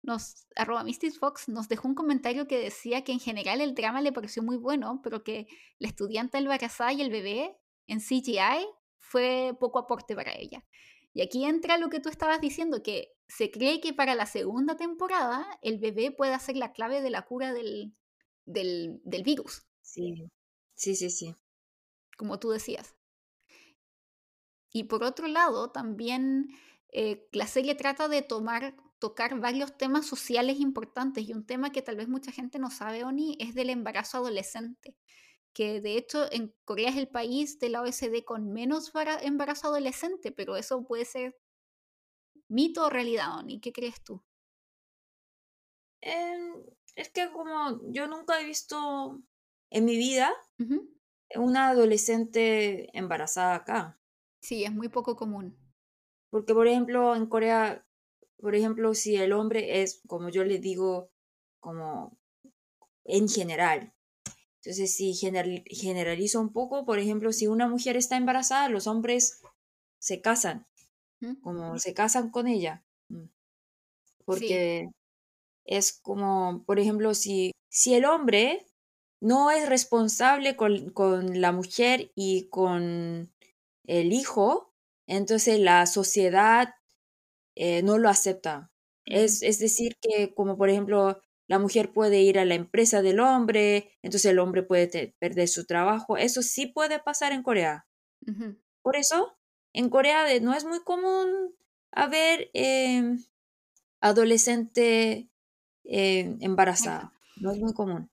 nos, 0.07 0.47
arroba 0.55 0.85
Fox, 1.19 1.49
nos 1.49 1.67
dejó 1.67 1.88
un 1.88 1.93
comentario 1.93 2.47
que 2.47 2.57
decía 2.57 3.03
que 3.03 3.11
en 3.11 3.19
general 3.19 3.61
el 3.61 3.75
drama 3.75 4.01
le 4.01 4.13
pareció 4.13 4.41
muy 4.41 4.57
bueno, 4.57 5.01
pero 5.03 5.23
que 5.23 5.47
la 5.79 5.89
estudiante 5.89 6.38
embarazada 6.38 6.93
y 6.93 7.01
el 7.01 7.09
bebé 7.09 7.57
en 7.88 7.99
CGI 7.99 8.65
fue 8.97 9.55
poco 9.59 9.79
aporte 9.79 10.15
para 10.15 10.33
ella. 10.33 10.65
Y 11.13 11.21
aquí 11.21 11.45
entra 11.45 11.77
lo 11.77 11.89
que 11.89 11.99
tú 11.99 12.09
estabas 12.09 12.39
diciendo, 12.39 12.81
que 12.83 13.13
se 13.27 13.51
cree 13.51 13.81
que 13.81 13.93
para 13.93 14.15
la 14.15 14.27
segunda 14.27 14.77
temporada 14.77 15.45
el 15.61 15.77
bebé 15.77 16.11
puede 16.11 16.39
ser 16.39 16.55
la 16.55 16.71
clave 16.71 17.01
de 17.01 17.09
la 17.09 17.23
cura 17.23 17.53
del, 17.53 17.93
del, 18.45 19.01
del 19.03 19.23
virus. 19.23 19.65
Sí, 19.81 20.29
sí, 20.73 20.95
sí, 20.95 21.09
sí. 21.09 21.35
Como 22.17 22.39
tú 22.39 22.51
decías. 22.51 22.95
Y 24.71 24.85
por 24.85 25.03
otro 25.03 25.27
lado, 25.27 25.71
también 25.71 26.49
eh, 26.89 27.27
la 27.31 27.47
serie 27.47 27.75
trata 27.75 28.07
de 28.07 28.21
tomar 28.21 28.75
tocar 28.99 29.39
varios 29.39 29.77
temas 29.77 30.05
sociales 30.05 30.59
importantes 30.59 31.27
y 31.27 31.33
un 31.33 31.45
tema 31.45 31.71
que 31.71 31.81
tal 31.81 31.97
vez 31.97 32.07
mucha 32.07 32.31
gente 32.31 32.59
no 32.59 32.71
sabe, 32.71 33.03
Oni, 33.03 33.38
es 33.39 33.53
del 33.53 33.69
embarazo 33.69 34.17
adolescente, 34.17 34.95
que 35.53 35.81
de 35.81 35.97
hecho 35.97 36.31
en 36.31 36.55
Corea 36.65 36.89
es 36.89 36.97
el 36.97 37.07
país 37.07 37.59
de 37.59 37.69
la 37.69 37.81
OSD 37.81 38.23
con 38.25 38.51
menos 38.51 38.91
embarazo 39.21 39.67
adolescente, 39.67 40.31
pero 40.31 40.55
eso 40.55 40.83
puede 40.83 41.05
ser 41.05 41.38
mito 42.47 42.85
o 42.85 42.89
realidad, 42.89 43.38
Oni, 43.38 43.59
¿qué 43.59 43.71
crees 43.71 44.03
tú? 44.03 44.23
Em, 46.01 46.53
es 46.95 47.09
que 47.09 47.29
como 47.31 47.79
yo 47.91 48.07
nunca 48.07 48.39
he 48.39 48.45
visto 48.45 49.21
en 49.69 49.85
mi 49.85 49.97
vida 49.97 50.33
una 51.35 51.69
adolescente 51.69 52.89
embarazada 52.97 53.55
acá. 53.55 53.99
Sí, 54.39 54.63
es 54.63 54.71
muy 54.71 54.89
poco 54.89 55.15
común. 55.15 55.66
Porque, 56.30 56.53
por 56.53 56.67
ejemplo, 56.67 57.15
en 57.15 57.25
Corea 57.28 57.88
por 58.39 58.55
ejemplo, 58.55 58.93
si 58.93 59.15
el 59.15 59.34
hombre 59.34 59.82
es, 59.82 60.01
como 60.07 60.30
yo 60.30 60.43
le 60.43 60.59
digo, 60.59 61.09
como 61.59 62.17
en 63.03 63.28
general. 63.28 63.93
Entonces, 64.61 64.95
si 64.95 65.13
generalizo 65.13 66.41
un 66.41 66.51
poco, 66.51 66.86
por 66.86 66.99
ejemplo, 66.99 67.32
si 67.32 67.47
una 67.47 67.67
mujer 67.67 67.97
está 67.97 68.17
embarazada, 68.17 68.69
los 68.69 68.86
hombres 68.86 69.41
se 69.99 70.21
casan, 70.21 70.67
como 71.41 71.80
se 71.80 71.93
casan 71.93 72.30
con 72.30 72.47
ella. 72.47 72.86
Mm. 73.09 73.30
Porque 74.25 74.89
es 75.65 75.99
como, 76.01 76.63
por 76.65 76.80
ejemplo, 76.80 77.13
si, 77.13 77.53
si 77.69 77.95
el 77.95 78.05
hombre 78.05 78.67
no 79.19 79.49
es 79.51 79.67
responsable 79.67 80.55
con, 80.55 80.91
con 80.91 81.41
la 81.41 81.51
mujer 81.51 82.11
y 82.13 82.49
con 82.49 83.32
el 83.86 84.13
hijo, 84.13 84.73
entonces 85.07 85.59
la 85.59 85.85
sociedad 85.85 86.75
eh, 87.55 87.81
no 87.83 87.97
lo 87.97 88.09
acepta. 88.09 88.71
Es, 89.05 89.41
es 89.41 89.59
decir, 89.59 89.97
que 90.01 90.33
como 90.33 90.57
por 90.57 90.69
ejemplo 90.69 91.21
la 91.47 91.59
mujer 91.59 91.93
puede 91.93 92.21
ir 92.21 92.39
a 92.39 92.45
la 92.45 92.55
empresa 92.55 93.01
del 93.01 93.19
hombre, 93.19 93.93
entonces 94.01 94.31
el 94.31 94.39
hombre 94.39 94.63
puede 94.63 95.15
perder 95.19 95.47
su 95.47 95.65
trabajo. 95.65 96.17
Eso 96.17 96.41
sí 96.41 96.67
puede 96.67 96.99
pasar 96.99 97.31
en 97.31 97.41
Corea. 97.41 97.87
Por 98.81 98.97
eso, 98.97 99.37
en 99.73 99.89
Corea 99.89 100.25
no 100.41 100.53
es 100.53 100.65
muy 100.65 100.81
común 100.83 101.55
haber 101.91 102.49
eh, 102.53 103.15
adolescente 104.01 105.29
eh, 105.85 106.37
embarazada. 106.41 107.13
No 107.37 107.51
es 107.51 107.59
muy 107.59 107.73
común. 107.73 108.09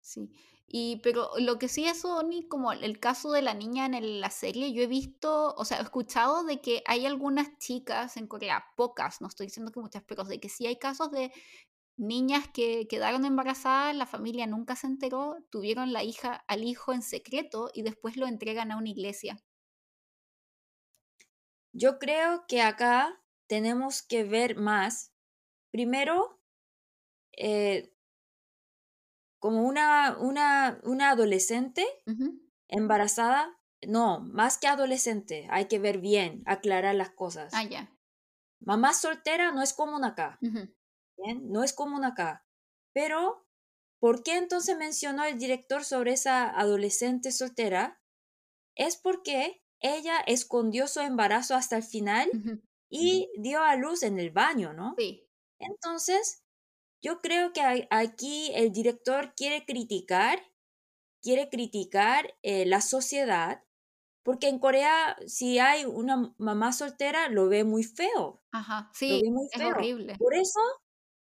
Sí. 0.00 0.28
Y, 0.68 1.00
pero 1.02 1.30
lo 1.38 1.58
que 1.58 1.68
sí 1.68 1.86
es, 1.86 2.00
Sony, 2.00 2.48
como 2.48 2.72
el 2.72 2.98
caso 2.98 3.30
de 3.30 3.42
la 3.42 3.54
niña 3.54 3.86
en 3.86 4.20
la 4.20 4.30
serie, 4.30 4.72
yo 4.72 4.82
he 4.82 4.88
visto, 4.88 5.54
o 5.54 5.64
sea, 5.64 5.78
he 5.78 5.82
escuchado 5.82 6.42
de 6.44 6.60
que 6.60 6.82
hay 6.86 7.06
algunas 7.06 7.56
chicas 7.58 8.16
en 8.16 8.26
Corea, 8.26 8.64
pocas, 8.76 9.20
no 9.20 9.28
estoy 9.28 9.46
diciendo 9.46 9.70
que 9.70 9.80
muchas, 9.80 10.02
pero 10.02 10.24
de 10.24 10.40
que 10.40 10.48
sí 10.48 10.66
hay 10.66 10.76
casos 10.76 11.12
de 11.12 11.32
niñas 11.96 12.48
que 12.52 12.88
quedaron 12.88 13.24
embarazadas, 13.24 13.94
la 13.94 14.06
familia 14.06 14.46
nunca 14.46 14.76
se 14.76 14.88
enteró, 14.88 15.36
tuvieron 15.50 15.92
la 15.92 16.02
hija 16.02 16.44
al 16.48 16.64
hijo 16.64 16.92
en 16.92 17.02
secreto 17.02 17.70
y 17.72 17.82
después 17.82 18.16
lo 18.16 18.26
entregan 18.26 18.70
a 18.72 18.76
una 18.76 18.90
iglesia. 18.90 19.42
Yo 21.72 21.98
creo 21.98 22.46
que 22.48 22.62
acá 22.62 23.22
tenemos 23.46 24.02
que 24.02 24.24
ver 24.24 24.56
más. 24.56 25.12
Primero, 25.70 26.40
eh, 27.36 27.92
como 29.38 29.62
una, 29.62 30.16
una, 30.18 30.80
una 30.84 31.10
adolescente 31.10 31.84
embarazada, 32.68 33.58
no, 33.86 34.20
más 34.20 34.58
que 34.58 34.66
adolescente, 34.66 35.46
hay 35.50 35.66
que 35.66 35.78
ver 35.78 35.98
bien, 35.98 36.42
aclarar 36.46 36.94
las 36.94 37.10
cosas. 37.10 37.52
Ah, 37.54 37.64
ya. 37.64 37.92
Mamá 38.60 38.94
soltera 38.94 39.52
no 39.52 39.62
es 39.62 39.72
común 39.72 40.04
acá. 40.04 40.38
¿bien? 40.40 41.50
No 41.50 41.62
es 41.62 41.72
común 41.72 42.04
acá. 42.04 42.46
Pero, 42.92 43.46
¿por 44.00 44.22
qué 44.22 44.36
entonces 44.36 44.76
mencionó 44.76 45.24
el 45.24 45.38
director 45.38 45.84
sobre 45.84 46.12
esa 46.12 46.48
adolescente 46.48 47.30
soltera? 47.32 48.00
Es 48.74 48.96
porque 48.96 49.62
ella 49.80 50.18
escondió 50.26 50.88
su 50.88 51.00
embarazo 51.00 51.54
hasta 51.54 51.76
el 51.76 51.82
final 51.82 52.30
y 52.88 53.30
dio 53.38 53.62
a 53.62 53.76
luz 53.76 54.02
en 54.02 54.18
el 54.18 54.30
baño, 54.30 54.72
¿no? 54.72 54.94
Sí. 54.98 55.28
Entonces, 55.58 56.45
yo 57.06 57.20
creo 57.20 57.52
que 57.52 57.86
aquí 57.90 58.50
el 58.56 58.72
director 58.72 59.32
quiere 59.36 59.64
criticar, 59.64 60.40
quiere 61.22 61.48
criticar 61.48 62.34
eh, 62.42 62.66
la 62.66 62.80
sociedad, 62.80 63.62
porque 64.24 64.48
en 64.48 64.58
Corea 64.58 65.16
si 65.28 65.60
hay 65.60 65.84
una 65.84 66.34
mamá 66.36 66.72
soltera 66.72 67.28
lo 67.28 67.48
ve 67.48 67.62
muy 67.62 67.84
feo. 67.84 68.42
Ajá, 68.50 68.90
sí, 68.92 69.22
es 69.52 69.62
horrible. 69.62 70.16
Por 70.18 70.34
eso, 70.34 70.58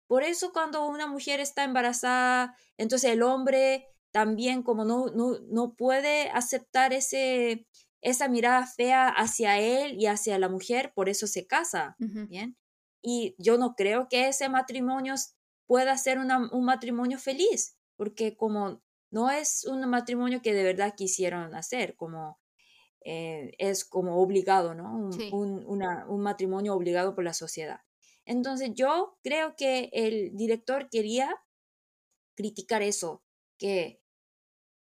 por 0.07 0.22
eso 0.22 0.55
cuando 0.55 0.87
una 0.87 1.07
mujer 1.07 1.41
está 1.41 1.64
embarazada, 1.64 2.57
entonces 2.78 3.11
el 3.11 3.22
hombre 3.22 3.87
también 4.11 4.62
como 4.62 4.87
no, 4.87 5.09
no, 5.09 5.39
no 5.51 5.74
puede 5.74 6.30
aceptar 6.30 6.95
ese, 6.95 7.66
esa 8.01 8.28
mirada 8.28 8.66
fea 8.66 9.09
hacia 9.09 9.59
él 9.59 10.01
y 10.01 10.07
hacia 10.07 10.39
la 10.39 10.49
mujer, 10.49 10.95
por 10.95 11.11
eso 11.11 11.26
se 11.26 11.47
casa, 11.47 11.95
¿bien? 11.99 12.57
y 13.03 13.35
yo 13.39 13.59
no 13.59 13.74
creo 13.74 14.09
que 14.09 14.28
ese 14.28 14.49
matrimonio 14.49 15.14
pueda 15.67 15.97
ser 15.99 16.19
un 16.19 16.65
matrimonio 16.65 17.19
feliz, 17.19 17.79
porque 17.97 18.37
como 18.37 18.83
no 19.11 19.31
es 19.31 19.65
un 19.65 19.89
matrimonio 19.89 20.43
que 20.43 20.55
de 20.55 20.65
verdad 20.65 20.95
quisieron 20.97 21.55
hacer, 21.55 21.97
como 21.97 22.41
eh, 23.05 23.53
es 23.59 23.85
como 23.85 24.21
obligado, 24.21 24.75
¿no? 24.75 25.11
Un, 25.33 25.65
un 25.67 26.21
matrimonio 26.21 26.75
obligado 26.75 27.15
por 27.15 27.25
la 27.25 27.35
sociedad. 27.35 27.81
Entonces 28.25 28.71
yo 28.75 29.19
creo 29.23 29.55
que 29.57 29.91
el 29.93 30.37
director 30.37 30.89
quería 30.91 31.37
criticar 32.35 32.83
eso, 32.83 33.23
que 33.59 34.01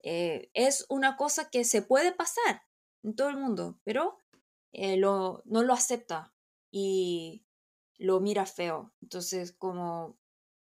eh, 0.03 0.49
es 0.53 0.85
una 0.89 1.15
cosa 1.15 1.49
que 1.49 1.63
se 1.63 1.81
puede 1.81 2.11
pasar 2.11 2.63
en 3.03 3.15
todo 3.15 3.29
el 3.29 3.37
mundo, 3.37 3.79
pero 3.83 4.17
eh, 4.71 4.97
lo, 4.97 5.41
no 5.45 5.63
lo 5.63 5.73
acepta 5.73 6.33
y 6.71 7.45
lo 7.97 8.19
mira 8.19 8.45
feo. 8.45 8.93
Entonces, 9.01 9.53
como 9.53 10.17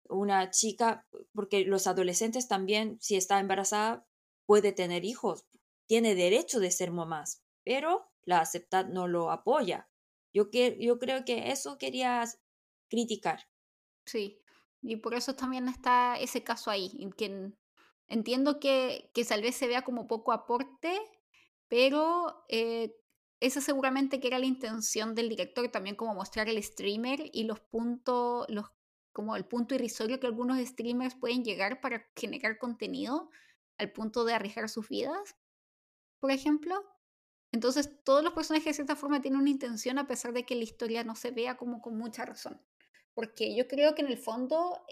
una 0.08 0.50
chica, 0.50 1.06
porque 1.34 1.64
los 1.64 1.86
adolescentes 1.86 2.48
también, 2.48 2.98
si 3.00 3.16
está 3.16 3.40
embarazada, 3.40 4.06
puede 4.46 4.72
tener 4.72 5.04
hijos, 5.04 5.46
tiene 5.86 6.14
derecho 6.14 6.60
de 6.60 6.70
ser 6.70 6.90
mamás, 6.90 7.42
pero 7.64 8.10
la 8.22 8.40
aceptad 8.40 8.86
no 8.86 9.08
lo 9.08 9.30
apoya. 9.30 9.88
Yo, 10.32 10.50
que, 10.50 10.76
yo 10.80 10.98
creo 10.98 11.24
que 11.24 11.50
eso 11.50 11.78
quería 11.78 12.24
criticar. 12.88 13.48
Sí, 14.04 14.42
y 14.82 14.96
por 14.96 15.14
eso 15.14 15.34
también 15.34 15.68
está 15.68 16.18
ese 16.18 16.44
caso 16.44 16.70
ahí, 16.70 16.92
en 17.00 17.12
que 17.12 17.52
entiendo 18.08 18.60
que, 18.60 19.10
que 19.14 19.24
tal 19.24 19.42
vez 19.42 19.56
se 19.56 19.66
vea 19.66 19.82
como 19.82 20.06
poco 20.06 20.32
aporte, 20.32 21.00
pero 21.68 22.44
eh, 22.48 22.94
esa 23.40 23.60
seguramente 23.60 24.20
que 24.20 24.28
era 24.28 24.38
la 24.38 24.46
intención 24.46 25.14
del 25.14 25.28
director, 25.28 25.68
también 25.68 25.96
como 25.96 26.14
mostrar 26.14 26.48
el 26.48 26.62
streamer 26.62 27.30
y 27.32 27.44
los 27.44 27.60
puntos, 27.60 28.46
los, 28.48 28.66
como 29.16 29.34
el 29.34 29.46
punto 29.46 29.74
irrisorio 29.74 30.20
que 30.20 30.26
algunos 30.26 30.58
streamers 30.58 31.14
pueden 31.14 31.42
llegar 31.42 31.80
para 31.80 32.06
generar 32.14 32.58
contenido 32.58 33.30
al 33.78 33.90
punto 33.90 34.26
de 34.26 34.34
arriesgar 34.34 34.68
sus 34.68 34.86
vidas, 34.90 35.36
por 36.20 36.30
ejemplo. 36.30 36.84
Entonces, 37.50 37.90
todos 38.04 38.22
los 38.22 38.34
personajes 38.34 38.66
de 38.66 38.74
cierta 38.74 38.94
forma 38.94 39.22
tienen 39.22 39.40
una 39.40 39.48
intención 39.48 39.98
a 39.98 40.06
pesar 40.06 40.34
de 40.34 40.44
que 40.44 40.54
la 40.54 40.64
historia 40.64 41.02
no 41.02 41.16
se 41.16 41.30
vea 41.30 41.56
como 41.56 41.80
con 41.80 41.96
mucha 41.96 42.26
razón 42.26 42.60
porque 43.16 43.56
yo 43.56 43.66
creo 43.66 43.94
que 43.94 44.02
en 44.02 44.08
el 44.08 44.18
fondo 44.18 44.84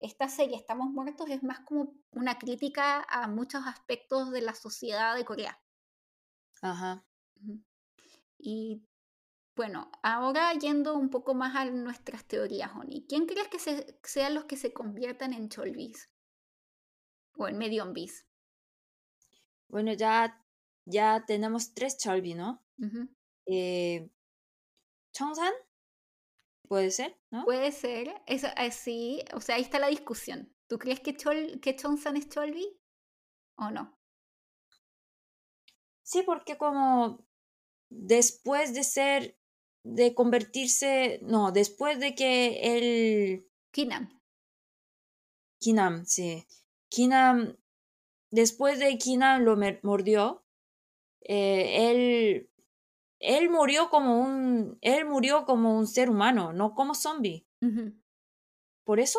esta 0.00 0.28
serie 0.28 0.56
Estamos 0.56 0.90
Muertos 0.90 1.30
es 1.30 1.44
más 1.44 1.60
como 1.60 1.94
una 2.10 2.36
crítica 2.36 3.06
a 3.08 3.28
muchos 3.28 3.62
aspectos 3.64 4.32
de 4.32 4.42
la 4.42 4.54
sociedad 4.54 5.14
de 5.14 5.24
Corea. 5.24 5.62
Ajá. 6.60 7.06
Y 8.38 8.82
bueno, 9.56 9.90
ahora 10.02 10.52
yendo 10.54 10.94
un 10.94 11.10
poco 11.10 11.34
más 11.34 11.54
a 11.56 11.64
nuestras 11.66 12.24
teorías, 12.24 12.72
Oni, 12.74 13.06
¿quién 13.08 13.26
crees 13.26 13.48
que 13.48 13.58
sean 14.02 14.34
los 14.34 14.44
que 14.44 14.56
se 14.56 14.72
conviertan 14.72 15.32
en 15.32 15.48
Cholbis? 15.48 16.10
O 17.36 17.48
en 17.48 17.58
Medionbis. 17.58 18.26
Bueno, 19.68 19.92
ya, 19.92 20.44
ya 20.84 21.24
tenemos 21.26 21.74
tres 21.74 21.98
Cholbi, 21.98 22.34
¿no? 22.34 22.64
eh, 23.46 24.10
Chongsan, 25.12 25.52
Puede 26.68 26.90
ser, 26.90 27.16
¿no? 27.30 27.44
Puede 27.44 27.72
ser, 27.72 28.22
es 28.26 28.44
así, 28.44 29.22
o 29.34 29.40
sea, 29.40 29.56
ahí 29.56 29.62
está 29.62 29.78
la 29.78 29.88
discusión. 29.88 30.52
¿Tú 30.66 30.78
crees 30.78 31.00
que, 31.00 31.14
Chol, 31.14 31.60
que 31.60 31.76
Chonsan 31.76 32.16
es 32.16 32.28
Cholby 32.28 32.80
o 33.56 33.70
no? 33.70 33.98
Sí, 36.02 36.22
porque 36.22 36.56
como 36.56 37.26
después 37.90 38.72
de 38.72 38.82
ser, 38.82 39.38
de 39.84 40.14
convertirse, 40.14 41.20
no, 41.22 41.52
después 41.52 42.00
de 42.00 42.14
que 42.14 42.76
el... 42.76 43.46
Kinam. 43.70 44.20
Kinam, 45.60 46.04
sí. 46.06 46.46
Kinam, 46.88 47.56
después 48.30 48.78
de 48.78 48.98
Kinam 48.98 49.42
lo 49.42 49.56
mordió, 49.82 50.44
eh, 51.20 51.90
él 51.90 52.50
él 53.24 53.48
murió 53.48 53.88
como 53.88 54.20
un, 54.20 54.76
él 54.82 55.06
murió 55.06 55.46
como 55.46 55.78
un 55.78 55.86
ser 55.86 56.10
humano, 56.10 56.52
no 56.52 56.74
como 56.74 56.94
zombie. 56.94 57.46
¿Por 58.84 59.00
eso? 59.00 59.18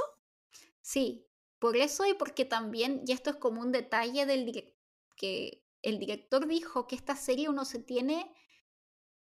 Sí, 0.81 1.27
por 1.57 1.75
eso 1.75 2.05
y 2.05 2.13
porque 2.13 2.45
también, 2.45 3.01
y 3.07 3.13
esto 3.13 3.31
es 3.31 3.37
como 3.37 3.61
un 3.61 3.71
detalle 3.71 4.27
del 4.27 4.75
que 5.17 5.63
el 5.81 5.97
director 5.97 6.47
dijo 6.47 6.85
que 6.85 6.95
esta 6.95 7.15
serie 7.15 7.49
uno 7.49 7.65
se 7.65 7.79
tiene, 7.79 8.31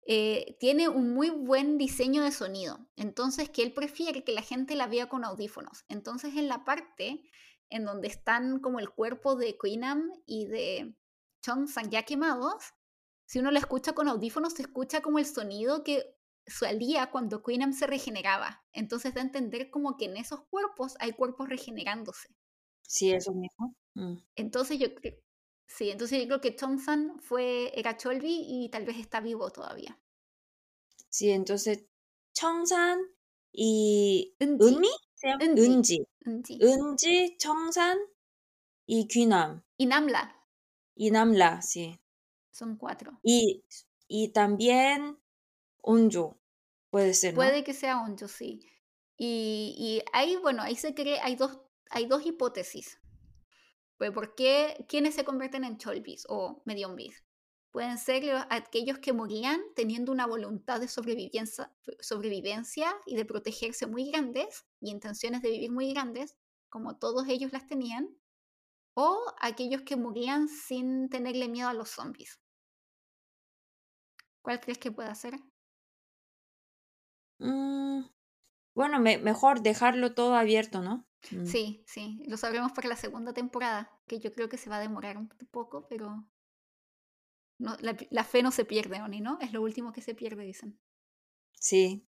eh, 0.06 0.56
tiene 0.60 0.88
un 0.88 1.14
muy 1.14 1.30
buen 1.30 1.78
diseño 1.78 2.22
de 2.22 2.30
sonido, 2.30 2.78
entonces 2.96 3.48
que 3.48 3.62
él 3.62 3.72
prefiere 3.72 4.24
que 4.24 4.32
la 4.32 4.42
gente 4.42 4.74
la 4.74 4.86
vea 4.86 5.08
con 5.08 5.24
audífonos. 5.24 5.84
Entonces 5.88 6.36
en 6.36 6.48
la 6.48 6.64
parte 6.64 7.22
en 7.70 7.84
donde 7.84 8.08
están 8.08 8.60
como 8.60 8.78
el 8.80 8.90
cuerpo 8.90 9.34
de 9.34 9.56
Queenam 9.56 10.10
y 10.26 10.46
de 10.46 10.94
Chong 11.42 11.68
Sang 11.68 11.90
ya 11.90 12.04
quemados, 12.04 12.74
si 13.26 13.38
uno 13.38 13.50
la 13.50 13.58
escucha 13.58 13.94
con 13.94 14.08
audífonos, 14.08 14.52
se 14.52 14.62
escucha 14.62 15.00
como 15.00 15.18
el 15.18 15.26
sonido 15.26 15.82
que 15.82 16.14
salía 16.46 17.10
cuando 17.10 17.42
Queenam 17.42 17.72
se 17.72 17.86
regeneraba. 17.86 18.62
Entonces 18.72 19.14
da 19.14 19.22
a 19.22 19.24
entender 19.24 19.70
como 19.70 19.96
que 19.96 20.04
en 20.04 20.16
esos 20.16 20.42
cuerpos 20.50 20.94
hay 21.00 21.12
cuerpos 21.12 21.48
regenerándose. 21.48 22.28
Sí, 22.82 23.12
eso 23.12 23.32
mismo. 23.32 23.74
Mm. 23.94 24.16
Entonces 24.36 24.78
yo 24.78 24.94
creo, 24.94 25.14
sí, 25.66 25.90
entonces 25.90 26.20
yo 26.20 26.26
creo 26.26 26.40
que 26.40 26.56
Chongsan 26.56 27.20
fue, 27.20 27.72
era 27.78 27.96
Cholby 27.96 28.44
y 28.46 28.68
tal 28.70 28.84
vez 28.84 28.98
está 28.98 29.20
vivo 29.20 29.50
todavía. 29.50 29.98
Sí, 31.08 31.30
entonces 31.30 31.84
Chongsan 32.32 33.00
y 33.52 34.34
Unmi, 34.40 34.88
Unji, 35.56 36.04
Unji, 36.26 37.36
Chongsan 37.36 37.98
y 38.86 39.06
Queenam. 39.06 39.62
Y 39.76 39.86
Namla. 39.86 40.36
Y 40.96 41.10
Namla, 41.10 41.62
sí. 41.62 42.00
Son 42.50 42.76
cuatro. 42.76 43.18
Y, 43.22 43.64
y 44.08 44.28
también 44.32 45.18
Onjo, 45.82 46.38
puede 46.90 47.14
ser. 47.14 47.34
Puede 47.34 47.64
que 47.64 47.74
sea 47.74 48.00
Onjo, 48.00 48.28
sí. 48.28 48.60
Y, 49.16 49.74
y 49.78 50.02
ahí, 50.12 50.36
bueno, 50.36 50.62
ahí 50.62 50.76
se 50.76 50.94
cree, 50.94 51.20
hay 51.20 51.36
dos, 51.36 51.60
hay 51.90 52.06
dos 52.06 52.26
hipótesis. 52.26 52.98
Pues, 53.98 54.10
¿por 54.12 54.34
qué 54.34 54.84
quiénes 54.88 55.14
se 55.14 55.24
convierten 55.24 55.64
en 55.64 55.78
Cholbis 55.78 56.26
o 56.28 56.62
Medionbis? 56.64 57.24
Pueden 57.70 57.98
ser 57.98 58.24
aquellos 58.50 58.98
que 58.98 59.12
morían 59.12 59.60
teniendo 59.74 60.12
una 60.12 60.26
voluntad 60.26 60.80
de 60.80 60.88
sobrevivencia, 60.88 61.72
sobrevivencia 62.00 62.94
y 63.06 63.16
de 63.16 63.24
protegerse 63.24 63.86
muy 63.86 64.10
grandes 64.10 64.64
y 64.80 64.90
intenciones 64.90 65.42
de 65.42 65.50
vivir 65.50 65.72
muy 65.72 65.92
grandes, 65.92 66.36
como 66.68 66.98
todos 66.98 67.26
ellos 67.28 67.52
las 67.52 67.66
tenían, 67.66 68.16
o 68.94 69.20
aquellos 69.40 69.82
que 69.82 69.96
morían 69.96 70.48
sin 70.48 71.08
tenerle 71.10 71.48
miedo 71.48 71.68
a 71.68 71.74
los 71.74 71.90
zombies. 71.90 72.40
¿Cuál 74.42 74.60
crees 74.60 74.78
que 74.78 74.92
pueda 74.92 75.12
ser? 75.16 75.34
Mm, 77.38 78.06
bueno, 78.74 79.00
mejor 79.00 79.62
dejarlo 79.62 80.14
todo 80.14 80.36
abierto, 80.36 80.82
¿no? 80.82 81.06
Mm. 81.30 81.46
Sí, 81.46 81.84
sí, 81.86 82.22
lo 82.26 82.36
sabremos 82.36 82.72
para 82.72 82.88
la 82.88 82.96
segunda 82.96 83.32
temporada, 83.32 83.90
que 84.06 84.20
yo 84.20 84.32
creo 84.32 84.48
que 84.48 84.58
se 84.58 84.70
va 84.70 84.76
a 84.76 84.80
demorar 84.80 85.16
un 85.16 85.28
poco, 85.50 85.86
pero 85.88 86.24
no, 87.58 87.76
la, 87.80 88.24
fe 88.24 88.42
no 88.42 88.50
se 88.50 88.64
pierde, 88.64 89.00
Oni, 89.00 89.20
¿no? 89.20 89.38
Es 89.40 89.52
lo 89.52 89.62
último 89.62 89.92
que 89.92 90.02
se 90.02 90.14
pierde, 90.14 90.44
dicen. 90.44 90.78
Sí. 91.58 92.06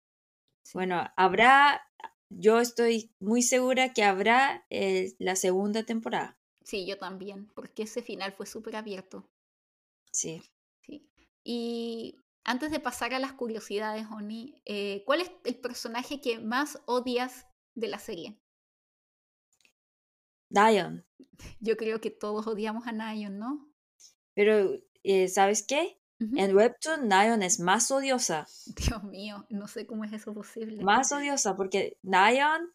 Bueno, 0.74 1.10
habrá, 1.16 1.82
yo 2.28 2.60
estoy 2.60 3.14
muy 3.18 3.42
segura 3.42 3.92
que 3.92 4.04
habrá 4.04 4.66
eh, 4.70 5.14
la 5.18 5.36
segunda 5.36 5.84
temporada. 5.84 6.38
Sí, 6.62 6.86
yo 6.86 6.98
también, 6.98 7.48
porque 7.54 7.84
ese 7.84 8.02
final 8.02 8.32
fue 8.32 8.46
súper 8.46 8.76
abierto. 8.76 9.28
Sí. 10.12 10.42
Y 11.42 12.16
antes 12.44 12.70
de 12.70 12.80
pasar 12.80 13.14
a 13.14 13.18
las 13.18 13.32
curiosidades, 13.32 14.06
Oni, 14.12 14.60
eh, 14.66 15.02
¿cuál 15.06 15.22
es 15.22 15.32
el 15.44 15.56
personaje 15.56 16.20
que 16.20 16.38
más 16.38 16.78
odias 16.86 17.46
de 17.74 17.88
la 17.88 17.98
serie? 17.98 18.38
Dion. 20.50 21.06
Yo 21.60 21.76
creo 21.76 22.00
que 22.00 22.10
todos 22.10 22.46
odiamos 22.46 22.84
a 22.86 22.92
Dion, 22.92 23.38
¿no? 23.38 23.68
Pero, 24.34 24.72
eh, 25.02 25.28
¿sabes 25.28 25.64
qué? 25.66 25.96
En 26.18 26.54
Webtoon, 26.54 27.08
Dion 27.08 27.42
es 27.42 27.60
más 27.60 27.90
odiosa. 27.90 28.46
Dios 28.76 29.02
mío, 29.04 29.46
no 29.48 29.66
sé 29.68 29.86
cómo 29.86 30.04
es 30.04 30.12
eso 30.12 30.34
posible. 30.34 30.82
Más 30.84 31.12
odiosa, 31.12 31.56
porque 31.56 31.96
Dion, 32.02 32.72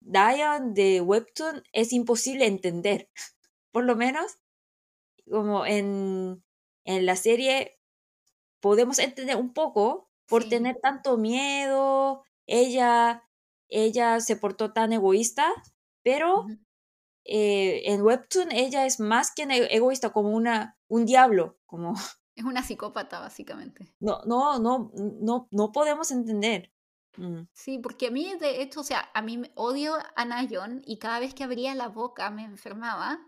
Dion 0.00 0.74
de 0.74 1.00
Webtoon 1.00 1.62
es 1.72 1.92
imposible 1.92 2.46
entender. 2.46 3.08
Por 3.70 3.84
lo 3.84 3.94
menos, 3.94 4.38
como 5.30 5.64
en, 5.66 6.42
en 6.84 7.06
la 7.06 7.14
serie 7.14 7.78
podemos 8.60 8.98
entender 8.98 9.36
un 9.36 9.52
poco 9.52 10.10
por 10.26 10.48
tener 10.48 10.78
tanto 10.82 11.18
miedo, 11.18 12.24
ella, 12.46 13.22
ella 13.68 14.18
se 14.20 14.36
portó 14.36 14.72
tan 14.72 14.92
egoísta, 14.92 15.52
pero 16.02 16.46
eh, 17.28 17.82
en 17.92 18.02
Webtoon 18.02 18.52
ella 18.52 18.86
es 18.86 19.00
más 19.00 19.32
que 19.34 19.42
egoísta, 19.70 20.10
como 20.10 20.30
una, 20.30 20.78
un 20.88 21.04
diablo, 21.04 21.58
como... 21.66 21.94
Es 22.36 22.44
una 22.44 22.62
psicópata, 22.62 23.18
básicamente. 23.18 23.94
No, 23.98 24.20
no, 24.26 24.58
no, 24.58 24.92
no, 24.94 25.48
no 25.50 25.72
podemos 25.72 26.10
entender. 26.10 26.70
Mm. 27.16 27.48
Sí, 27.54 27.78
porque 27.78 28.08
a 28.08 28.10
mí, 28.10 28.34
de 28.38 28.60
hecho, 28.60 28.80
o 28.80 28.84
sea, 28.84 29.10
a 29.14 29.22
mí 29.22 29.40
odio 29.54 29.96
a 30.16 30.24
Nayon 30.26 30.82
y 30.84 30.98
cada 30.98 31.18
vez 31.18 31.32
que 31.32 31.44
abría 31.44 31.74
la 31.74 31.88
boca 31.88 32.30
me 32.30 32.44
enfermaba, 32.44 33.18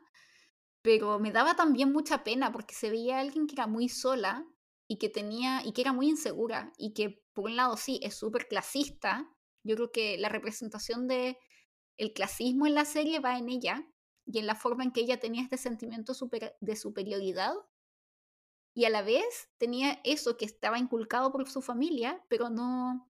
pero 0.83 1.19
me 1.19 1.33
daba 1.33 1.57
también 1.57 1.91
mucha 1.91 2.23
pena 2.23 2.53
porque 2.53 2.75
se 2.75 2.91
veía 2.91 3.21
alguien 3.21 3.47
que 3.47 3.55
era 3.55 3.67
muy 3.67 3.89
sola 3.89 4.45
y 4.87 4.99
que 4.99 5.09
tenía, 5.09 5.63
y 5.65 5.73
que 5.73 5.81
era 5.81 5.95
muy 5.95 6.09
insegura 6.09 6.73
y 6.77 6.93
que 6.93 7.23
por 7.33 7.47
un 7.47 7.57
lado 7.57 7.79
sí, 7.79 8.01
es 8.03 8.15
súper 8.15 8.47
clasista. 8.47 9.27
Yo 9.65 9.75
creo 9.77 9.91
que 9.91 10.19
la 10.19 10.29
representación 10.29 11.09
de 11.09 11.39
el 11.99 12.13
clasismo 12.13 12.67
en 12.67 12.75
la 12.75 12.85
serie 12.85 13.21
va 13.21 13.39
en 13.39 13.49
ella 13.51 13.87
y 14.25 14.39
en 14.39 14.47
la 14.47 14.55
forma 14.55 14.85
en 14.85 14.93
que 14.93 15.01
ella 15.01 15.21
tenía 15.21 15.43
este 15.43 15.59
sentimiento 15.59 16.15
de 16.61 16.77
superioridad 16.77 17.55
y 18.79 18.85
a 18.85 18.91
la 18.91 19.03
vez 19.03 19.51
tenía 19.59 20.01
eso 20.05 20.37
que 20.37 20.45
estaba 20.45 20.79
inculcado 20.79 21.33
por 21.33 21.49
su 21.49 21.63
familia, 21.63 22.25
pero 22.29 22.49
no, 22.49 23.11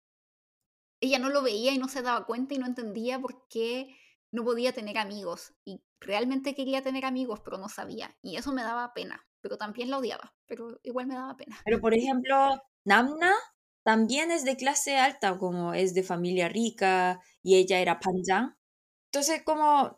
ella 1.02 1.18
no 1.18 1.30
lo 1.30 1.42
veía 1.42 1.74
y 1.74 1.80
no 1.80 1.88
se 1.88 2.04
daba 2.04 2.26
cuenta 2.28 2.54
y 2.54 2.60
no 2.60 2.68
entendía 2.68 3.20
por 3.20 3.48
qué 3.48 3.98
no 4.32 4.44
podía 4.44 4.74
tener 4.74 5.00
amigos. 5.00 5.56
Y 5.64 5.82
realmente 6.00 6.54
quería 6.54 6.84
tener 6.84 7.04
amigos, 7.04 7.42
pero 7.44 7.58
no 7.58 7.68
sabía. 7.68 8.16
Y 8.22 8.36
eso 8.36 8.54
me 8.54 8.62
daba 8.62 8.94
pena, 8.94 9.26
pero 9.42 9.58
también 9.58 9.90
la 9.90 9.98
odiaba, 9.98 10.36
pero 10.46 10.80
igual 10.84 11.08
me 11.08 11.16
daba 11.16 11.36
pena. 11.36 11.58
Pero 11.66 11.82
por 11.82 11.96
ejemplo, 11.96 12.62
Namna 12.84 13.34
también 13.84 14.32
es 14.32 14.44
de 14.46 14.58
clase 14.58 14.98
alta, 14.98 15.38
como 15.38 15.74
es 15.74 15.94
de 15.94 16.04
familia 16.04 16.48
rica 16.48 17.22
y 17.42 17.56
ella 17.56 17.80
era 17.80 18.00
panjang. 18.00 18.55
Entonces, 19.16 19.44
como 19.46 19.96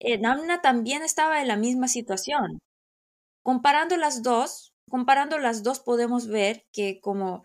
eh, 0.00 0.18
Namna 0.18 0.60
también 0.60 1.02
estaba 1.04 1.40
en 1.40 1.46
la 1.48 1.56
misma 1.56 1.86
situación. 1.88 2.58
Comparando 3.42 3.96
las 3.96 4.22
dos, 4.22 4.74
comparando 4.90 5.38
las 5.38 5.62
dos 5.62 5.80
podemos 5.80 6.28
ver 6.28 6.66
que 6.72 7.00
como 7.00 7.44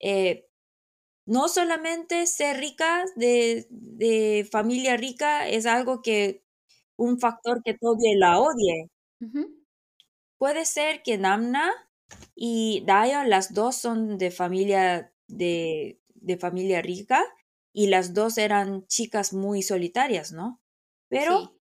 eh, 0.00 0.46
no 1.26 1.48
solamente 1.48 2.26
ser 2.26 2.58
rica 2.58 3.04
de, 3.16 3.66
de 3.70 4.48
familia 4.52 4.96
rica 4.96 5.48
es 5.48 5.66
algo 5.66 6.02
que 6.02 6.44
un 6.96 7.20
factor 7.20 7.62
que 7.64 7.74
todavía 7.74 8.12
la 8.18 8.40
odie. 8.40 8.90
Ujú. 9.20 9.56
Puede 10.38 10.66
ser 10.66 11.02
que 11.02 11.18
Namna 11.18 11.72
y 12.34 12.84
Dayan, 12.86 13.30
las 13.30 13.54
dos 13.54 13.76
son 13.76 14.18
de 14.18 14.30
familia 14.30 15.12
de, 15.28 16.00
de 16.14 16.38
familia 16.38 16.82
rica 16.82 17.24
y 17.78 17.88
las 17.88 18.14
dos 18.14 18.38
eran 18.38 18.86
chicas 18.86 19.32
muy 19.32 19.62
solitarias, 19.62 20.32
¿no? 20.32 20.60
Pero 21.08 21.26
Sí, 21.26 21.60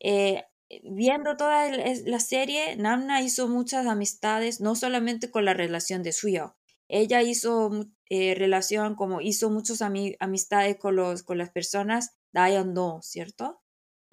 eh, 0.00 0.44
viendo 0.84 1.36
toda 1.36 1.70
la 2.06 2.20
serie, 2.20 2.76
Namna 2.76 3.22
hizo 3.22 3.48
muchas 3.48 3.86
amistades, 3.86 4.60
no 4.60 4.74
solamente 4.76 5.30
con 5.30 5.44
la 5.44 5.54
relación 5.54 6.02
de 6.02 6.12
Suyo. 6.12 6.56
Ella 6.88 7.22
hizo 7.22 7.70
eh, 8.08 8.34
relación, 8.34 8.94
como 8.96 9.20
hizo 9.20 9.50
muchas 9.50 9.80
ami- 9.82 10.16
amistades 10.20 10.78
con, 10.78 10.96
los, 10.96 11.22
con 11.22 11.38
las 11.38 11.50
personas, 11.50 12.16
Dayan 12.32 12.74
no, 12.74 13.00
¿cierto? 13.02 13.62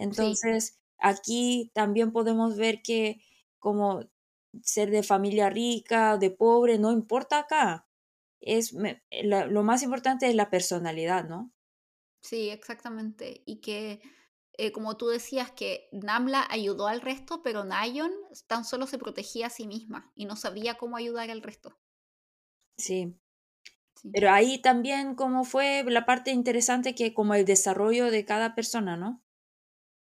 sí, 0.10 0.36
Entonces, 0.38 0.80
aquí 0.98 1.72
también 1.74 2.12
podemos 2.12 2.58
ver 2.58 2.82
que 2.84 3.22
como 3.60 4.02
ser 4.64 4.92
de 4.92 5.04
familia 5.04 5.50
rica, 5.50 6.18
de 6.18 6.32
pobre, 6.32 6.78
no 6.80 6.92
importa 6.92 7.40
acá. 7.40 7.88
Es, 8.46 8.74
me- 8.74 9.04
la- 9.12 9.46
lo 9.48 9.64
más 9.64 9.84
importante 9.84 10.28
es 10.30 10.36
la 10.36 10.50
personalidad, 10.50 11.26
¿no? 11.28 11.54
sí, 12.22 12.50
exactamente. 12.50 13.44
Y 13.46 13.62
que, 13.62 14.02
eh, 14.54 14.72
como 14.72 14.98
tú 14.98 15.08
decías, 15.08 15.52
que 15.52 15.90
Namla 15.92 16.46
ayudó 16.50 16.88
al 16.88 17.02
resto, 17.02 17.44
pero 17.44 17.64
Nayon 17.66 18.12
tan 18.48 18.66
solo 18.66 18.88
se 18.88 18.98
protegía 19.00 19.48
a 19.48 19.50
sí 19.50 19.68
misma 19.68 20.12
y 20.16 20.26
no 20.26 20.36
sabía 20.36 20.78
cómo 20.78 20.98
ayudar 20.98 21.30
al 21.32 21.42
resto. 21.44 21.80
Sí. 22.78 23.16
Sí, 23.96 24.14
Pero 24.14 24.32
ahí 24.32 24.62
también 24.62 25.16
como 25.16 25.44
fue 25.46 25.84
la 25.86 26.06
parte 26.06 26.32
interesante 26.32 26.96
que 26.96 27.14
como 27.14 27.34
el 27.36 27.46
desarrollo 27.46 28.12
de 28.12 28.26
cada 28.26 28.56
persona, 28.56 28.98
¿no? 28.98 29.24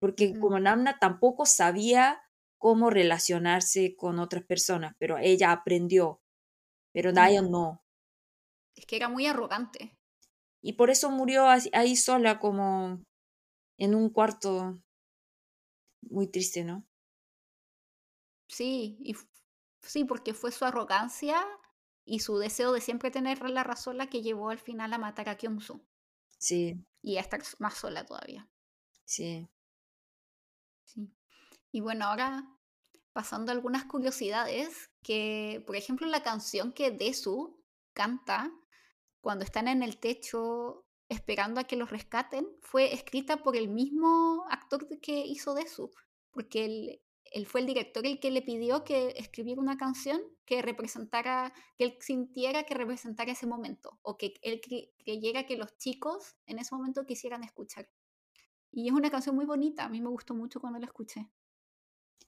Porque 0.01 0.39
como 0.39 0.61
Namna 0.61 0.99
tampoco 1.01 1.47
sabía 1.47 2.23
cómo 2.59 2.91
relacionarse 2.91 3.97
con 3.97 4.19
otras 4.21 4.45
personas, 4.45 4.95
pero 4.99 5.19
ella 5.19 5.53
aprendió, 5.53 6.23
pero 6.93 7.13
Mm. 7.13 7.29
no. 7.43 7.84
Es 8.77 8.87
que 8.87 8.97
era 8.97 9.09
muy 9.09 9.27
arrogante. 9.27 9.97
Y 10.63 10.73
por 10.73 10.91
eso 10.91 11.11
murió 11.11 11.47
ahí 11.49 11.95
sola 11.95 12.41
como 12.41 13.01
en 13.79 13.95
un 13.95 14.11
cuarto 14.11 14.81
muy 16.03 16.29
triste, 16.29 16.65
¿no? 16.65 16.85
Sí, 18.49 18.97
y 19.01 19.15
sí, 19.83 20.05
porque 20.05 20.33
fue 20.35 20.51
su 20.53 20.65
arrogancia 20.65 21.45
y 22.07 22.21
su 22.21 22.39
deseo 22.39 22.73
de 22.73 22.81
siempre 22.81 23.11
tener 23.11 23.49
la 23.51 23.65
razón 23.65 23.99
la 23.99 24.09
que 24.09 24.23
llevó 24.23 24.49
al 24.51 24.59
final 24.59 24.93
a 24.95 24.99
matar 24.99 25.29
a 25.29 25.37
Kyung-soo 25.37 25.81
Sí, 26.39 26.85
y 27.03 27.19
a 27.19 27.21
estar 27.21 27.41
más 27.61 27.75
sola 27.75 28.05
todavía. 28.05 28.49
sí. 29.05 29.49
Sí. 30.85 31.13
Y 31.73 31.81
bueno, 31.81 32.07
ahora 32.07 32.49
pasando 33.13 33.53
a 33.53 33.55
algunas 33.55 33.85
curiosidades, 33.87 34.91
que 35.03 35.63
por 35.67 35.77
ejemplo 35.77 36.07
la 36.09 36.23
canción 36.23 36.73
que 36.73 36.91
Desu 36.91 37.63
canta 37.95 38.53
cuando 39.25 39.45
están 39.45 39.69
en 39.69 39.83
el 39.83 39.99
techo 39.99 40.87
esperando 41.09 41.61
a 41.61 41.65
que 41.65 41.77
los 41.77 41.91
rescaten 41.91 42.47
fue 42.63 42.95
escrita 42.95 43.39
por 43.39 43.57
el 43.57 43.69
mismo 43.69 44.45
actor 44.51 44.89
de- 44.89 45.01
que 45.01 45.27
hizo 45.27 45.55
Desu, 45.55 45.91
porque 46.31 46.65
él, 46.67 47.03
él 47.33 47.47
fue 47.47 47.61
el 47.63 47.67
director 47.67 48.07
el 48.07 48.21
que 48.21 48.31
le 48.31 48.43
pidió 48.43 48.85
que 48.85 49.15
escribiera 49.17 49.61
una 49.63 49.77
canción 49.79 50.21
que 50.47 50.63
representara, 50.63 51.53
que 51.79 51.85
él 51.87 51.99
sintiera 52.01 52.65
que 52.65 52.75
representara 52.75 53.33
ese 53.33 53.47
momento, 53.47 53.99
o 54.03 54.17
que 54.19 54.35
él 54.43 54.61
cre- 54.61 54.93
creyera 55.05 55.47
que 55.47 55.57
los 55.57 55.77
chicos 55.79 56.37
en 56.47 56.59
ese 56.61 56.75
momento 56.75 57.07
quisieran 57.07 57.45
escuchar. 57.45 57.89
Y 58.73 58.89
es 58.89 58.95
una 58.95 59.11
canción 59.11 59.37
muy 59.37 59.47
bonita, 59.47 59.85
a 59.85 59.91
mí 59.91 60.01
me 60.03 60.11
gustó 60.11 60.35
mucho 60.35 60.61
cuando 60.61 60.79
la 60.81 60.87
escuché. 60.87 61.31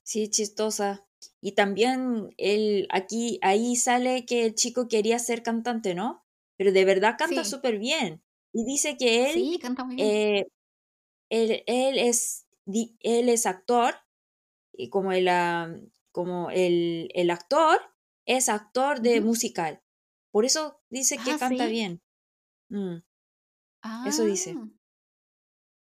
Sí, 0.05 0.30
chistosa. 0.30 1.07
Y 1.42 1.53
también 1.53 2.34
él, 2.38 2.88
aquí, 2.90 3.38
ahí 3.42 3.76
sale 3.76 4.24
que 4.24 4.47
el 4.47 4.55
chico 4.55 4.88
quería 4.88 5.18
ser 5.18 5.42
cantante, 5.42 5.94
¿no? 5.94 6.26
Pero 6.57 6.72
de 6.72 6.84
verdad 6.84 7.16
canta 7.18 7.44
Sí, 7.44 7.44
súper 7.44 7.78
bien. 7.78 8.22
Y 8.52 8.64
dice 8.64 8.96
que 8.98 9.30
él, 9.30 9.50
sí, 9.50 9.59
canta 9.61 9.84
muy 9.84 9.96
bien. 9.96 10.22
eh, 10.22 10.46
él, 11.30 11.62
él 11.66 11.98
es, 11.98 12.46
él 12.66 13.28
es 13.28 13.46
actor, 13.46 13.94
y 14.72 14.90
como 14.90 15.12
el, 15.12 15.28
ah, 15.28 15.74
como 16.12 16.50
el, 16.50 17.11
el 17.14 17.30
actor 17.30 17.80
es 18.26 18.48
actor 18.48 19.00
de 19.02 19.20
musical. 19.20 19.82
Por 20.32 20.44
eso 20.44 20.82
dice 20.90 21.22
que 21.22 21.36
Ah, 21.36 21.38
canta 21.38 21.68
sí. 21.68 21.68
bien. 21.68 22.02
Mm, 22.70 22.98
eso 24.02 24.22
Ah, 24.22 24.24
dice. 24.24 24.62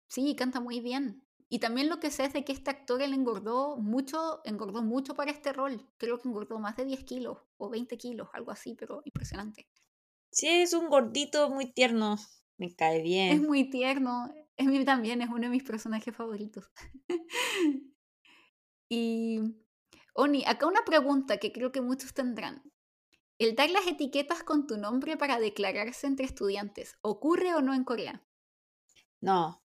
sí, 0.08 0.34
canta 0.36 0.60
muy 0.60 0.80
bien. 0.80 1.26
Y 1.48 1.58
también 1.58 1.88
lo 1.88 2.00
que 2.00 2.10
sé 2.10 2.24
es 2.24 2.32
de 2.32 2.44
que 2.44 2.52
este 2.52 2.70
actor 2.70 3.02
él 3.02 3.12
engordó 3.12 3.76
mucho, 3.76 4.40
engordó 4.44 4.82
mucho 4.82 5.14
para 5.14 5.30
este 5.30 5.52
rol. 5.52 5.86
Creo 5.98 6.18
que 6.18 6.28
engordó 6.28 6.58
más 6.58 6.76
de 6.76 6.84
10 6.86 7.04
kilos 7.04 7.38
o 7.58 7.68
20 7.68 7.98
kilos, 7.98 8.28
algo 8.32 8.50
así, 8.52 8.74
pero 8.74 9.02
impresionante. 9.04 9.68
Sí, 10.32 10.48
es 10.48 10.72
un 10.72 10.88
gordito 10.88 11.48
muy 11.50 11.72
tierno. 11.72 12.16
Me 12.56 12.74
cae 12.74 13.02
Es 13.28 13.40
bien. 13.40 13.40
muy 13.40 13.68
tierno. 13.68 14.32
Es 14.56 14.66
mí 14.66 14.84
también, 14.84 15.22
es 15.22 15.28
uno 15.28 15.40
de 15.40 15.48
mis 15.48 15.64
personajes 15.64 16.14
favoritos. 16.14 16.70
y, 18.88 19.40
Oni, 20.14 20.44
acá 20.46 20.66
una 20.66 20.84
pregunta 20.84 21.38
que 21.38 21.52
creo 21.52 21.72
que 21.72 21.80
muchos 21.82 22.14
tendrán. 22.14 22.62
¿El 23.38 23.56
dar 23.56 23.70
las 23.70 23.86
etiquetas 23.88 24.44
con 24.44 24.66
tu 24.66 24.78
nombre 24.78 25.16
para 25.18 25.40
declararse 25.40 26.06
entre 26.06 26.26
estudiantes 26.26 26.96
ocurre 27.02 27.54
o 27.54 27.62
no 27.62 27.74
en 27.74 27.84
Corea? 27.84 28.24
No. 29.22 29.62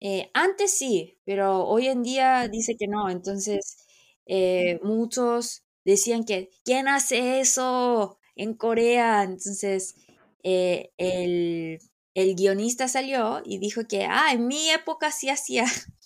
Eh, 0.00 0.30
antes 0.34 0.76
sí, 0.78 1.18
pero 1.24 1.64
hoy 1.66 1.88
en 1.88 2.02
día 2.02 2.48
dice 2.48 2.76
que 2.78 2.86
no. 2.88 3.10
Entonces, 3.10 3.86
eh, 4.26 4.78
muchos 4.82 5.64
decían 5.84 6.24
que, 6.24 6.50
¿quién 6.64 6.88
hace 6.88 7.40
eso 7.40 8.19
en 8.40 8.54
Corea? 8.54 9.22
Entonces, 9.22 9.94
eh, 10.42 10.90
el, 10.98 11.78
el 12.14 12.34
guionista 12.34 12.88
salió 12.88 13.42
y 13.44 13.58
dijo 13.58 13.82
que, 13.88 14.04
ah, 14.04 14.32
en 14.32 14.46
mi 14.46 14.70
época 14.70 15.10
sí 15.10 15.28
hacía. 15.28 15.64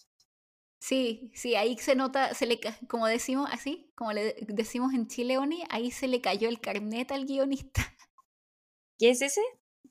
Sí, 0.80 1.30
sí, 1.35 1.55
ahí 1.55 1.78
se 1.78 1.95
nota, 1.97 2.35
se 2.35 2.45
le, 2.45 2.61
como 2.91 3.07
decimos 3.07 3.49
así, 3.51 3.91
como 3.95 4.12
le 4.12 4.35
decimos 4.49 4.93
en 4.93 5.09
Chile, 5.09 5.39
Oni, 5.39 5.64
ahí 5.70 5.91
se 5.91 6.09
le 6.09 6.20
cayó 6.20 6.47
el 6.51 6.61
carnet 6.61 7.11
al 7.11 7.24
guionista, 7.24 7.80
¿Qué 8.99 9.11
es 9.11 9.22
ese? 9.22 9.41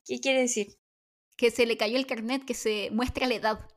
¿Qué 0.06 0.20
quiere 0.20 0.42
decir? 0.42 0.78
que 1.38 1.52
se 1.52 1.66
le 1.66 1.78
cayó 1.78 1.98
el 1.98 2.08
carnet 2.08 2.46
que 2.46 2.54
se 2.54 2.90
muestra 2.92 3.28
la 3.28 3.36
edad. 3.36 3.68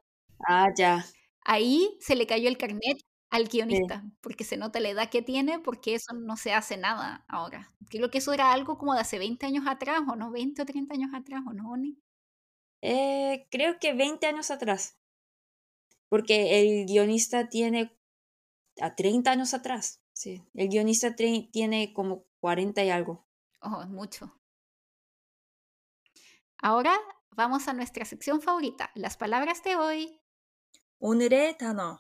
Ah, 0.49 0.69
ya. 0.77 1.05
Ahí 1.45 1.97
se 2.01 2.15
le 2.17 2.27
cayó 2.27 2.49
el 2.49 2.59
carnet 2.59 2.99
al 3.30 3.46
Sí. 3.50 3.58
guionista, 3.60 4.04
porque 4.22 4.44
se 4.44 4.58
nota 4.58 4.80
la 4.80 4.90
edad 4.90 5.10
que 5.10 5.22
tiene, 5.22 5.60
porque 5.60 5.96
eso 5.96 6.14
no 6.14 6.36
se 6.38 6.54
hace 6.54 6.78
nada 6.78 7.24
ahora. 7.28 7.72
Creo 7.90 8.10
que 8.12 8.18
eso 8.20 8.34
era 8.34 8.52
algo 8.52 8.78
como 8.78 8.94
de 8.94 9.02
hace 9.02 9.20
20 9.20 9.46
años 9.46 9.66
atrás, 9.68 10.02
o 10.10 10.16
no, 10.16 10.32
20 10.32 10.62
o 10.62 10.66
30 10.66 10.94
años 10.96 11.12
atrás, 11.14 11.42
o 11.48 11.54
no, 11.54 11.72
Oni. 11.72 11.98
Eh, 12.82 13.48
creo 13.52 13.78
que 13.80 13.94
20 13.94 14.26
años 14.28 14.52
atrás. 14.52 14.98
Porque 16.10 16.60
el 16.60 16.86
guionista 16.88 17.48
tiene 17.48 17.98
a 18.82 18.96
30 18.96 19.32
años 19.32 19.54
atrás. 19.54 20.02
Sí. 20.14 20.44
El 20.54 20.68
guionista 20.68 21.16
tre- 21.16 21.50
tiene 21.52 21.94
como 21.94 22.26
40 22.42 22.84
y 22.84 22.90
algo. 22.90 23.26
Oh, 23.62 23.82
es 23.82 23.88
mucho. 23.88 24.34
Ahora 26.58 26.94
vamos 27.32 27.68
a 27.68 27.74
nuestra 27.74 28.06
sección 28.06 28.42
favorita, 28.42 28.92
las 28.96 29.16
palabras 29.18 29.64
de 29.64 29.76
hoy. 29.78 30.18
오늘의 31.00 31.58
단어. 31.58 32.00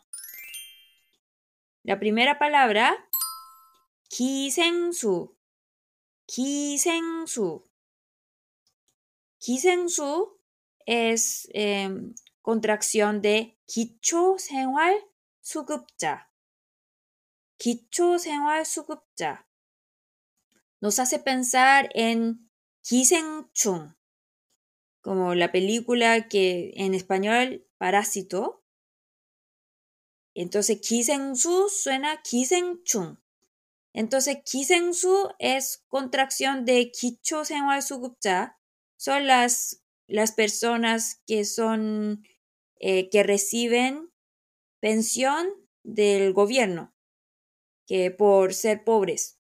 La 1.85 1.99
primera 1.99 2.37
palabra, 2.37 3.09
기생수. 4.09 5.35
기생수. 6.27 7.63
기생수 9.39 10.37
es 10.85 11.49
eh, 11.53 11.89
contracción 12.41 13.21
de 13.21 13.57
기초생활수급자. 13.65 16.29
기초생활수급자. 17.57 19.47
Nos 20.81 20.99
hace 20.99 21.19
pensar 21.19 21.89
en 21.93 22.49
기생충, 22.81 23.95
como 25.01 25.35
la 25.35 25.51
película 25.51 26.27
que 26.27 26.73
en 26.75 26.95
español 26.95 27.67
Parásito. 27.77 28.63
Entonces, 30.38 30.82
Kisensu 30.82 31.70
suena 31.70 32.20
Kisenchun. 32.20 33.18
Entonces, 33.94 34.36
Kisensu 34.44 35.30
es 35.38 35.82
contracción 35.88 36.66
de 36.66 36.90
Kicho 36.90 37.46
Senwal 37.46 37.82
Sugupcha. 37.82 38.58
Son 38.98 39.26
las, 39.26 39.80
personas 40.36 41.22
que 41.26 41.46
son, 41.46 42.22
eh, 42.80 43.08
que 43.08 43.22
reciben 43.22 44.12
pensión 44.78 45.48
del 45.82 46.34
gobierno, 46.34 46.94
que 47.86 48.10
por 48.10 48.52
ser 48.52 48.84
pobres. 48.84 49.40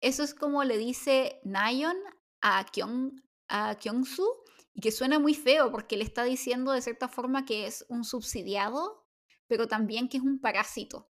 Eso 0.00 0.22
es 0.22 0.34
como 0.34 0.62
le 0.62 0.78
dice 0.78 1.40
Nayon 1.42 1.96
a 2.40 2.64
Kyung, 2.64 3.20
a 3.48 3.74
Kyung-su 3.74 4.43
y 4.74 4.80
que 4.82 4.92
suena 4.92 5.18
muy 5.18 5.34
feo 5.34 5.70
porque 5.72 5.96
le 5.96 6.04
está 6.04 6.24
diciendo 6.24 6.72
de 6.72 6.82
cierta 6.82 7.08
forma 7.08 7.44
que 7.46 7.66
es 7.66 7.86
un 7.88 8.04
subsidiado, 8.04 9.06
pero 9.46 9.68
también 9.68 10.08
que 10.08 10.18
es 10.18 10.22
un 10.22 10.40
parásito. 10.40 11.10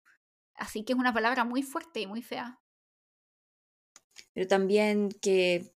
Así 0.55 0.85
que 0.85 0.95
es 0.95 0.99
una 0.99 1.15
palabra 1.15 1.45
muy 1.45 1.63
fuerte 1.63 2.01
y 2.01 2.07
muy 2.09 2.23
fea. 2.23 2.61
Pero 4.35 4.47
también 4.49 5.11
que 5.11 5.73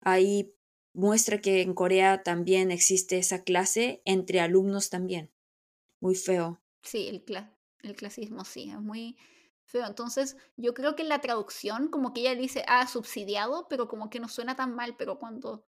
ahí 0.00 0.54
muestra 0.92 1.40
que 1.40 1.62
en 1.62 1.74
Corea 1.74 2.22
también 2.22 2.70
existe 2.70 3.18
esa 3.18 3.44
clase 3.44 4.02
entre 4.04 4.40
alumnos 4.40 4.90
también. 4.90 5.30
Muy 6.00 6.14
feo. 6.16 6.60
Sí, 6.82 7.08
el, 7.08 7.24
cla- 7.24 7.54
el 7.82 7.96
clasismo 7.96 8.44
sí, 8.44 8.70
es 8.70 8.80
muy 8.80 9.16
feo. 9.64 9.86
Entonces, 9.86 10.36
yo 10.56 10.74
creo 10.74 10.94
que 10.96 11.02
en 11.02 11.08
la 11.08 11.20
traducción, 11.20 11.88
como 11.88 12.12
que 12.12 12.20
ella 12.20 12.34
dice, 12.34 12.64
ah, 12.68 12.86
subsidiado, 12.86 13.66
pero 13.68 13.88
como 13.88 14.10
que 14.10 14.20
no 14.20 14.28
suena 14.28 14.56
tan 14.56 14.74
mal, 14.74 14.96
pero 14.96 15.18
cuando 15.18 15.66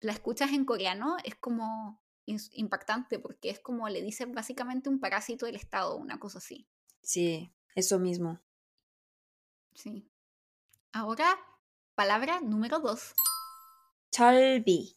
la 0.00 0.12
escuchas 0.12 0.52
en 0.52 0.64
coreano 0.64 1.16
es 1.24 1.34
como 1.36 2.02
impactante 2.26 3.18
porque 3.18 3.50
es 3.50 3.60
como 3.60 3.88
le 3.88 4.02
dicen 4.02 4.32
básicamente 4.32 4.88
un 4.88 5.00
parásito 5.00 5.46
del 5.46 5.56
Estado, 5.56 5.96
una 5.96 6.18
cosa 6.18 6.38
así. 6.38 6.68
Sí, 7.02 7.52
eso 7.74 7.98
mismo. 7.98 8.40
Sí. 9.74 10.10
Ahora, 10.92 11.38
palabra 11.94 12.40
número 12.40 12.80
dos. 12.80 13.14
Chalbi. 14.10 14.96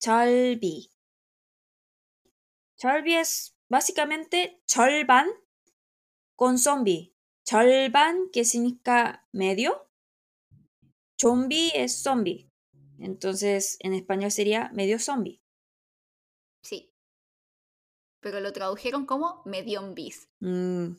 Chalbi. 0.00 0.90
Chalbi 2.76 3.14
es 3.14 3.56
básicamente 3.68 4.62
cholban 4.66 5.28
con 6.36 6.58
zombie. 6.58 7.14
Cholban 7.44 8.30
que 8.32 8.44
significa 8.44 9.28
medio. 9.32 9.88
Zombie 11.20 11.70
es 11.74 12.02
zombie. 12.02 12.50
Entonces 13.04 13.76
en 13.80 13.94
español 13.94 14.30
sería 14.30 14.70
medio 14.74 14.98
zombie. 14.98 15.40
Sí. 16.62 16.90
Pero 18.20 18.40
lo 18.40 18.52
tradujeron 18.52 19.06
como 19.06 19.42
mediombis. 19.44 20.28
Mm, 20.40 20.96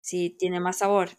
sí, 0.00 0.30
tiene 0.38 0.60
más 0.60 0.78
sabor. 0.78 1.10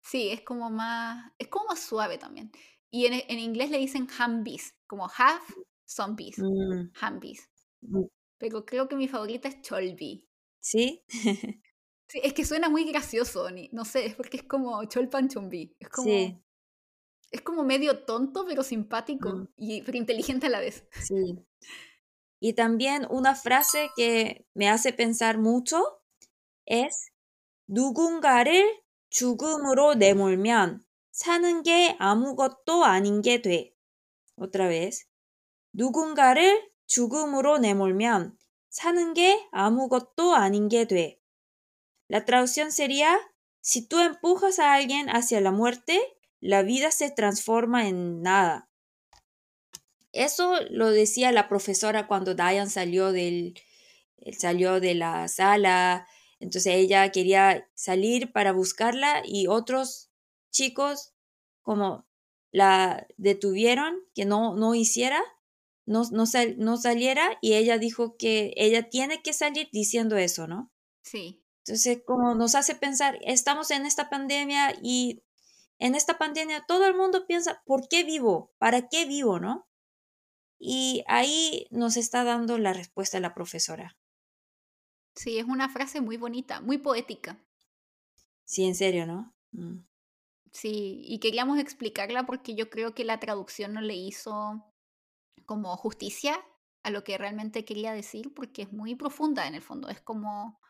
Sí, 0.00 0.28
es 0.30 0.42
como 0.42 0.70
más, 0.70 1.32
es 1.38 1.48
como 1.48 1.66
más 1.66 1.80
suave 1.80 2.18
también. 2.18 2.52
Y 2.90 3.06
en, 3.06 3.14
en 3.28 3.38
inglés 3.38 3.70
le 3.70 3.78
dicen 3.78 4.06
hambis, 4.18 4.74
como 4.86 5.08
half 5.08 5.42
zombies, 5.86 6.38
Mm, 6.38 6.90
hambis. 7.00 7.48
mm, 7.82 8.04
Pero 8.38 8.64
creo 8.64 8.88
que 8.88 8.96
mi 8.96 9.08
favorita 9.08 9.48
es 9.48 9.60
cholbi. 9.62 10.28
¿Sí? 10.60 11.04
Sí, 12.08 12.20
es 12.22 12.34
que 12.34 12.44
suena 12.44 12.68
muy 12.68 12.84
gracioso, 12.84 13.48
no 13.72 13.84
sé, 13.84 14.06
es 14.06 14.14
porque 14.14 14.36
es 14.36 14.42
como 14.44 14.84
cholpan 14.84 15.28
chombi. 15.28 15.74
Es 15.80 15.88
como, 15.88 16.08
Sí, 16.08 16.43
es 17.33 17.41
como 17.41 17.63
medio 17.63 18.05
tonto, 18.05 18.45
pero 18.47 18.63
simpático, 18.63 19.29
Mm. 19.33 19.47
y, 19.57 19.81
pero 19.83 19.97
inteligente 19.97 20.47
a 20.47 20.49
la 20.49 20.59
vez. 20.59 20.85
sí. 21.03 21.37
Y 22.41 22.53
también 22.53 23.05
una 23.09 23.35
frase 23.35 23.89
que 23.97 24.47
me 24.53 24.69
hace 24.69 24.93
pensar 24.93 25.37
mucho 25.37 26.01
es 26.65 27.11
누군가를 27.67 28.81
죽음으로 29.09 29.95
내몰면 29.95 30.81
사는 31.11 31.63
게 31.63 31.95
아무것도 31.99 32.85
아닌 32.85 33.21
게 33.21 33.41
돼. 33.41 33.73
Otra 34.37 34.69
vez. 34.69 35.05
누군가를 35.73 36.71
죽음으로 36.87 37.57
내몰면 37.57 38.37
사는 38.69 39.13
게 39.13 39.47
아무것도 39.51 40.33
아닌 40.33 40.69
게 40.69 40.85
돼. 40.85 41.19
La 42.09 42.23
traducción 42.25 42.71
sería, 42.71 43.19
si 43.61 43.85
tú 43.87 43.99
empujas 43.99 44.59
a 44.59 44.73
alguien 44.73 45.09
hacia 45.09 45.41
la 45.41 45.51
muerte, 45.51 45.99
la 46.44 46.62
vida 46.62 46.90
se 46.90 47.10
transforma 47.10 47.88
en 47.88 48.22
nada. 48.22 48.70
Eso 50.12 50.54
lo 50.70 50.90
decía 50.90 51.32
la 51.32 51.48
profesora 51.48 52.06
cuando 52.06 52.34
Diane 52.34 52.70
salió 52.70 53.12
del 53.12 53.54
él 54.18 54.34
salió 54.38 54.80
de 54.80 54.94
la 54.94 55.28
sala, 55.28 56.06
entonces 56.40 56.74
ella 56.76 57.10
quería 57.12 57.68
salir 57.74 58.32
para 58.32 58.52
buscarla 58.52 59.22
y 59.24 59.48
otros 59.48 60.10
chicos 60.52 61.14
como 61.62 62.06
la 62.52 63.06
detuvieron 63.18 63.96
que 64.14 64.24
no 64.26 64.54
no 64.56 64.74
hiciera, 64.74 65.22
no 65.86 66.04
no, 66.12 66.26
sal- 66.26 66.56
no 66.58 66.76
saliera 66.78 67.38
y 67.42 67.54
ella 67.54 67.78
dijo 67.78 68.16
que 68.18 68.54
ella 68.56 68.88
tiene 68.90 69.22
que 69.22 69.32
salir 69.34 69.68
diciendo 69.72 70.16
eso, 70.18 70.46
¿no? 70.48 70.72
Sí, 71.02 71.44
Entonces, 71.66 72.02
como 72.06 72.34
nos 72.36 72.54
hace 72.54 72.74
pensar, 72.76 73.18
estamos 73.22 73.70
en 73.72 73.86
esta 73.86 74.10
pandemia 74.10 74.74
y 74.82 75.23
en 75.78 75.94
esta 75.94 76.18
pandemia 76.18 76.64
todo 76.66 76.86
el 76.86 76.96
mundo 76.96 77.26
piensa, 77.26 77.62
¿por 77.66 77.88
qué 77.88 78.04
vivo? 78.04 78.52
¿Para 78.58 78.88
qué 78.88 79.06
vivo? 79.06 79.40
¿No? 79.40 79.68
Y 80.58 81.04
ahí 81.08 81.68
nos 81.70 81.96
está 81.96 82.24
dando 82.24 82.58
la 82.58 82.72
respuesta 82.72 83.20
la 83.20 83.34
profesora. 83.34 83.96
sí, 85.16 85.38
es 85.38 85.44
una 85.44 85.68
frase 85.68 86.00
muy 86.00 86.16
bonita, 86.16 86.60
muy 86.60 86.78
poética. 86.78 87.38
Sí, 88.44 88.64
en 88.64 88.74
serio, 88.74 89.06
¿no? 89.06 89.34
Mm, 89.52 89.84
Sí, 90.52 91.02
y 91.04 91.18
queríamos 91.18 91.58
explicarla 91.58 92.26
porque 92.26 92.54
yo 92.54 92.70
creo 92.70 92.94
que 92.94 93.04
la 93.04 93.18
traducción 93.20 93.72
no 93.74 93.80
le 93.80 93.94
hizo 93.94 94.64
como 95.46 95.76
justicia 95.76 96.38
a 96.84 96.90
lo 96.90 97.04
que 97.04 97.18
realmente 97.18 97.64
quería 97.64 97.92
decir, 97.94 98.34
porque 98.34 98.62
es 98.62 98.72
muy 98.72 98.94
profunda 98.96 99.48
en 99.48 99.54
el 99.56 99.62
fondo. 99.62 99.88
Es 99.88 100.00
como, 100.00 100.60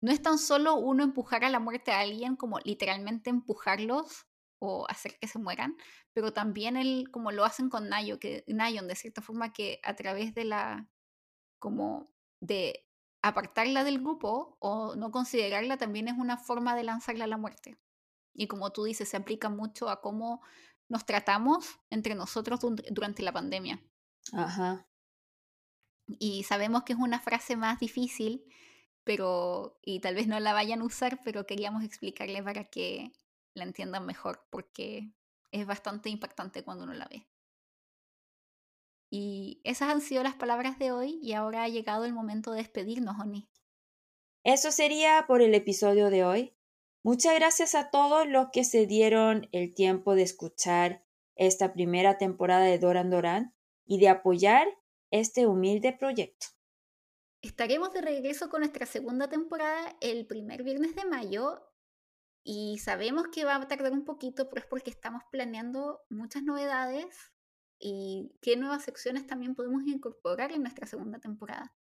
no 0.00 0.12
es 0.12 0.22
tan 0.22 0.38
solo 0.38 0.76
uno 0.76 1.04
empujar 1.04 1.44
a 1.44 1.50
la 1.50 1.60
muerte 1.60 1.92
a 1.92 2.00
alguien, 2.00 2.36
como 2.36 2.58
literalmente 2.60 3.30
empujarlos 3.30 4.26
o 4.58 4.86
hacer 4.88 5.18
que 5.18 5.28
se 5.28 5.38
mueran, 5.38 5.76
pero 6.12 6.32
también 6.32 6.76
el, 6.76 7.10
como 7.10 7.32
lo 7.32 7.44
hacen 7.44 7.68
con 7.68 7.88
Nayo, 7.88 8.18
que, 8.18 8.44
Nayon, 8.46 8.88
de 8.88 8.94
cierta 8.94 9.22
forma 9.22 9.52
que 9.52 9.80
a 9.82 9.94
través 9.94 10.34
de 10.34 10.44
la, 10.44 10.88
como 11.58 12.10
de 12.40 12.86
apartarla 13.22 13.84
del 13.84 14.00
grupo 14.00 14.56
o 14.60 14.94
no 14.96 15.10
considerarla 15.10 15.76
también 15.76 16.08
es 16.08 16.14
una 16.16 16.36
forma 16.36 16.76
de 16.76 16.84
lanzarla 16.84 17.24
a 17.24 17.28
la 17.28 17.36
muerte. 17.36 17.78
Y 18.34 18.46
como 18.46 18.70
tú 18.70 18.84
dices, 18.84 19.08
se 19.08 19.16
aplica 19.16 19.48
mucho 19.48 19.88
a 19.88 20.00
cómo 20.00 20.42
nos 20.88 21.04
tratamos 21.04 21.80
entre 21.90 22.14
nosotros 22.14 22.60
durante 22.90 23.22
la 23.22 23.32
pandemia. 23.32 23.82
Ajá. 24.32 24.86
Y 26.06 26.44
sabemos 26.44 26.84
que 26.84 26.92
es 26.92 26.98
una 26.98 27.18
frase 27.18 27.56
más 27.56 27.80
difícil, 27.80 28.44
pero 29.06 29.78
y 29.84 30.00
tal 30.00 30.16
vez 30.16 30.26
no 30.26 30.40
la 30.40 30.52
vayan 30.52 30.80
a 30.80 30.84
usar, 30.84 31.20
pero 31.24 31.46
queríamos 31.46 31.84
explicarle 31.84 32.42
para 32.42 32.64
que 32.64 33.12
la 33.54 33.62
entiendan 33.62 34.04
mejor, 34.04 34.44
porque 34.50 35.12
es 35.52 35.64
bastante 35.64 36.10
impactante 36.10 36.64
cuando 36.64 36.82
uno 36.82 36.92
la 36.92 37.06
ve. 37.06 37.24
Y 39.08 39.60
esas 39.62 39.90
han 39.90 40.00
sido 40.00 40.24
las 40.24 40.34
palabras 40.34 40.80
de 40.80 40.90
hoy 40.90 41.20
y 41.22 41.34
ahora 41.34 41.62
ha 41.62 41.68
llegado 41.68 42.04
el 42.04 42.12
momento 42.12 42.50
de 42.50 42.58
despedirnos, 42.58 43.14
Oni. 43.20 43.48
Eso 44.42 44.72
sería 44.72 45.24
por 45.28 45.40
el 45.40 45.54
episodio 45.54 46.10
de 46.10 46.24
hoy. 46.24 46.56
Muchas 47.04 47.36
gracias 47.36 47.76
a 47.76 47.90
todos 47.90 48.26
los 48.26 48.48
que 48.52 48.64
se 48.64 48.88
dieron 48.88 49.48
el 49.52 49.72
tiempo 49.72 50.16
de 50.16 50.22
escuchar 50.22 51.04
esta 51.36 51.72
primera 51.72 52.18
temporada 52.18 52.64
de 52.64 52.80
Doran 52.80 53.10
Doran 53.10 53.54
y 53.84 54.00
de 54.00 54.08
apoyar 54.08 54.66
este 55.12 55.46
humilde 55.46 55.92
proyecto. 55.92 56.55
Estaremos 57.46 57.92
de 57.92 58.00
regreso 58.00 58.50
con 58.50 58.62
nuestra 58.62 58.86
segunda 58.86 59.28
temporada 59.28 59.96
el 60.00 60.26
primer 60.26 60.64
viernes 60.64 60.96
de 60.96 61.04
mayo 61.04 61.62
y 62.42 62.78
sabemos 62.78 63.28
que 63.28 63.44
va 63.44 63.54
a 63.54 63.68
tardar 63.68 63.92
un 63.92 64.04
poquito, 64.04 64.48
pero 64.48 64.62
es 64.62 64.66
porque 64.66 64.90
estamos 64.90 65.22
planeando 65.30 66.00
muchas 66.10 66.42
novedades 66.42 67.32
y 67.78 68.32
qué 68.42 68.56
nuevas 68.56 68.82
secciones 68.82 69.28
también 69.28 69.54
podemos 69.54 69.86
incorporar 69.86 70.50
en 70.50 70.62
nuestra 70.62 70.88
segunda 70.88 71.20
temporada. 71.20 71.72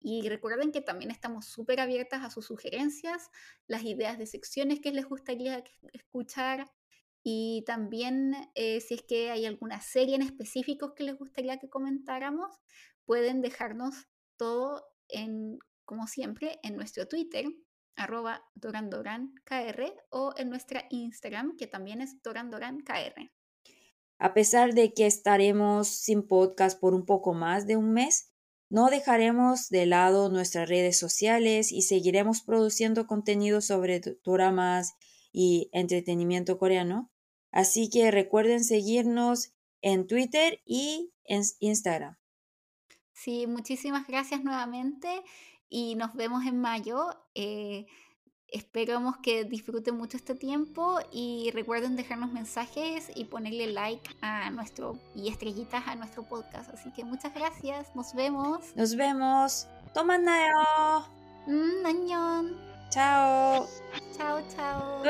Y 0.00 0.26
recuerden 0.30 0.72
que 0.72 0.80
también 0.80 1.10
estamos 1.10 1.44
súper 1.44 1.78
abiertas 1.80 2.24
a 2.24 2.30
sus 2.30 2.46
sugerencias, 2.46 3.28
las 3.66 3.84
ideas 3.84 4.16
de 4.16 4.26
secciones 4.26 4.80
que 4.80 4.92
les 4.92 5.04
gustaría 5.04 5.62
escuchar 5.92 6.72
y 7.22 7.64
también 7.66 8.34
eh, 8.54 8.80
si 8.80 8.94
es 8.94 9.02
que 9.02 9.30
hay 9.30 9.44
alguna 9.44 9.82
serie 9.82 10.14
en 10.14 10.22
específico 10.22 10.94
que 10.94 11.04
les 11.04 11.18
gustaría 11.18 11.58
que 11.58 11.68
comentáramos, 11.68 12.56
pueden 13.04 13.42
dejarnos 13.42 14.06
todo 14.36 14.84
en, 15.08 15.58
como 15.84 16.06
siempre, 16.06 16.58
en 16.62 16.76
nuestro 16.76 17.08
Twitter, 17.08 17.46
arroba 17.96 18.44
dorandorankr 18.54 19.94
o 20.10 20.32
en 20.36 20.50
nuestra 20.50 20.84
Instagram, 20.90 21.56
que 21.56 21.66
también 21.66 22.00
es 22.00 22.22
dorandorankr. 22.22 23.30
A 24.18 24.34
pesar 24.34 24.74
de 24.74 24.94
que 24.94 25.06
estaremos 25.06 25.88
sin 25.88 26.26
podcast 26.26 26.78
por 26.80 26.94
un 26.94 27.04
poco 27.04 27.34
más 27.34 27.66
de 27.66 27.76
un 27.76 27.92
mes, 27.92 28.32
no 28.68 28.88
dejaremos 28.88 29.68
de 29.68 29.86
lado 29.86 30.28
nuestras 30.28 30.68
redes 30.68 30.98
sociales 30.98 31.70
y 31.70 31.82
seguiremos 31.82 32.42
produciendo 32.42 33.06
contenido 33.06 33.60
sobre 33.60 34.00
dramas 34.24 34.94
y 35.32 35.68
entretenimiento 35.72 36.58
coreano. 36.58 37.12
Así 37.52 37.88
que 37.90 38.10
recuerden 38.10 38.64
seguirnos 38.64 39.52
en 39.82 40.06
Twitter 40.06 40.60
y 40.64 41.12
en 41.24 41.42
Instagram. 41.60 42.16
Sí, 43.16 43.46
muchísimas 43.46 44.06
gracias 44.06 44.44
nuevamente 44.44 45.22
y 45.68 45.94
nos 45.96 46.14
vemos 46.14 46.44
en 46.46 46.60
mayo. 46.60 47.08
Eh, 47.34 47.86
Esperamos 48.48 49.16
que 49.18 49.44
disfruten 49.44 49.96
mucho 49.96 50.16
este 50.16 50.34
tiempo 50.34 50.98
y 51.10 51.50
recuerden 51.52 51.96
dejarnos 51.96 52.32
mensajes 52.32 53.10
y 53.14 53.24
ponerle 53.24 53.66
like 53.66 54.08
a 54.20 54.50
nuestro 54.50 55.00
y 55.16 55.28
estrellitas 55.28 55.86
a 55.88 55.96
nuestro 55.96 56.22
podcast. 56.22 56.70
Así 56.72 56.92
que 56.92 57.04
muchas 57.04 57.34
gracias. 57.34 57.94
Nos 57.96 58.14
vemos. 58.14 58.74
Nos 58.76 58.94
vemos. 58.94 59.66
Tomanayo. 59.92 61.04
Mm, 61.46 62.54
Chao. 62.90 63.66
Chao, 64.16 64.40
chao. 64.54 65.02